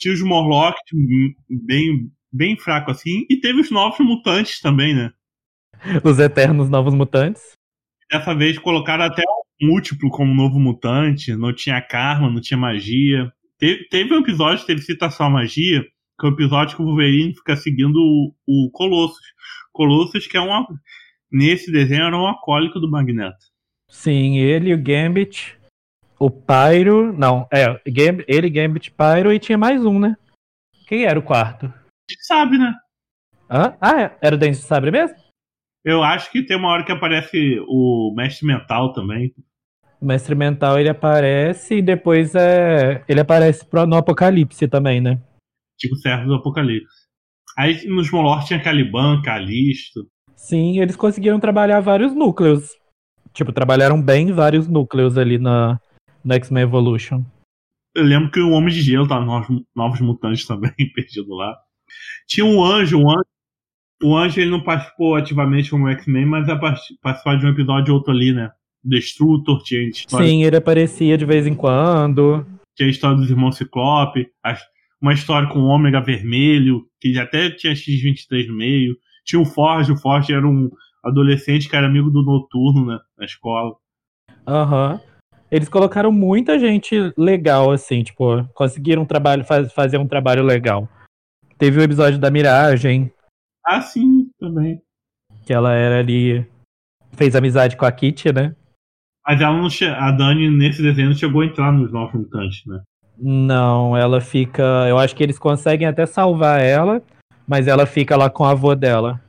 Tinha 0.00 0.12
os 0.12 0.22
Morlocks 0.22 0.82
bem, 1.48 2.10
bem 2.32 2.58
fraco 2.58 2.90
assim. 2.90 3.24
E 3.30 3.38
teve 3.38 3.60
os 3.60 3.70
novos 3.70 4.00
mutantes 4.00 4.60
também, 4.60 4.94
né? 4.94 5.12
Os 6.04 6.18
eternos 6.18 6.68
novos 6.68 6.94
mutantes. 6.94 7.52
Dessa 8.10 8.34
vez 8.34 8.58
colocaram 8.58 9.04
até 9.04 9.22
o 9.22 9.66
múltiplo 9.66 10.10
como 10.10 10.34
novo 10.34 10.58
mutante. 10.58 11.34
Não 11.34 11.52
tinha 11.52 11.80
karma, 11.80 12.30
não 12.30 12.40
tinha 12.40 12.58
magia. 12.58 13.32
Teve, 13.58 13.84
teve 13.88 14.14
um 14.14 14.20
episódio 14.20 14.60
que 14.60 14.66
teve 14.66 14.82
citação 14.82 15.26
à 15.26 15.30
magia, 15.30 15.82
que 15.82 16.26
é 16.26 16.28
o 16.28 16.30
um 16.30 16.34
episódio 16.34 16.76
que 16.76 16.82
o 16.82 16.86
Wolverine 16.86 17.34
fica 17.34 17.56
seguindo 17.56 17.96
o, 17.96 18.34
o 18.46 18.70
Colossus. 18.70 19.24
Colossus, 19.72 20.26
que 20.26 20.36
é 20.36 20.40
uma. 20.40 20.66
Nesse 21.30 21.72
desenho 21.72 22.04
era 22.04 22.16
um 22.16 22.26
acólico 22.26 22.78
do 22.78 22.90
Magneto. 22.90 23.52
Sim, 23.88 24.38
ele, 24.38 24.74
o 24.74 24.82
Gambit, 24.82 25.58
o 26.18 26.30
Pyro. 26.30 27.12
Não, 27.12 27.46
é, 27.52 27.80
ele, 28.28 28.50
Gambit, 28.50 28.90
Pyro 28.90 29.32
e 29.32 29.38
tinha 29.38 29.56
mais 29.56 29.84
um, 29.84 29.98
né? 29.98 30.16
Quem 30.86 31.04
era 31.04 31.18
o 31.18 31.22
quarto? 31.22 31.66
A 31.66 32.12
gente 32.12 32.24
sabe, 32.26 32.58
né? 32.58 32.74
Hã? 33.50 33.76
Ah, 33.80 34.02
é. 34.02 34.16
era 34.20 34.34
o 34.34 34.38
Dente 34.38 34.58
de 34.58 34.64
Sabre 34.64 34.90
mesmo? 34.90 35.21
Eu 35.84 36.02
acho 36.02 36.30
que 36.30 36.44
tem 36.44 36.56
uma 36.56 36.68
hora 36.68 36.84
que 36.84 36.92
aparece 36.92 37.58
o 37.66 38.14
Mestre 38.16 38.46
Mental 38.46 38.92
também. 38.92 39.34
O 40.00 40.06
Mestre 40.06 40.34
Mental 40.34 40.78
ele 40.78 40.88
aparece 40.88 41.76
e 41.76 41.82
depois 41.82 42.34
é, 42.34 43.04
ele 43.08 43.20
aparece 43.20 43.66
no 43.88 43.96
Apocalipse 43.96 44.68
também, 44.68 45.00
né? 45.00 45.20
Tipo 45.78 45.96
Servo 45.96 46.26
do 46.26 46.34
Apocalipse. 46.34 47.02
Aí 47.56 47.86
nos 47.86 48.10
Molor 48.10 48.44
tinha 48.44 48.62
Caliban, 48.62 49.20
Calisto. 49.22 50.08
Sim, 50.36 50.80
eles 50.80 50.96
conseguiram 50.96 51.38
trabalhar 51.38 51.80
vários 51.80 52.14
núcleos. 52.14 52.70
Tipo, 53.32 53.52
trabalharam 53.52 54.00
bem 54.00 54.32
vários 54.32 54.68
núcleos 54.68 55.16
ali 55.16 55.38
na, 55.38 55.80
na 56.24 56.34
X-Men 56.34 56.64
Evolution. 56.64 57.24
Eu 57.94 58.04
lembro 58.04 58.30
que 58.30 58.40
o 58.40 58.50
Homem 58.50 58.72
de 58.72 58.80
Gelo 58.80 59.06
tava 59.06 59.24
nos 59.24 59.64
Novos 59.74 60.00
Mutantes 60.00 60.46
também, 60.46 60.72
perdido 60.94 61.34
lá. 61.34 61.56
Tinha 62.26 62.44
um 62.44 62.62
anjo, 62.62 62.98
um 62.98 63.10
anjo. 63.10 63.31
O 64.02 64.16
anjo 64.16 64.40
ele 64.40 64.50
não 64.50 64.62
participou 64.62 65.14
ativamente 65.14 65.70
como 65.70 65.88
X-Men, 65.88 66.26
mas 66.26 66.46
participou 67.00 67.38
de 67.38 67.46
um 67.46 67.50
episódio 67.50 67.92
ou 67.92 67.98
outro 67.98 68.12
ali, 68.12 68.32
né? 68.32 68.50
Destrutor, 68.84 69.62
tinha 69.62 69.88
história. 69.88 70.26
Sim, 70.26 70.42
ele 70.42 70.56
aparecia 70.56 71.16
de 71.16 71.24
vez 71.24 71.46
em 71.46 71.54
quando. 71.54 72.44
Tinha 72.74 72.88
a 72.88 72.90
história 72.90 73.16
dos 73.16 73.30
irmãos 73.30 73.56
Ciclope, 73.56 74.28
uma 75.00 75.12
história 75.12 75.48
com 75.48 75.60
o 75.60 75.66
Ômega 75.66 76.00
Vermelho, 76.00 76.82
que 77.00 77.16
até 77.18 77.50
tinha 77.50 77.74
X-23 77.74 78.48
no 78.48 78.56
meio. 78.56 78.96
Tinha 79.24 79.40
o 79.40 79.44
Forge, 79.44 79.92
o 79.92 79.96
Forge 79.96 80.32
era 80.32 80.46
um 80.46 80.68
adolescente 81.04 81.68
que 81.68 81.76
era 81.76 81.86
amigo 81.86 82.10
do 82.10 82.22
Noturno, 82.22 82.86
né? 82.86 82.98
Na 83.16 83.24
escola. 83.24 83.74
Aham. 84.46 84.94
Uhum. 84.94 85.12
Eles 85.50 85.68
colocaram 85.68 86.10
muita 86.10 86.58
gente 86.58 87.12
legal, 87.16 87.70
assim, 87.70 88.02
tipo, 88.02 88.42
conseguiram 88.54 89.02
um 89.02 89.06
trabalho, 89.06 89.44
faz, 89.44 89.70
fazer 89.72 89.98
um 89.98 90.08
trabalho 90.08 90.42
legal. 90.42 90.88
Teve 91.58 91.78
o 91.78 91.82
episódio 91.82 92.18
da 92.18 92.30
Miragem. 92.30 93.12
Ah, 93.64 93.80
sim, 93.80 94.30
também. 94.38 94.80
Que 95.44 95.52
ela 95.52 95.72
era 95.72 96.00
ali. 96.00 96.46
Fez 97.12 97.36
amizade 97.36 97.76
com 97.76 97.84
a 97.84 97.92
Kitty, 97.92 98.32
né? 98.32 98.54
Mas 99.26 99.40
ela 99.40 99.56
não 99.56 99.70
che... 99.70 99.84
a 99.84 100.10
Dani, 100.10 100.50
nesse 100.50 100.82
desenho, 100.82 101.10
não 101.10 101.16
chegou 101.16 101.42
a 101.42 101.46
entrar 101.46 101.72
nos 101.72 101.92
Novos 101.92 102.14
Mutantes, 102.14 102.64
né? 102.66 102.82
Não, 103.18 103.96
ela 103.96 104.20
fica. 104.20 104.62
Eu 104.88 104.98
acho 104.98 105.14
que 105.14 105.22
eles 105.22 105.38
conseguem 105.38 105.86
até 105.86 106.06
salvar 106.06 106.60
ela, 106.60 107.02
mas 107.46 107.68
ela 107.68 107.86
fica 107.86 108.16
lá 108.16 108.28
com 108.28 108.44
a 108.44 108.50
avó 108.50 108.74
dela. 108.74 109.20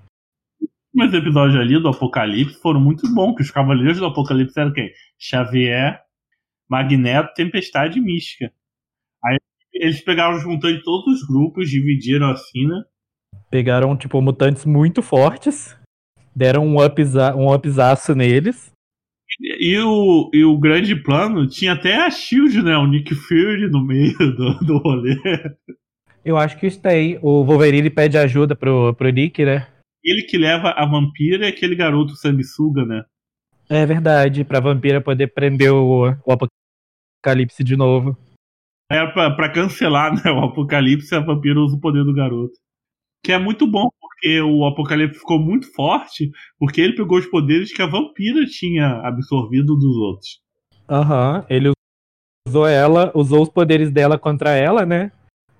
Mas 0.93 1.13
episódios 1.13 1.59
ali 1.59 1.79
do 1.79 1.89
Apocalipse 1.89 2.61
foram 2.61 2.79
muito 2.79 3.11
bons, 3.13 3.35
que 3.35 3.41
os 3.41 3.51
Cavaleiros 3.51 3.97
do 3.97 4.05
Apocalipse 4.05 4.59
eram 4.59 4.73
quem? 4.73 4.91
Xavier, 5.19 6.01
Magneto, 6.69 7.33
Tempestade 7.35 7.99
e 7.99 8.01
Mística. 8.01 8.51
Aí 9.23 9.37
eles 9.73 10.01
pegaram 10.01 10.37
os 10.37 10.45
mutantes 10.45 10.77
de 10.77 10.83
todos 10.83 11.21
os 11.21 11.27
grupos, 11.27 11.69
dividiram 11.69 12.29
assim, 12.29 12.67
né? 12.67 12.83
Pegaram, 13.53 13.95
tipo, 13.95 14.19
mutantes 14.19 14.65
muito 14.65 15.03
fortes, 15.03 15.77
deram 16.35 16.65
um, 16.65 16.83
upza 16.83 17.35
um 17.35 17.53
upzaço 17.53 18.15
neles. 18.15 18.71
E 19.39 19.77
o, 19.77 20.31
e 20.33 20.43
o 20.43 20.57
grande 20.57 20.95
plano 20.95 21.47
tinha 21.47 21.73
até 21.73 21.97
a 21.97 22.09
Shield, 22.09 22.63
né? 22.63 22.75
O 22.75 22.87
Nick 22.87 23.13
Fury 23.13 23.69
no 23.69 23.85
meio 23.85 24.17
do, 24.17 24.57
do 24.65 24.77
rolê. 24.79 25.15
Eu 26.25 26.35
acho 26.35 26.57
que 26.57 26.65
isso 26.65 26.81
tem. 26.81 27.19
O 27.21 27.45
Wolverine 27.45 27.91
pede 27.91 28.17
ajuda 28.17 28.55
pro, 28.55 28.91
pro 28.95 29.11
Nick, 29.11 29.45
né? 29.45 29.67
Ele 30.03 30.23
que 30.23 30.35
leva 30.35 30.71
a 30.71 30.83
vampira 30.87 31.45
e 31.45 31.49
aquele 31.49 31.75
garoto 31.75 32.15
sanguessuga, 32.15 32.83
né? 32.83 33.05
É 33.69 33.85
verdade, 33.85 34.43
pra 34.43 34.59
vampira 34.59 34.99
poder 34.99 35.27
prender 35.27 35.71
o, 35.71 36.11
o 36.25 36.31
apocalipse 37.21 37.63
de 37.63 37.75
novo. 37.75 38.17
É, 38.91 39.05
pra, 39.05 39.29
pra 39.29 39.51
cancelar 39.51 40.11
né, 40.11 40.31
o 40.31 40.43
apocalipse, 40.43 41.13
a 41.13 41.19
vampira 41.19 41.59
usa 41.59 41.75
o 41.75 41.79
poder 41.79 42.03
do 42.03 42.15
garoto. 42.15 42.62
Que 43.23 43.31
é 43.31 43.39
muito 43.39 43.65
bom, 43.65 43.89
porque 44.01 44.41
o 44.41 44.65
Apocalipse 44.65 45.19
ficou 45.19 45.39
muito 45.39 45.71
forte, 45.73 46.29
porque 46.59 46.81
ele 46.81 46.95
pegou 46.95 47.17
os 47.17 47.25
poderes 47.25 47.73
que 47.73 47.81
a 47.81 47.87
vampira 47.87 48.45
tinha 48.45 48.99
absorvido 49.03 49.75
dos 49.75 49.95
outros. 49.95 50.41
Aham, 50.89 51.37
uhum. 51.37 51.45
ele 51.49 51.71
usou 52.47 52.67
ela, 52.67 53.11
usou 53.15 53.41
os 53.41 53.49
poderes 53.49 53.91
dela 53.91 54.17
contra 54.19 54.51
ela, 54.51 54.85
né? 54.85 55.11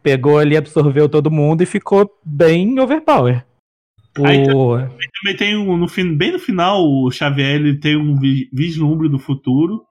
Pegou 0.01 0.37
ali, 0.37 0.57
absorveu 0.57 1.07
todo 1.07 1.31
mundo 1.31 1.63
e 1.63 1.65
ficou 1.65 2.09
bem 2.25 2.77
overpower. 2.79 3.45
O... 4.17 4.25
Aí, 4.25 4.45
também 4.45 5.37
tem 5.37 5.57
um, 5.57 5.77
no, 5.77 5.87
bem 6.15 6.33
no 6.33 6.39
final, 6.39 6.83
o 6.83 7.09
Xavier 7.09 7.55
ele 7.55 7.79
tem 7.79 7.97
um 7.97 8.19
vislumbre 8.51 9.09
do 9.09 9.17
futuro. 9.17 9.83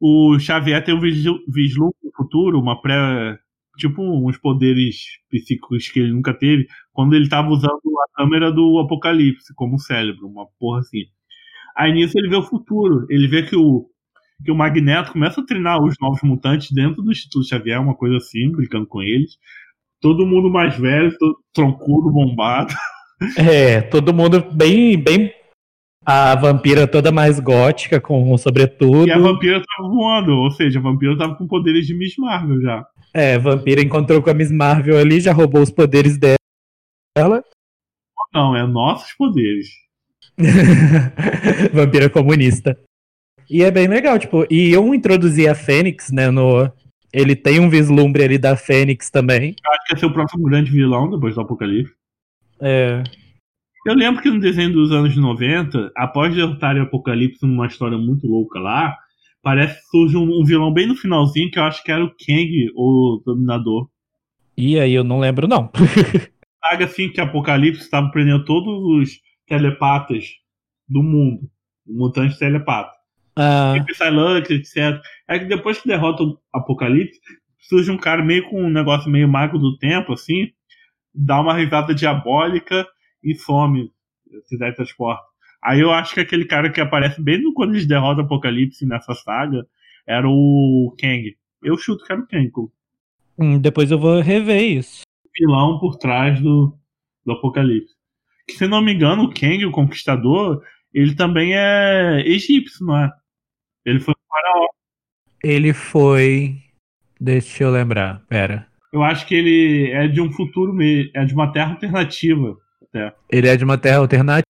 O 0.00 0.38
Xavier 0.38 0.82
tem 0.82 0.94
um 0.94 1.00
vislumbre 1.00 1.98
do 2.02 2.12
futuro, 2.16 2.58
uma 2.58 2.80
pré 2.80 3.38
tipo 3.80 4.02
uns 4.02 4.36
poderes 4.38 4.96
psíquicos 5.30 5.88
que 5.88 6.00
ele 6.00 6.12
nunca 6.12 6.32
teve, 6.34 6.66
quando 6.92 7.14
ele 7.14 7.28
tava 7.28 7.48
usando 7.48 7.72
a 7.74 8.16
câmera 8.16 8.52
do 8.52 8.78
Apocalipse 8.78 9.54
como 9.54 9.78
cérebro, 9.78 10.28
uma 10.28 10.46
porra 10.58 10.80
assim. 10.80 11.04
Aí 11.76 11.92
nisso 11.92 12.18
ele 12.18 12.28
vê 12.28 12.36
o 12.36 12.42
futuro, 12.42 13.06
ele 13.08 13.26
vê 13.26 13.42
que 13.42 13.56
o, 13.56 13.86
que 14.44 14.50
o 14.50 14.54
Magneto 14.54 15.12
começa 15.12 15.40
a 15.40 15.46
treinar 15.46 15.82
os 15.82 15.94
novos 16.00 16.20
mutantes 16.22 16.70
dentro 16.72 17.02
do 17.02 17.10
Instituto 17.10 17.48
Xavier, 17.48 17.80
uma 17.80 17.94
coisa 17.94 18.16
assim, 18.16 18.50
brincando 18.52 18.86
com 18.86 19.02
eles. 19.02 19.38
Todo 20.00 20.26
mundo 20.26 20.50
mais 20.50 20.76
velho, 20.78 21.16
todo 21.18 21.36
troncudo, 21.52 22.10
bombado. 22.10 22.74
É, 23.36 23.82
todo 23.82 24.14
mundo 24.14 24.42
bem, 24.52 24.96
bem 24.96 25.30
a 26.04 26.34
vampira 26.34 26.86
toda 26.86 27.12
mais 27.12 27.38
gótica, 27.38 28.00
com 28.00 28.36
sobretudo. 28.38 29.06
E 29.06 29.12
a 29.12 29.18
vampira 29.18 29.62
tava 29.62 29.88
voando, 29.88 30.32
ou 30.32 30.50
seja, 30.50 30.78
a 30.78 30.82
vampira 30.82 31.16
tava 31.16 31.34
com 31.34 31.46
poderes 31.46 31.86
de 31.86 31.94
Miss 31.94 32.16
Marvel 32.16 32.60
já. 32.62 32.86
É, 33.12 33.34
a 33.34 33.38
vampira 33.38 33.80
encontrou 33.80 34.22
com 34.22 34.30
a 34.30 34.34
Miss 34.34 34.50
Marvel 34.50 34.98
ali, 34.98 35.20
já 35.20 35.32
roubou 35.32 35.62
os 35.62 35.70
poderes 35.70 36.18
dela. 36.18 37.44
Não, 38.32 38.56
é 38.56 38.66
nossos 38.66 39.12
poderes. 39.14 39.68
vampira 41.72 42.08
comunista. 42.08 42.78
E 43.48 43.64
é 43.64 43.70
bem 43.70 43.88
legal, 43.88 44.18
tipo, 44.18 44.46
e 44.48 44.72
eu 44.72 44.94
introduzi 44.94 45.48
a 45.48 45.54
Fênix, 45.54 46.10
né, 46.10 46.30
no... 46.30 46.70
Ele 47.12 47.34
tem 47.34 47.58
um 47.58 47.68
vislumbre 47.68 48.22
ali 48.22 48.38
da 48.38 48.54
Fênix 48.54 49.10
também. 49.10 49.56
Acho 49.66 49.84
que 49.88 49.98
ser 49.98 50.06
o 50.06 50.12
próximo 50.12 50.44
grande 50.44 50.70
vilão 50.70 51.10
depois 51.10 51.34
do 51.34 51.40
Apocalipse. 51.40 51.92
É. 52.60 53.02
Eu 53.86 53.94
lembro 53.94 54.22
que 54.22 54.30
no 54.30 54.38
desenho 54.38 54.72
dos 54.72 54.92
anos 54.92 55.16
90, 55.16 55.92
após 55.96 56.34
derrotar 56.34 56.76
o 56.76 56.82
Apocalipse 56.82 57.46
numa 57.46 57.66
história 57.66 57.96
muito 57.96 58.26
louca 58.26 58.58
lá, 58.58 58.94
parece 59.42 59.80
que 59.80 59.86
surge 59.86 60.16
um, 60.18 60.44
vilão 60.44 60.72
bem 60.72 60.86
no 60.86 60.94
finalzinho 60.94 61.50
que 61.50 61.58
eu 61.58 61.64
acho 61.64 61.82
que 61.82 61.90
era 61.90 62.04
o 62.04 62.10
Kang, 62.10 62.70
o 62.74 63.22
Dominador. 63.24 63.88
E 64.56 64.78
aí 64.78 64.92
eu 64.92 65.02
não 65.02 65.18
lembro, 65.18 65.48
não. 65.48 65.70
Saga 66.62 66.84
assim 66.84 67.08
que 67.08 67.20
Apocalipse 67.20 67.82
estava 67.82 68.10
prendendo 68.10 68.44
todos 68.44 68.68
os 68.68 69.18
telepatas 69.46 70.26
do 70.86 71.02
mundo. 71.02 71.50
Mutantes 71.86 72.38
telepatas. 72.38 72.94
Ah. 73.34 73.72
Tipo 73.74 73.86
Psylux, 73.86 74.50
etc. 74.50 75.00
É 75.26 75.38
que 75.38 75.46
depois 75.46 75.80
que 75.80 75.88
derrota 75.88 76.22
o 76.22 76.38
Apocalipse, 76.52 77.18
surge 77.60 77.90
um 77.90 77.96
cara 77.96 78.22
meio 78.22 78.46
com 78.50 78.62
um 78.62 78.70
negócio 78.70 79.10
meio 79.10 79.26
mago 79.26 79.58
do 79.58 79.78
tempo, 79.78 80.12
assim, 80.12 80.48
dá 81.14 81.40
uma 81.40 81.54
risada 81.54 81.94
diabólica 81.94 82.86
e 83.22 83.34
some. 83.34 83.92
Se 84.46 84.58
transporta. 84.58 85.22
Aí 85.62 85.80
eu 85.80 85.92
acho 85.92 86.14
que 86.14 86.20
aquele 86.20 86.44
cara 86.44 86.70
que 86.70 86.80
aparece 86.80 87.20
bem 87.20 87.42
no, 87.42 87.52
quando 87.52 87.74
eles 87.74 87.86
derrotam 87.86 88.22
o 88.22 88.26
Apocalipse 88.26 88.86
nessa 88.86 89.14
saga 89.14 89.66
era 90.06 90.26
o 90.28 90.94
Kang. 90.98 91.36
Eu 91.62 91.76
chuto 91.76 92.04
que 92.04 92.12
era 92.12 92.22
o 92.22 92.26
Kang. 92.26 92.50
Hum, 93.38 93.58
depois 93.58 93.90
eu 93.90 93.98
vou 93.98 94.20
rever 94.20 94.62
isso. 94.62 95.02
Vilão 95.38 95.78
por 95.78 95.96
trás 95.96 96.40
do, 96.40 96.76
do 97.24 97.32
Apocalipse. 97.32 97.94
Que, 98.48 98.54
se 98.54 98.66
não 98.66 98.82
me 98.82 98.92
engano, 98.92 99.24
o 99.24 99.34
Kang, 99.34 99.64
o 99.64 99.70
Conquistador, 99.70 100.62
ele 100.92 101.14
também 101.14 101.54
é 101.54 102.22
egípcio, 102.26 102.84
não 102.86 102.96
é? 102.96 103.10
Ele 103.84 104.00
foi 104.00 104.14
faraó. 104.28 104.66
Ele 105.42 105.72
foi. 105.72 106.56
Deixa 107.20 107.64
eu 107.64 107.70
lembrar, 107.70 108.22
pera. 108.28 108.66
Eu 108.92 109.02
acho 109.02 109.26
que 109.26 109.34
ele 109.34 109.90
é 109.92 110.08
de 110.08 110.20
um 110.20 110.32
futuro 110.32 110.72
meio. 110.72 111.10
É 111.14 111.24
de 111.24 111.34
uma 111.34 111.52
terra 111.52 111.72
alternativa. 111.72 112.56
Até. 112.92 113.14
Ele 113.30 113.48
é 113.48 113.56
de 113.56 113.64
uma 113.64 113.78
terra 113.78 113.98
alternativa. 113.98 114.44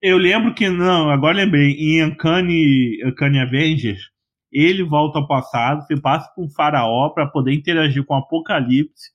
Eu 0.00 0.18
lembro 0.18 0.54
que, 0.54 0.68
não, 0.68 1.10
agora 1.10 1.36
lembrei, 1.36 1.72
em 1.72 2.04
Uncanny, 2.04 3.04
Uncanny 3.04 3.38
Avengers, 3.38 4.10
ele 4.50 4.82
volta 4.82 5.18
ao 5.18 5.28
passado, 5.28 5.86
se 5.86 6.00
passa 6.00 6.30
por 6.34 6.44
um 6.44 6.50
faraó 6.50 7.10
para 7.10 7.26
poder 7.26 7.52
interagir 7.52 8.04
com 8.04 8.14
o 8.14 8.18
Apocalipse 8.18 9.10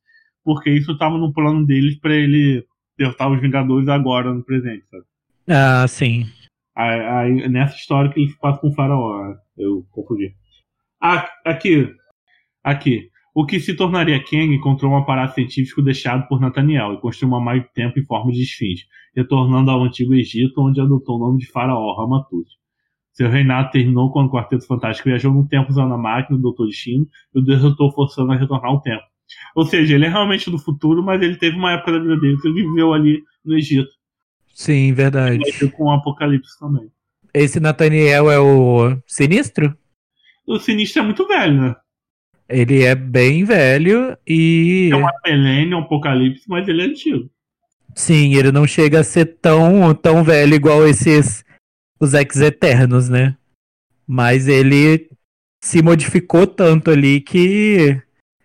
porque 0.48 0.70
isso 0.70 0.94
estava 0.94 1.18
no 1.18 1.34
plano 1.34 1.66
deles 1.66 2.00
para 2.00 2.16
ele 2.16 2.66
derrotar 2.98 3.30
os 3.30 3.42
Vingadores 3.42 3.90
agora 3.90 4.34
no 4.34 4.42
presente, 4.42 4.86
sabe? 4.90 5.04
Ah, 5.46 5.86
sim. 5.90 6.26
Aí, 6.74 7.02
aí, 7.02 7.50
nessa 7.50 7.76
história 7.76 8.10
que 8.10 8.22
ele 8.22 8.34
passa 8.40 8.62
com 8.62 8.70
o 8.70 8.74
Faraó, 8.74 9.36
eu 9.58 9.86
confundi. 9.92 10.34
Ah, 11.02 11.30
aqui. 11.44 11.94
Aqui. 12.64 13.10
O 13.40 13.46
que 13.46 13.60
se 13.60 13.76
tornaria 13.76 14.20
Kang 14.20 14.52
encontrou 14.52 14.92
um 14.92 14.98
aparato 14.98 15.36
científico 15.36 15.80
deixado 15.80 16.28
por 16.28 16.42
Nathaniel 16.42 16.94
e 16.94 17.00
construiu 17.00 17.36
uma 17.36 17.40
máquina 17.40 17.70
tempo 17.72 18.00
em 18.00 18.04
forma 18.04 18.32
de 18.32 18.42
esfinge, 18.42 18.88
retornando 19.16 19.70
ao 19.70 19.84
Antigo 19.84 20.16
Egito, 20.16 20.60
onde 20.60 20.82
adotou 20.82 21.18
o 21.18 21.20
nome 21.20 21.38
de 21.38 21.46
Faraó, 21.46 21.94
Ramatut. 21.94 22.50
Seu 23.14 23.30
reinado 23.30 23.70
terminou 23.70 24.12
quando 24.12 24.26
o 24.26 24.32
Quarteto 24.32 24.66
Fantástico 24.66 25.08
viajou 25.08 25.32
no 25.32 25.48
tempo 25.48 25.70
usando 25.70 25.94
a 25.94 25.98
máquina 26.00 26.36
do 26.36 26.42
Doutor 26.42 26.66
Destino 26.66 27.08
e 27.36 27.40
o 27.40 27.44
derrotou 27.44 27.92
forçando 27.92 28.32
a 28.32 28.36
retornar 28.36 28.72
ao 28.72 28.82
tempo. 28.82 29.04
Ou 29.56 29.66
seja, 29.66 29.94
ele 29.94 30.06
é 30.06 30.10
realmente 30.10 30.50
do 30.50 30.58
futuro, 30.58 31.04
mas 31.04 31.22
ele 31.22 31.36
teve 31.36 31.58
uma 31.58 31.74
época 31.74 31.92
da 31.92 32.00
vida 32.00 32.18
dele 32.20 32.42
que 32.42 32.48
ele 32.48 32.64
viveu 32.64 32.92
ali 32.92 33.22
no 33.46 33.56
Egito. 33.56 33.92
Sim, 34.52 34.94
verdade. 34.94 35.38
Com 35.74 35.84
o 35.84 35.92
Apocalipse 35.92 36.58
também. 36.60 36.90
Esse 37.32 37.60
Nathaniel 37.60 38.32
é 38.32 38.40
o 38.40 38.98
Sinistro? 39.06 39.78
O 40.48 40.58
Sinistro 40.58 41.04
é 41.04 41.06
muito 41.06 41.28
velho, 41.28 41.62
né? 41.62 41.76
Ele 42.50 42.84
é 42.84 42.96
bem 42.96 43.44
velho 43.44 44.18
e. 44.26 44.90
É 44.92 44.96
uma 44.96 45.12
Pelene, 45.22 45.76
um 45.76 45.80
Apocalipse, 45.80 46.48
mas 46.48 46.68
ele 46.68 46.82
é 46.82 46.86
antigo. 46.86 47.30
Sim, 47.94 48.36
ele 48.36 48.52
não 48.52 48.66
chega 48.66 49.00
a 49.00 49.04
ser 49.04 49.26
tão, 49.42 49.94
tão 49.94 50.24
velho 50.24 50.56
igual 50.56 50.88
esses. 50.88 51.46
Os 52.00 52.14
ex-eternos, 52.14 53.10
né? 53.10 53.36
Mas 54.06 54.48
ele 54.48 55.10
se 55.62 55.82
modificou 55.82 56.46
tanto 56.46 56.92
ali 56.92 57.20
que. 57.20 58.02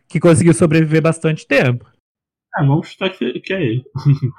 que 0.09 0.19
conseguiu 0.19 0.55
sobreviver 0.55 1.03
bastante 1.03 1.47
tempo. 1.47 1.87
Ah, 2.55 2.65
vamos 2.65 2.89
chutar 2.89 3.11
que 3.11 3.53
é 3.53 3.63
ele. 3.63 3.85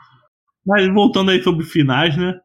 mas 0.66 0.88
voltando 0.91 1.32
aí 1.32 1.41
sobre 1.41 1.66
finais, 1.66 2.18
né? 2.18 2.39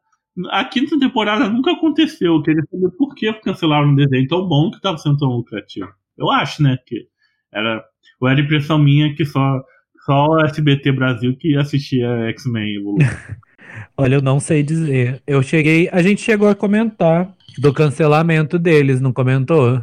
A 0.51 0.63
quinta 0.63 0.97
temporada 0.97 1.49
nunca 1.49 1.71
aconteceu. 1.71 2.35
Eu 2.35 2.43
queria 2.43 2.63
saber 2.71 2.91
por 2.91 3.13
que 3.13 3.33
cancelaram 3.33 3.89
um 3.89 3.95
desenho 3.95 4.27
tão 4.27 4.47
bom 4.47 4.69
que 4.69 4.77
estava 4.77 4.97
sendo 4.97 5.17
tão 5.17 5.29
lucrativo. 5.29 5.91
Eu 6.19 6.29
acho, 6.31 6.61
né? 6.61 6.77
Que 6.85 7.07
era, 7.53 7.83
ou 8.19 8.27
era 8.27 8.41
impressão 8.41 8.77
minha 8.77 9.15
que 9.15 9.25
só, 9.25 9.61
só 10.05 10.27
o 10.27 10.45
SBT 10.45 10.91
Brasil 10.91 11.35
que 11.37 11.55
assistia 11.55 12.07
X-Men 12.29 12.83
Olha, 13.97 14.15
eu 14.15 14.21
não 14.21 14.39
sei 14.39 14.63
dizer. 14.63 15.21
Eu 15.25 15.41
cheguei. 15.41 15.89
A 15.91 16.01
gente 16.01 16.21
chegou 16.21 16.49
a 16.49 16.55
comentar 16.55 17.33
do 17.57 17.73
cancelamento 17.73 18.57
deles, 18.57 19.01
não 19.01 19.13
comentou? 19.13 19.81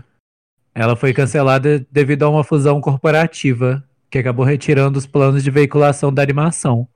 Ela 0.74 0.96
foi 0.96 1.12
cancelada 1.12 1.86
devido 1.90 2.24
a 2.24 2.28
uma 2.28 2.44
fusão 2.44 2.80
corporativa, 2.80 3.82
que 4.10 4.18
acabou 4.18 4.44
retirando 4.44 4.98
os 4.98 5.06
planos 5.06 5.42
de 5.42 5.50
veiculação 5.50 6.12
da 6.12 6.22
animação. 6.22 6.86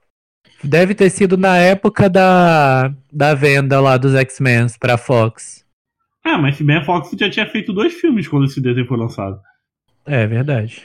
Deve 0.63 0.95
ter 0.95 1.09
sido 1.11 1.39
na 1.39 1.57
época 1.57 2.09
da, 2.09 2.93
da 3.11 3.35
venda 3.35 3.81
lá 3.81 3.97
dos 3.97 4.15
X-Men 4.15 4.67
pra 4.79 4.99
Fox. 4.99 5.65
Ah, 6.25 6.39
mas 6.39 6.57
se 6.57 6.65
bem 6.65 6.77
a 6.77 6.85
Fox 6.85 7.11
já 7.19 7.31
tinha 7.31 7.47
feito 7.47 7.73
dois 7.73 7.95
filmes 7.95 8.29
quando 8.29 8.45
esse 8.45 8.61
desenho 8.61 8.87
foi 8.87 8.99
lançado. 8.99 9.41
É 10.07 10.27
verdade. 10.27 10.83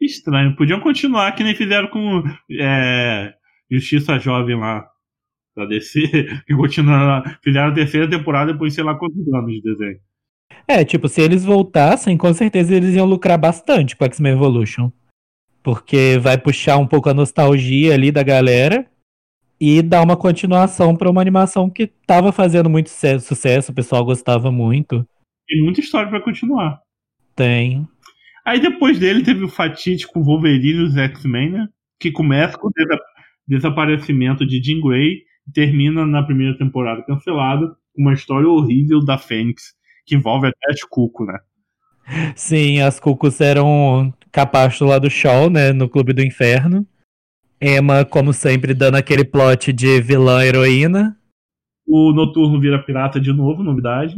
Estranho. 0.00 0.54
Podiam 0.56 0.80
continuar 0.80 1.32
que 1.32 1.42
nem 1.42 1.54
fizeram 1.54 1.88
com 1.88 2.22
é, 2.50 3.34
Justiça 3.70 4.18
Jovem 4.18 4.56
lá 4.56 4.86
da 5.56 5.64
DC, 5.64 6.02
que 6.46 6.54
continuaram, 6.54 7.28
fizeram 7.42 7.68
a 7.68 7.74
terceira 7.74 8.08
temporada 8.08 8.52
depois 8.52 8.74
sei 8.74 8.84
lá 8.84 8.94
quantos 8.94 9.26
anos 9.32 9.52
de 9.52 9.62
desenho. 9.62 9.98
É, 10.66 10.84
tipo, 10.84 11.08
se 11.08 11.20
eles 11.20 11.44
voltassem, 11.44 12.16
com 12.16 12.32
certeza 12.32 12.74
eles 12.74 12.94
iam 12.94 13.06
lucrar 13.06 13.38
bastante 13.38 13.96
com 13.96 14.04
X-Men 14.04 14.34
Evolution. 14.34 14.90
Porque 15.62 16.18
vai 16.20 16.38
puxar 16.38 16.76
um 16.78 16.86
pouco 16.86 17.08
a 17.08 17.14
nostalgia 17.14 17.94
ali 17.94 18.12
da 18.12 18.22
galera 18.22 18.86
e 19.60 19.82
dar 19.82 20.02
uma 20.02 20.16
continuação 20.16 20.94
para 20.96 21.10
uma 21.10 21.20
animação 21.20 21.68
que 21.68 21.86
tava 22.06 22.32
fazendo 22.32 22.70
muito 22.70 22.90
sucesso, 22.90 23.72
o 23.72 23.74
pessoal 23.74 24.04
gostava 24.04 24.50
muito. 24.52 25.06
Tem 25.46 25.62
muita 25.62 25.80
história 25.80 26.08
para 26.08 26.20
continuar. 26.20 26.80
Tem. 27.34 27.86
Aí 28.44 28.60
depois 28.60 28.98
dele 28.98 29.22
teve 29.22 29.44
o 29.44 29.48
fatídico 29.48 30.22
Wolverine 30.22 30.80
e 30.80 30.82
os 30.82 30.96
X-Men, 30.96 31.50
né? 31.50 31.68
Que 32.00 32.10
começa 32.10 32.56
com 32.56 32.68
o 32.68 32.72
desaparecimento 33.46 34.46
de 34.46 34.62
Jean 34.62 34.80
Grey 34.80 35.22
e 35.46 35.52
termina 35.52 36.06
na 36.06 36.22
primeira 36.22 36.56
temporada 36.56 37.02
cancelada 37.04 37.66
com 37.94 38.02
uma 38.02 38.14
história 38.14 38.48
horrível 38.48 39.04
da 39.04 39.18
Fênix, 39.18 39.74
que 40.06 40.14
envolve 40.14 40.46
até 40.46 40.72
as 40.72 40.82
Cuco, 40.84 41.24
né? 41.24 41.38
Sim, 42.34 42.80
as 42.80 42.98
Cucos 42.98 43.40
eram 43.40 44.14
capacho 44.32 44.84
lá 44.84 44.98
do 44.98 45.10
Shaw, 45.10 45.50
né? 45.50 45.72
No 45.72 45.88
Clube 45.88 46.12
do 46.12 46.22
Inferno. 46.22 46.86
Emma, 47.60 48.04
como 48.04 48.32
sempre, 48.32 48.72
dando 48.72 48.96
aquele 48.96 49.24
plot 49.24 49.72
de 49.72 50.00
vilã 50.00 50.44
heroína. 50.44 51.16
O 51.86 52.12
Noturno 52.12 52.60
vira 52.60 52.82
pirata 52.82 53.20
de 53.20 53.32
novo, 53.32 53.62
novidade. 53.62 54.14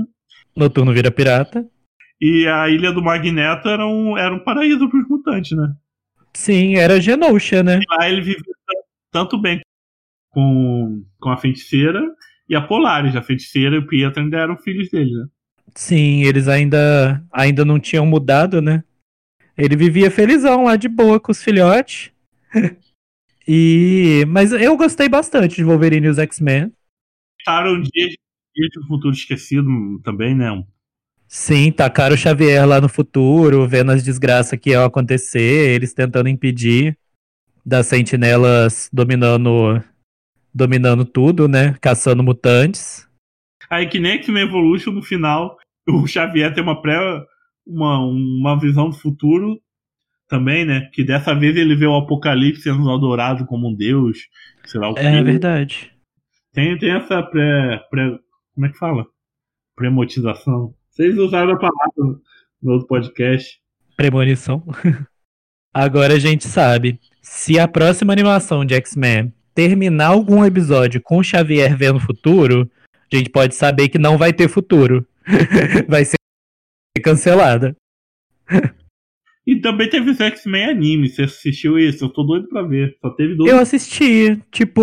Noturno 0.57 0.93
vira 0.93 1.11
pirata. 1.11 1.67
E 2.21 2.47
a 2.47 2.69
Ilha 2.69 2.93
do 2.93 3.03
Magneto 3.03 3.69
era 3.69 3.87
um, 3.87 4.19
era 4.19 4.35
um 4.35 4.41
paraíso 4.41 4.89
para 4.91 5.01
os 5.01 5.09
mutantes, 5.09 5.57
né? 5.57 5.73
Sim, 6.35 6.77
era 6.77 7.01
Genosha, 7.01 7.63
né? 7.63 7.81
E 7.81 7.97
lá 7.97 8.09
ele 8.09 8.21
vivia 8.21 8.43
tanto 9.11 9.41
bem 9.41 9.61
com, 10.31 11.03
com 11.19 11.31
a 11.31 11.37
feiticeira 11.37 12.03
e 12.49 12.55
a 12.55 12.61
Polaris. 12.61 13.17
A 13.17 13.23
feiticeira 13.23 13.77
e 13.77 13.79
o 13.79 13.87
Pietro 13.87 14.23
ainda 14.23 14.39
eram 14.39 14.59
filhos 14.59 14.91
dele, 14.91 15.13
né? 15.13 15.27
Sim, 15.75 16.25
eles 16.25 16.49
ainda, 16.49 17.25
ainda 17.33 17.65
não 17.65 17.79
tinham 17.79 18.05
mudado, 18.05 18.61
né? 18.61 18.85
Ele 19.57 19.77
vivia 19.77 20.11
felizão 20.11 20.65
lá 20.65 20.77
de 20.77 20.89
boa 20.89 21.19
com 21.21 21.33
os 21.33 21.43
filhotes. 21.43 22.11
e 23.53 24.25
Mas 24.29 24.53
eu 24.53 24.77
gostei 24.77 25.09
bastante 25.09 25.57
de 25.57 25.65
Wolverine 25.65 26.07
e 26.07 26.11
os 26.11 26.19
X-Men. 26.19 26.73
Estaram 27.41 27.81
dias 27.81 28.15
de 28.55 28.87
futuro 28.87 29.13
esquecido 29.13 29.67
também, 30.05 30.37
né? 30.37 30.47
Sim, 31.27 31.73
tacaram 31.73 32.15
o 32.15 32.19
Xavier 32.19 32.65
lá 32.65 32.81
no 32.81 32.89
futuro, 32.89 33.67
vendo 33.67 33.91
as 33.91 34.05
desgraças 34.05 34.57
que 34.57 34.71
iam 34.71 34.85
acontecer, 34.85 35.75
eles 35.75 35.93
tentando 35.93 36.29
impedir 36.29 36.97
das 37.67 37.87
sentinelas 37.87 38.89
dominando 38.93 39.83
dominando 40.55 41.05
tudo, 41.05 41.49
né? 41.49 41.75
Caçando 41.81 42.23
mutantes. 42.23 43.09
Aí 43.69 43.89
que 43.89 43.99
nem 43.99 44.13
X-Men 44.13 44.45
Evolution 44.45 44.93
no 44.93 45.03
final, 45.03 45.57
o 45.89 46.07
Xavier 46.07 46.55
tem 46.55 46.63
uma 46.63 46.81
pré 46.81 46.99
uma, 47.67 47.99
uma 47.99 48.61
visão 48.61 48.91
do 48.91 48.97
futuro 48.97 49.61
também, 50.31 50.65
né? 50.65 50.89
Que 50.93 51.05
dessa 51.05 51.35
vez 51.35 51.57
ele 51.57 51.75
vê 51.75 51.87
o 51.87 51.97
Apocalipse 51.97 52.63
sendo 52.63 52.91
adorado 52.91 53.45
como 53.45 53.69
um 53.69 53.75
deus, 53.75 54.19
sei 54.65 54.81
lá 54.81 54.89
o 54.89 54.95
que. 54.95 55.01
É 55.01 55.23
verdade. 55.23 55.93
Tem, 56.53 56.79
tem 56.79 56.93
essa 56.93 57.23
pré, 57.23 57.83
pré. 57.91 58.17
Como 58.55 58.67
é 58.67 58.71
que 58.71 58.79
fala? 58.79 59.05
Premotização. 59.77 60.73
Vocês 60.89 61.19
usaram 61.19 61.53
a 61.53 61.59
palavra 61.59 62.21
no 62.63 62.73
outro 62.73 62.87
podcast. 62.87 63.61
Premonição. 63.97 64.63
Agora 65.75 66.15
a 66.15 66.19
gente 66.19 66.47
sabe. 66.47 67.01
Se 67.21 67.59
a 67.59 67.69
próxima 67.69 68.13
animação 68.13 68.65
de 68.65 68.75
X-Men 68.75 69.33
terminar 69.55 70.09
algum 70.09 70.45
episódio 70.45 71.01
com 71.03 71.19
o 71.19 71.25
Xavier 71.25 71.77
vendo 71.77 71.97
o 71.97 72.01
futuro, 72.01 72.71
a 73.13 73.17
gente 73.17 73.31
pode 73.31 73.55
saber 73.55 73.89
que 73.89 73.99
não 73.99 74.17
vai 74.17 74.33
ter 74.33 74.49
futuro. 74.49 75.07
vai 75.89 76.05
ser 76.05 76.17
cancelada. 77.03 77.77
E 79.51 79.61
também 79.61 79.89
teve 79.89 80.11
o 80.11 80.15
X-Men 80.15 80.65
anime. 80.71 81.09
Você 81.09 81.23
assistiu 81.23 81.79
isso? 81.79 82.05
Eu 82.05 82.09
tô 82.09 82.23
doido 82.23 82.49
pra 82.49 82.63
ver. 82.63 82.97
Só 83.01 83.11
teve 83.11 83.35
dois. 83.35 83.51
Eu 83.51 83.59
assisti. 83.59 84.41
Tipo, 84.51 84.83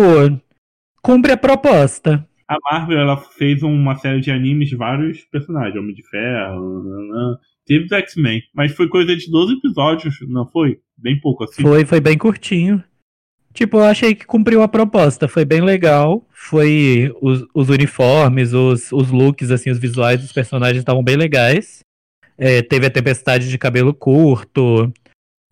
cumpre 1.02 1.32
a 1.32 1.36
proposta 1.36 2.28
a 2.48 2.56
Marvel 2.70 2.98
ela 2.98 3.16
fez 3.18 3.62
uma 3.62 3.94
série 3.96 4.20
de 4.20 4.30
animes 4.30 4.70
de 4.70 4.76
vários 4.76 5.22
personagens, 5.26 5.76
Homem 5.76 5.94
de 5.94 6.02
Ferro, 6.08 6.82
nanana. 6.82 7.38
teve 7.66 7.84
o 7.84 7.94
X-Men, 7.96 8.42
mas 8.54 8.72
foi 8.72 8.88
coisa 8.88 9.14
de 9.14 9.30
12 9.30 9.58
episódios, 9.58 10.16
não 10.26 10.48
foi? 10.48 10.78
Bem 10.96 11.20
pouco 11.20 11.44
assim. 11.44 11.60
Foi, 11.60 11.84
foi 11.84 12.00
bem 12.00 12.16
curtinho. 12.16 12.82
Tipo, 13.52 13.78
eu 13.78 13.84
achei 13.84 14.14
que 14.14 14.26
cumpriu 14.26 14.62
a 14.62 14.68
proposta, 14.68 15.28
foi 15.28 15.44
bem 15.44 15.60
legal. 15.60 16.26
Foi 16.32 17.12
os, 17.20 17.44
os 17.52 17.68
uniformes, 17.68 18.54
os, 18.54 18.92
os 18.92 19.10
looks, 19.10 19.50
assim, 19.50 19.70
os 19.70 19.78
visuais 19.78 20.20
dos 20.20 20.32
personagens 20.32 20.78
estavam 20.78 21.02
bem 21.02 21.16
legais. 21.16 21.80
É, 22.38 22.62
teve 22.62 22.86
a 22.86 22.90
tempestade 22.90 23.50
de 23.50 23.58
cabelo 23.58 23.92
curto, 23.92 24.92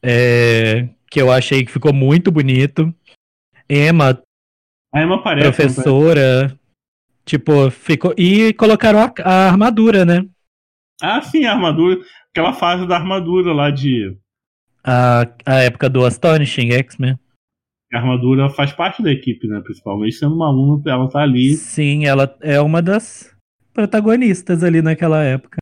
é, 0.00 0.88
que 1.10 1.20
eu 1.20 1.32
achei 1.32 1.64
que 1.64 1.72
ficou 1.72 1.92
muito 1.92 2.30
bonito. 2.30 2.94
Emma, 3.68 4.22
a 4.94 5.02
Emma 5.02 5.20
parece, 5.20 5.50
professora, 5.50 6.56
Tipo, 7.26 7.68
ficou. 7.72 8.14
E 8.16 8.52
colocaram 8.54 9.00
a, 9.00 9.12
a, 9.24 9.48
armadura, 9.48 10.04
né? 10.04 10.24
Ah, 11.02 11.20
sim, 11.20 11.44
a 11.44 11.52
armadura. 11.52 12.00
Aquela 12.30 12.52
fase 12.52 12.86
da 12.86 12.94
armadura 12.94 13.52
lá 13.52 13.68
de. 13.68 14.16
A, 14.84 15.26
a 15.44 15.54
época 15.56 15.90
do 15.90 16.04
Astonishing 16.04 16.70
X-Men. 16.70 17.18
A 17.92 17.98
armadura 17.98 18.48
faz 18.48 18.72
parte 18.72 19.02
da 19.02 19.10
equipe, 19.10 19.48
né? 19.48 19.60
Principalmente 19.60 20.14
sendo 20.14 20.36
uma 20.36 20.46
aluna, 20.46 20.80
ela 20.86 21.10
tá 21.10 21.20
ali. 21.20 21.54
Sim, 21.56 22.06
ela 22.06 22.32
é 22.40 22.60
uma 22.60 22.80
das 22.80 23.34
protagonistas 23.74 24.62
ali 24.62 24.80
naquela 24.80 25.24
época. 25.24 25.58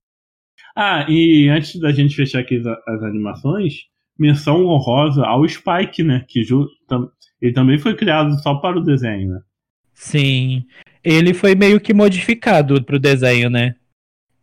Ah, 0.76 1.06
e 1.08 1.48
antes 1.48 1.78
da 1.78 1.92
gente 1.92 2.16
fechar 2.16 2.40
aqui 2.40 2.56
as, 2.56 2.66
as 2.66 3.02
animações, 3.02 3.84
menção 4.18 4.64
honrosa 4.66 5.24
ao 5.24 5.46
Spike, 5.48 6.02
né? 6.02 6.24
Que 6.28 6.44
ele 7.40 7.52
também 7.52 7.78
foi 7.78 7.94
criado 7.94 8.34
só 8.42 8.54
para 8.56 8.78
o 8.78 8.82
desenho, 8.82 9.34
né? 9.34 9.40
Sim. 9.92 10.64
Ele 11.02 11.32
foi 11.34 11.54
meio 11.54 11.80
que 11.80 11.94
modificado 11.94 12.82
pro 12.82 12.98
desenho, 12.98 13.48
né? 13.48 13.76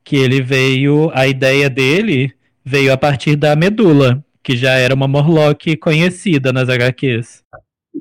Que 0.04 0.16
ele 0.16 0.42
veio. 0.42 1.12
A 1.14 1.28
ideia 1.28 1.70
dele 1.70 2.34
veio 2.64 2.94
a 2.94 2.98
partir 2.98 3.36
da 3.36 3.56
medula, 3.56 4.24
que 4.44 4.56
já 4.56 4.74
era 4.74 4.94
uma 4.94 5.08
Morlock 5.08 5.76
conhecida 5.78 6.54
nas 6.54 6.70
HQs. 6.70 7.44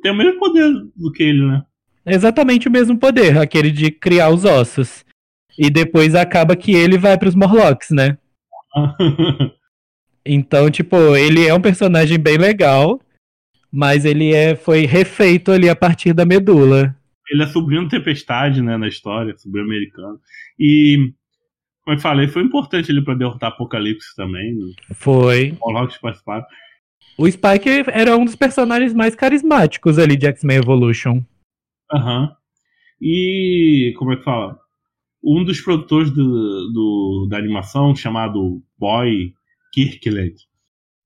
Tem 0.03 0.13
o 0.13 0.17
mesmo 0.17 0.39
poder 0.39 0.71
do 0.95 1.11
que 1.13 1.23
ele, 1.23 1.47
né? 1.47 1.63
Exatamente 2.07 2.69
o 2.69 2.71
mesmo 2.71 2.97
poder, 2.99 3.37
aquele 3.39 3.71
de 3.71 3.91
criar 3.91 4.31
os 4.31 4.45
ossos. 4.45 5.05
E 5.59 5.71
depois 5.71 6.15
acaba 6.15 6.57
que 6.57 6.73
ele 6.73 6.99
vai 6.99 7.19
pros 7.19 7.35
Morlocks, 7.35 7.91
né? 7.91 8.19
então, 10.25 10.71
tipo, 10.71 10.97
ele 11.17 11.47
é 11.47 11.55
um 11.55 11.61
personagem 11.61 12.19
bem 12.19 12.37
legal, 12.37 13.01
mas 13.73 14.05
ele 14.05 14.35
é, 14.35 14.57
foi 14.57 14.87
refeito 14.87 15.53
ali 15.53 15.69
a 15.69 15.77
partir 15.77 16.13
da 16.13 16.25
medula. 16.25 16.97
Ele 17.31 17.43
é 17.43 17.47
sobrinho 17.47 17.89
Tempestade, 17.89 18.61
né, 18.61 18.77
na 18.77 18.89
história, 18.89 19.37
sobrinho 19.37 19.67
americano. 19.67 20.19
E, 20.59 21.13
como 21.85 21.97
eu 21.97 22.01
falei, 22.01 22.27
foi 22.27 22.43
importante 22.43 22.91
ele 22.91 23.03
para 23.03 23.15
derrotar 23.15 23.51
Apocalipse 23.51 24.15
também. 24.17 24.55
Né? 24.55 24.73
Foi. 24.95 25.57
Morlocks 25.61 25.99
participaram. 25.99 26.45
O 27.17 27.31
Spike 27.31 27.85
era 27.93 28.17
um 28.17 28.25
dos 28.25 28.35
personagens 28.35 28.95
mais 28.95 29.15
carismáticos 29.15 29.99
ali 29.99 30.17
de 30.17 30.27
X-Men 30.27 30.59
Evolution. 30.59 31.23
Aham. 31.93 32.23
Uhum. 32.23 32.29
E, 33.01 33.95
como 33.99 34.13
é 34.13 34.17
que 34.17 34.25
fala? 34.25 34.59
Um 35.23 35.45
dos 35.45 35.61
produtores 35.61 36.11
do, 36.11 36.73
do, 36.73 37.27
da 37.29 37.37
animação, 37.37 37.95
chamado 37.95 38.63
Boy 38.79 39.35
Kirkland, 39.73 40.35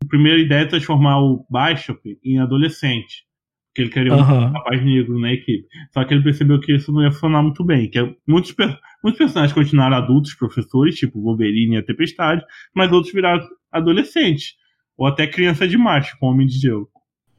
a 0.04 0.08
primeira 0.08 0.40
ideia 0.40 0.62
é 0.62 0.66
transformar 0.66 1.20
o 1.20 1.46
Bishop 1.50 2.18
em 2.24 2.38
adolescente. 2.38 3.24
Porque 3.68 3.82
ele 3.82 3.90
queria 3.90 4.14
um 4.14 4.18
uhum. 4.18 4.52
rapaz 4.52 4.84
negro 4.84 5.18
na 5.18 5.32
equipe. 5.32 5.66
Só 5.92 6.04
que 6.04 6.14
ele 6.14 6.22
percebeu 6.22 6.60
que 6.60 6.72
isso 6.72 6.92
não 6.92 7.02
ia 7.02 7.10
funcionar 7.10 7.42
muito 7.42 7.64
bem. 7.64 7.90
Que 7.90 7.98
é, 7.98 8.14
muitos, 8.24 8.54
muitos 9.02 9.18
personagens 9.18 9.52
continuaram 9.52 9.96
adultos, 9.96 10.34
professores, 10.34 10.94
tipo 10.94 11.20
Wolverine 11.20 11.74
e 11.74 11.78
a 11.78 11.82
Tempestade, 11.82 12.44
mas 12.72 12.92
outros 12.92 13.12
viraram 13.12 13.44
adolescentes. 13.72 14.54
Ou 14.96 15.08
até 15.08 15.26
criança 15.26 15.66
demais, 15.66 16.12
como 16.14 16.32
Homem 16.32 16.46
de 16.46 16.56
Gelo. 16.56 16.88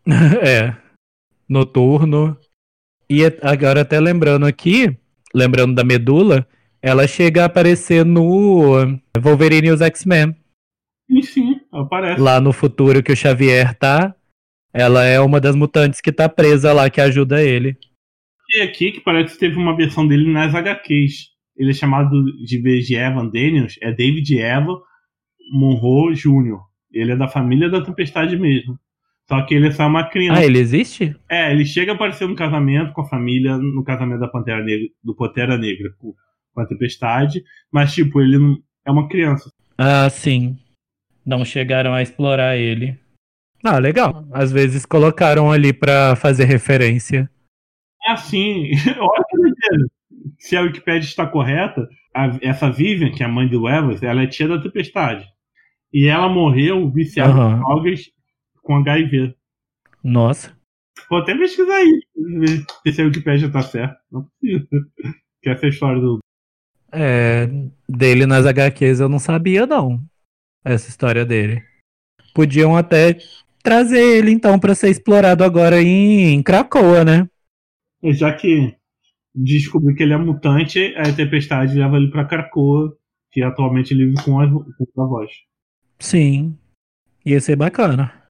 é. 0.44 0.76
Noturno. 1.48 2.36
E 3.10 3.22
agora 3.42 3.82
até 3.82 3.98
lembrando 4.00 4.46
aqui, 4.46 4.98
lembrando 5.34 5.74
da 5.74 5.86
medula, 5.86 6.46
ela 6.86 7.08
chega 7.08 7.42
a 7.42 7.46
aparecer 7.46 8.06
no 8.06 9.00
Wolverine 9.20 9.70
e 9.70 9.72
os 9.72 9.82
X-Men. 9.82 10.36
Sim, 11.10 11.22
sim, 11.24 11.60
aparece. 11.74 12.22
Lá 12.22 12.40
no 12.40 12.54
futuro 12.54 13.02
que 13.02 13.12
o 13.12 13.16
Xavier 13.16 13.74
tá, 13.74 14.14
ela 14.72 15.04
é 15.04 15.20
uma 15.20 15.42
das 15.42 15.56
mutantes 15.56 16.00
que 16.00 16.12
tá 16.12 16.30
presa 16.30 16.72
lá, 16.72 16.88
que 16.88 17.02
ajuda 17.02 17.42
ele. 17.42 17.76
E 18.56 18.62
aqui 18.62 18.92
que 18.92 19.02
parece 19.02 19.34
que 19.34 19.40
teve 19.40 19.58
uma 19.58 19.76
versão 19.76 20.08
dele 20.08 20.32
nas 20.32 20.54
HQs. 20.54 21.34
Ele 21.58 21.72
é 21.72 21.74
chamado 21.74 22.24
de 22.46 22.62
vez 22.62 22.86
de 22.86 22.94
Evan 22.94 23.30
Daniels, 23.30 23.80
é 23.82 23.92
David 23.92 24.38
Evan 24.38 24.78
Monroe 25.52 26.14
Jr. 26.14 26.60
Ele 26.92 27.14
é 27.14 27.16
da 27.16 27.28
família 27.28 27.68
da 27.68 27.82
Tempestade 27.82 28.38
mesmo. 28.38 28.78
Só 29.28 29.42
que 29.42 29.56
ele 29.56 29.70
é 29.70 29.72
só 29.72 29.88
uma 29.88 30.04
criança. 30.04 30.40
Ah, 30.40 30.46
ele 30.46 30.60
existe? 30.60 31.16
É, 31.28 31.52
ele 31.52 31.66
chega 31.66 31.94
a 31.94 31.96
aparecer 31.96 32.28
no 32.28 32.36
casamento 32.36 32.94
com 32.94 33.02
a 33.02 33.10
família, 33.10 33.58
no 33.58 33.84
casamento 33.84 34.20
da 34.20 34.28
Pantera 34.28 34.64
Negra, 34.64 34.88
do 35.04 35.16
Pantera 35.16 35.58
Negra 35.58 35.90
com, 36.56 36.62
a 36.62 36.66
Tempestade, 36.66 37.44
mas 37.72 37.94
tipo, 37.94 38.22
ele 38.22 38.40
não, 38.40 38.58
é 38.86 38.92
uma 38.92 39.08
criança. 39.08 39.52
Ah, 39.78 40.10
sim. 40.10 40.58
Não 41.26 41.44
chegaram 41.44 41.94
a 41.94 42.02
explorar 42.02 42.56
ele. 42.56 42.98
Ah, 43.64 43.78
legal. 43.78 44.26
Às 44.32 44.52
vezes 44.52 44.86
colocaram 44.86 45.52
ali 45.52 45.74
para 45.74 46.16
fazer 46.16 46.46
referência. 46.46 47.30
Ah, 48.08 48.16
sim. 48.16 48.70
Olha 49.00 49.24
que 49.30 50.38
Se 50.40 50.56
a 50.56 50.62
Wikipedia 50.62 51.10
está 51.10 51.28
correta, 51.28 51.88
a, 52.14 52.38
essa 52.42 52.72
Vivian, 52.72 53.12
que 53.12 53.24
é 53.24 53.26
a 53.26 53.30
mãe 53.30 53.48
do 53.48 53.68
Evans, 53.68 54.02
ela 54.02 54.24
é 54.24 54.28
tia 54.28 54.48
da 54.48 54.62
Tempestade. 54.62 55.28
E 55.92 56.08
ela 56.08 56.30
morreu 56.30 56.90
viciada 56.92 57.34
uhum. 57.34 57.56
em 57.56 57.60
drogas 57.60 58.12
com 58.62 58.76
HIV. 58.76 59.36
Nossa. 60.04 60.56
Vou 61.10 61.20
até 61.20 61.36
pesquisar 61.36 61.76
aí, 61.76 62.00
ver 62.84 62.94
se 62.94 63.02
a 63.02 63.06
Wikipedia 63.06 63.52
tá 63.52 63.62
certo. 63.62 63.98
Não 64.12 64.28
precisa. 64.40 64.68
Que 65.42 65.52
essa 65.52 65.66
é 65.66 65.68
a 65.68 65.70
história 65.70 66.02
do. 66.02 66.18
É, 66.92 67.48
dele 67.88 68.26
nas 68.26 68.46
HQs 68.46 69.00
eu 69.00 69.10
não 69.10 69.20
sabia, 69.20 69.66
não. 69.66 70.02
Essa 70.64 70.90
história 70.90 71.26
dele. 71.26 71.64
Podiam 72.34 72.76
até 72.76 73.18
trazer 73.64 74.00
ele, 74.00 74.32
então, 74.32 74.60
para 74.60 74.76
ser 74.76 74.90
explorado 74.90 75.44
agora 75.44 75.82
em, 75.82 76.42
Cracoa, 76.44 77.04
né? 77.04 77.28
Já 78.04 78.34
que 78.34 78.76
descobri 79.34 79.96
que 79.96 80.04
ele 80.04 80.14
é 80.14 80.18
mutante, 80.18 80.94
a 80.96 81.12
Tempestade 81.14 81.78
leva 81.78 81.98
ele 81.98 82.12
pra 82.12 82.26
Cracoa, 82.26 82.96
que 83.32 83.42
atualmente 83.42 83.94
ele 83.94 84.06
vive 84.06 84.24
com 84.24 84.40
a, 84.40 84.48
com 84.48 85.02
a 85.02 85.08
voz. 85.08 85.32
Sim. 86.00 86.58
Ia 87.26 87.42
ser 87.42 87.56
bacana. 87.56 88.25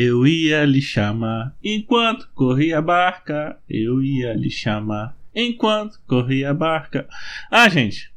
Eu 0.00 0.24
ia 0.28 0.64
lhe 0.64 0.80
chamar 0.80 1.56
enquanto 1.60 2.28
corria 2.32 2.78
a 2.78 2.80
barca. 2.80 3.58
Eu 3.68 4.00
ia 4.00 4.32
lhe 4.32 4.48
chamar 4.48 5.18
enquanto 5.34 5.98
corria 6.06 6.50
a 6.50 6.54
barca. 6.54 7.08
Ah, 7.50 7.68
gente, 7.68 8.08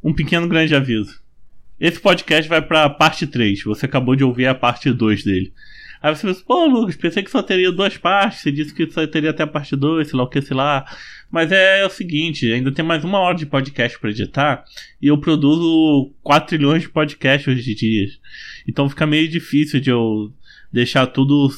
um 0.00 0.14
pequeno 0.14 0.46
grande 0.46 0.72
aviso. 0.72 1.20
Esse 1.80 1.98
podcast 1.98 2.48
vai 2.48 2.62
pra 2.62 2.88
parte 2.88 3.26
3. 3.26 3.64
Você 3.64 3.86
acabou 3.86 4.14
de 4.14 4.22
ouvir 4.22 4.46
a 4.46 4.54
parte 4.54 4.92
2 4.92 5.24
dele. 5.24 5.52
Aí 6.00 6.14
você 6.14 6.28
pensa, 6.28 6.44
pô, 6.46 6.64
Lucas, 6.66 6.94
pensei 6.94 7.24
que 7.24 7.30
só 7.32 7.42
teria 7.42 7.72
duas 7.72 7.96
partes. 7.96 8.42
Você 8.42 8.52
disse 8.52 8.72
que 8.72 8.88
só 8.88 9.04
teria 9.04 9.30
até 9.30 9.42
a 9.42 9.48
parte 9.48 9.74
2, 9.74 10.06
sei 10.06 10.16
lá 10.16 10.22
o 10.22 10.28
que, 10.28 10.40
sei 10.40 10.56
lá. 10.56 10.84
Mas 11.28 11.50
é, 11.50 11.80
é 11.80 11.84
o 11.84 11.90
seguinte, 11.90 12.52
ainda 12.52 12.70
tem 12.70 12.84
mais 12.84 13.02
uma 13.02 13.18
hora 13.18 13.36
de 13.36 13.46
podcast 13.46 13.98
para 13.98 14.10
editar 14.10 14.64
e 15.02 15.08
eu 15.08 15.18
produzo 15.18 16.14
4 16.22 16.50
trilhões 16.50 16.82
de 16.82 16.88
podcasts 16.88 17.52
hoje 17.52 17.72
em 17.72 17.74
dia. 17.74 18.06
Então 18.68 18.88
fica 18.88 19.04
meio 19.04 19.28
difícil 19.28 19.80
de 19.80 19.90
eu 19.90 20.32
deixar 20.76 21.06
tudo 21.06 21.48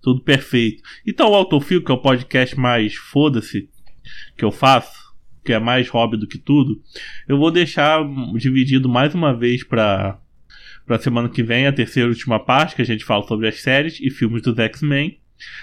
tudo 0.00 0.20
perfeito. 0.20 0.82
Então 1.04 1.30
o 1.30 1.34
Autofil, 1.34 1.82
que 1.82 1.90
é 1.90 1.94
o 1.94 1.98
podcast 1.98 2.58
mais 2.58 2.94
foda-se 2.94 3.68
que 4.36 4.44
eu 4.44 4.52
faço, 4.52 5.12
que 5.44 5.52
é 5.52 5.58
mais 5.58 5.88
hobby 5.88 6.16
do 6.16 6.28
que 6.28 6.38
tudo, 6.38 6.80
eu 7.28 7.36
vou 7.36 7.50
deixar 7.50 8.02
dividido 8.36 8.88
mais 8.88 9.14
uma 9.14 9.34
vez 9.34 9.64
para 9.64 10.18
para 10.84 10.98
semana 10.98 11.28
que 11.28 11.44
vem, 11.44 11.66
a 11.66 11.72
terceira 11.72 12.08
e 12.08 12.12
última 12.12 12.40
parte, 12.40 12.74
que 12.74 12.82
a 12.82 12.84
gente 12.84 13.04
fala 13.04 13.24
sobre 13.24 13.46
as 13.46 13.60
séries 13.60 14.00
e 14.00 14.10
filmes 14.10 14.42
dos 14.42 14.58
X-Men. 14.58 15.16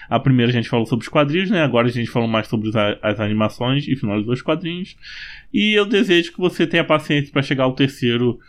A 0.10 0.18
primeira 0.18 0.50
a 0.50 0.54
gente 0.54 0.70
falou 0.70 0.86
sobre 0.86 1.04
os 1.04 1.10
quadrinhos, 1.10 1.50
né? 1.50 1.62
Agora 1.62 1.88
a 1.88 1.92
gente 1.92 2.10
falou 2.10 2.28
mais 2.28 2.48
sobre 2.48 2.70
as 3.02 3.20
animações 3.20 3.86
e 3.86 3.98
finalizou 3.98 4.34
os 4.34 4.42
quadrinhos. 4.42 4.96
E 5.54 5.74
eu 5.74 5.86
desejo 5.86 6.32
que 6.32 6.40
você 6.40 6.66
tenha 6.66 6.86
paciência 6.86 7.34
para 7.34 7.42
chegar 7.42 7.66
ao 7.66 7.74
terceiro 7.74 8.40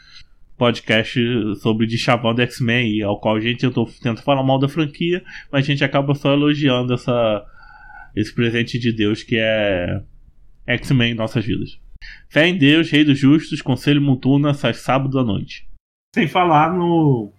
podcast 0.61 1.19
sobre 1.57 1.87
de 1.87 1.97
chavão 1.97 2.35
do 2.35 2.43
X-Men, 2.43 3.03
ao 3.03 3.19
qual 3.19 3.37
a 3.37 3.41
gente 3.41 3.61
tentou, 3.61 3.91
tenta 4.03 4.21
falar 4.21 4.43
mal 4.43 4.59
da 4.59 4.69
franquia, 4.69 5.25
mas 5.51 5.65
a 5.65 5.67
gente 5.67 5.83
acaba 5.83 6.15
só 6.15 6.35
elogiando 6.35 6.93
essa, 6.93 7.43
esse 8.15 8.35
presente 8.35 8.79
de 8.79 8.93
Deus 8.93 9.23
que 9.23 9.39
é 9.39 10.03
X-Men 10.67 11.13
em 11.13 11.15
nossas 11.15 11.47
vidas. 11.47 11.81
Fé 12.29 12.47
em 12.47 12.59
Deus, 12.59 12.91
Rei 12.91 13.05
dos 13.05 13.19
Justos, 13.19 13.63
Conselho 13.63 14.03
Mutuna, 14.03 14.53
sai 14.53 14.75
sábado 14.75 15.19
à 15.19 15.25
noite. 15.25 15.67
Sem 16.15 16.29
falar 16.29 16.75
no 16.75 17.33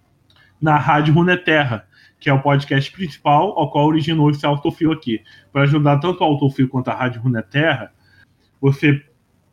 na 0.60 0.76
Rádio 0.76 1.14
Runeterra, 1.14 1.86
que 2.18 2.28
é 2.28 2.32
o 2.32 2.42
podcast 2.42 2.90
principal 2.90 3.56
ao 3.56 3.70
qual 3.70 3.86
originou 3.86 4.30
esse 4.30 4.44
autofil 4.44 4.90
aqui. 4.90 5.20
Para 5.52 5.62
ajudar 5.62 5.98
tanto 5.98 6.22
o 6.22 6.24
autofil 6.24 6.68
quanto 6.68 6.88
a 6.88 6.94
Rádio 6.94 7.22
Runeterra, 7.22 7.92
você 8.60 9.00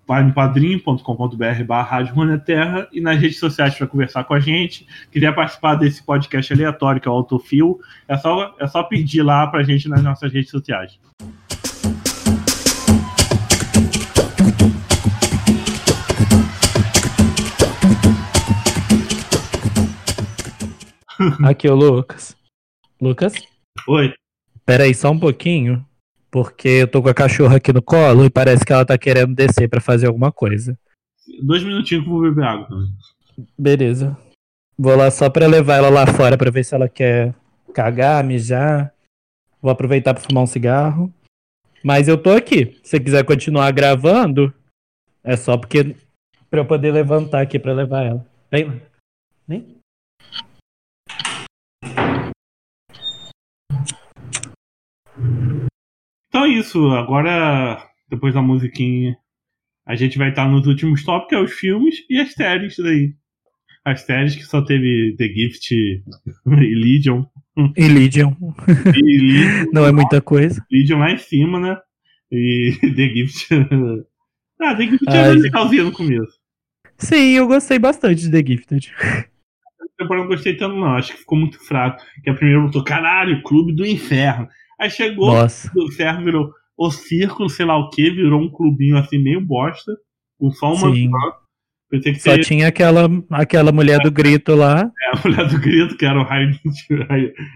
vai 0.10 0.24
no 0.24 0.34
padrim.com.br 0.34 1.64
barra 1.68 1.98
Rádio 1.98 2.16
Runeterra 2.16 2.88
e 2.92 3.00
nas 3.00 3.20
redes 3.20 3.38
sociais 3.38 3.76
para 3.76 3.86
conversar 3.86 4.24
com 4.24 4.34
a 4.34 4.40
gente. 4.40 4.88
Quiser 5.12 5.36
participar 5.36 5.76
desse 5.76 6.02
podcast 6.02 6.52
aleatório 6.52 7.00
que 7.00 7.08
é 7.08 7.12
o 7.12 7.14
Autofil, 7.14 7.80
é 8.08 8.18
só, 8.18 8.56
é 8.60 8.66
só 8.66 8.82
pedir 8.82 9.22
lá 9.22 9.46
para 9.46 9.60
a 9.60 9.64
gente 9.64 9.88
nas 9.88 10.02
nossas 10.02 10.34
redes 10.34 10.50
sociais. 10.50 11.00
Aqui, 21.44 21.70
o 21.70 21.76
Lucas. 21.76 22.36
Lucas? 23.00 23.36
Oi. 23.88 24.12
Pera 24.66 24.86
aí, 24.86 24.96
só 24.96 25.12
um 25.12 25.20
pouquinho. 25.20 25.86
Porque 26.32 26.68
eu 26.68 26.88
tô 26.88 27.02
com 27.02 27.10
a 27.10 27.14
cachorra 27.14 27.58
aqui 27.58 27.74
no 27.74 27.82
colo 27.82 28.26
e 28.26 28.30
parece 28.30 28.64
que 28.66 28.72
ela 28.72 28.86
tá 28.86 28.98
querendo 28.98 29.34
descer 29.34 29.68
para 29.68 29.82
fazer 29.82 30.08
alguma 30.08 30.32
coisa. 30.32 30.78
Dois 31.42 31.64
minutinhos 31.64 32.04
que 32.04 32.10
eu 32.10 32.14
vou 32.14 32.22
beber 32.22 32.44
água. 32.44 32.88
Beleza. 33.58 34.18
Vou 34.78 34.96
lá 34.96 35.10
só 35.10 35.30
pra 35.30 35.48
levar 35.48 35.78
ela 35.78 35.90
lá 35.90 36.06
fora 36.08 36.38
pra 36.38 36.52
ver 36.52 36.64
se 36.64 36.76
ela 36.76 36.88
quer 36.88 37.34
cagar, 37.74 38.24
mijar. 38.24 38.94
Vou 39.62 39.72
aproveitar 39.72 40.14
pra 40.14 40.24
fumar 40.24 40.44
um 40.44 40.48
cigarro. 40.48 41.14
Mas 41.84 42.08
eu 42.08 42.18
tô 42.18 42.32
aqui. 42.32 42.78
Se 42.84 42.92
você 42.92 43.00
quiser 43.00 43.26
continuar 43.26 43.72
gravando, 43.72 44.54
é 45.24 45.36
só 45.36 45.58
porque 45.58 45.96
Pra 46.50 46.62
eu 46.62 46.66
poder 46.66 46.92
levantar 46.92 47.42
aqui 47.42 47.60
pra 47.60 47.74
levar 47.74 48.04
ela. 48.04 48.26
Vem. 48.52 48.82
Vem. 49.48 49.79
Então 56.30 56.46
é 56.46 56.50
isso. 56.50 56.88
Agora, 56.92 57.84
depois 58.10 58.34
da 58.34 58.42
musiquinha, 58.42 59.16
a 59.86 59.96
gente 59.96 60.18
vai 60.18 60.30
estar 60.30 60.48
nos 60.48 60.68
últimos 60.68 61.04
tópicos, 61.04 61.30
que 61.30 61.36
é 61.36 61.40
os 61.42 61.52
filmes 61.54 61.96
e 62.10 62.20
as 62.20 62.34
séries 62.34 62.76
daí. 62.78 63.14
As 63.86 64.02
séries 64.02 64.36
que 64.36 64.44
só 64.44 64.62
teve 64.64 65.16
The 65.18 65.28
Gift 65.28 65.72
e 65.74 66.76
Legion. 66.76 67.26
E 67.76 67.88
Legion. 67.88 68.34
E 68.96 69.02
Legion, 69.02 69.66
Não 69.74 69.86
é 69.86 69.92
muita 69.92 70.22
coisa. 70.22 70.64
Legion 70.72 71.00
lá 71.00 71.12
em 71.12 71.18
cima, 71.18 71.60
né? 71.60 71.78
E 72.32 72.74
The 72.96 73.10
Gift. 73.10 73.48
ah, 74.62 74.76
The 74.76 74.84
Gift 74.84 75.06
The- 75.06 75.32
legalzinho 75.34 75.86
no 75.86 75.92
começo. 75.92 76.38
Sim, 76.98 77.32
eu 77.32 77.48
gostei 77.48 77.80
bastante 77.80 78.22
de 78.22 78.32
The 78.32 78.46
Gifted. 78.46 78.94
Eu 80.00 80.08
não 80.08 80.28
gostei 80.28 80.56
tanto, 80.56 80.76
não. 80.76 80.96
Acho 80.96 81.14
que 81.14 81.20
ficou 81.20 81.38
muito 81.38 81.58
fraco. 81.66 82.04
Que 82.24 82.30
a 82.30 82.34
primeira 82.34 82.62
botou, 82.62 82.84
caralho, 82.84 83.42
Clube 83.44 83.74
do 83.74 83.86
Inferno. 83.86 84.48
Aí 84.80 84.90
chegou, 84.90 85.34
Nossa. 85.34 85.70
virou 86.24 86.54
o 86.78 86.90
Círculo, 86.90 87.50
sei 87.50 87.66
lá 87.66 87.78
o 87.78 87.90
que, 87.90 88.10
virou 88.10 88.42
um 88.42 88.50
clubinho 88.50 88.98
assim, 88.98 89.20
meio 89.20 89.42
bosta. 89.42 89.92
Com 90.40 90.50
só 90.52 90.74
uma 90.74 90.90
Só 92.18 92.38
tinha 92.40 92.70
aquela, 92.70 93.10
aquela 93.30 93.74
mulher 93.74 94.00
do 94.00 94.10
grito 94.10 94.56
lá, 94.56 94.90
a 95.14 95.28
mulher 95.28 95.50
do 95.50 95.60
grito, 95.60 95.98
que 95.98 96.06
era 96.06 96.18
o 96.18 96.24
raio, 96.24 96.58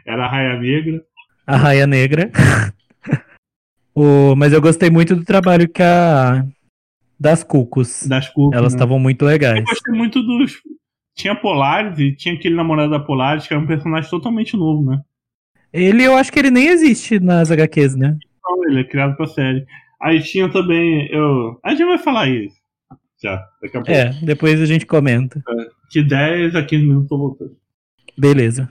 era 0.05 0.25
a 0.25 0.29
raia 0.29 0.59
negra. 0.59 1.01
a 1.47 1.55
Raia 1.55 1.87
Negra. 1.87 2.31
o, 3.95 4.35
mas 4.35 4.51
eu 4.51 4.61
gostei 4.61 4.89
muito 4.89 5.15
do 5.15 5.23
trabalho 5.23 5.69
que 5.69 5.81
a. 5.81 6.45
Das 7.17 7.41
Cucos. 7.41 8.05
Das 8.05 8.27
Cucas. 8.27 8.59
Elas 8.59 8.73
né? 8.73 8.77
estavam 8.77 8.99
muito 8.99 9.23
legais. 9.23 9.59
Eu 9.59 9.65
gostei 9.65 9.95
muito 9.95 10.21
dos. 10.21 10.61
Tinha 11.15 11.35
Polaris 11.35 11.97
e 11.99 12.13
tinha 12.13 12.33
aquele 12.33 12.55
namorado 12.55 12.91
da 12.91 12.99
Polaris, 12.99 13.47
que 13.47 13.53
era 13.53 13.63
um 13.63 13.67
personagem 13.67 14.09
totalmente 14.09 14.57
novo, 14.57 14.89
né? 14.89 14.99
Ele, 15.73 16.03
eu 16.03 16.15
acho 16.15 16.31
que 16.31 16.39
ele 16.39 16.51
nem 16.51 16.67
existe 16.67 17.19
nas 17.19 17.49
HQs, 17.49 17.95
né? 17.95 18.17
Então, 18.37 18.69
ele 18.69 18.81
é 18.81 18.83
criado 18.83 19.17
pra 19.17 19.25
série. 19.25 19.65
Aí 20.01 20.21
tinha 20.21 20.49
também. 20.49 21.07
Eu... 21.11 21.59
A 21.63 21.71
gente 21.71 21.85
vai 21.85 21.97
falar 21.97 22.29
isso. 22.29 22.55
Já, 23.21 23.37
daqui 23.61 23.77
a 23.77 23.81
pouco. 23.81 23.91
É, 23.91 24.09
depois 24.21 24.61
a 24.61 24.65
gente 24.65 24.85
comenta. 24.85 25.41
Que 25.89 26.03
10 26.03 26.55
a 26.55 26.63
15 26.63 26.83
minutos 26.83 27.05
eu 27.05 27.09
tô 27.09 27.17
voltando. 27.17 27.57
Beleza. 28.17 28.69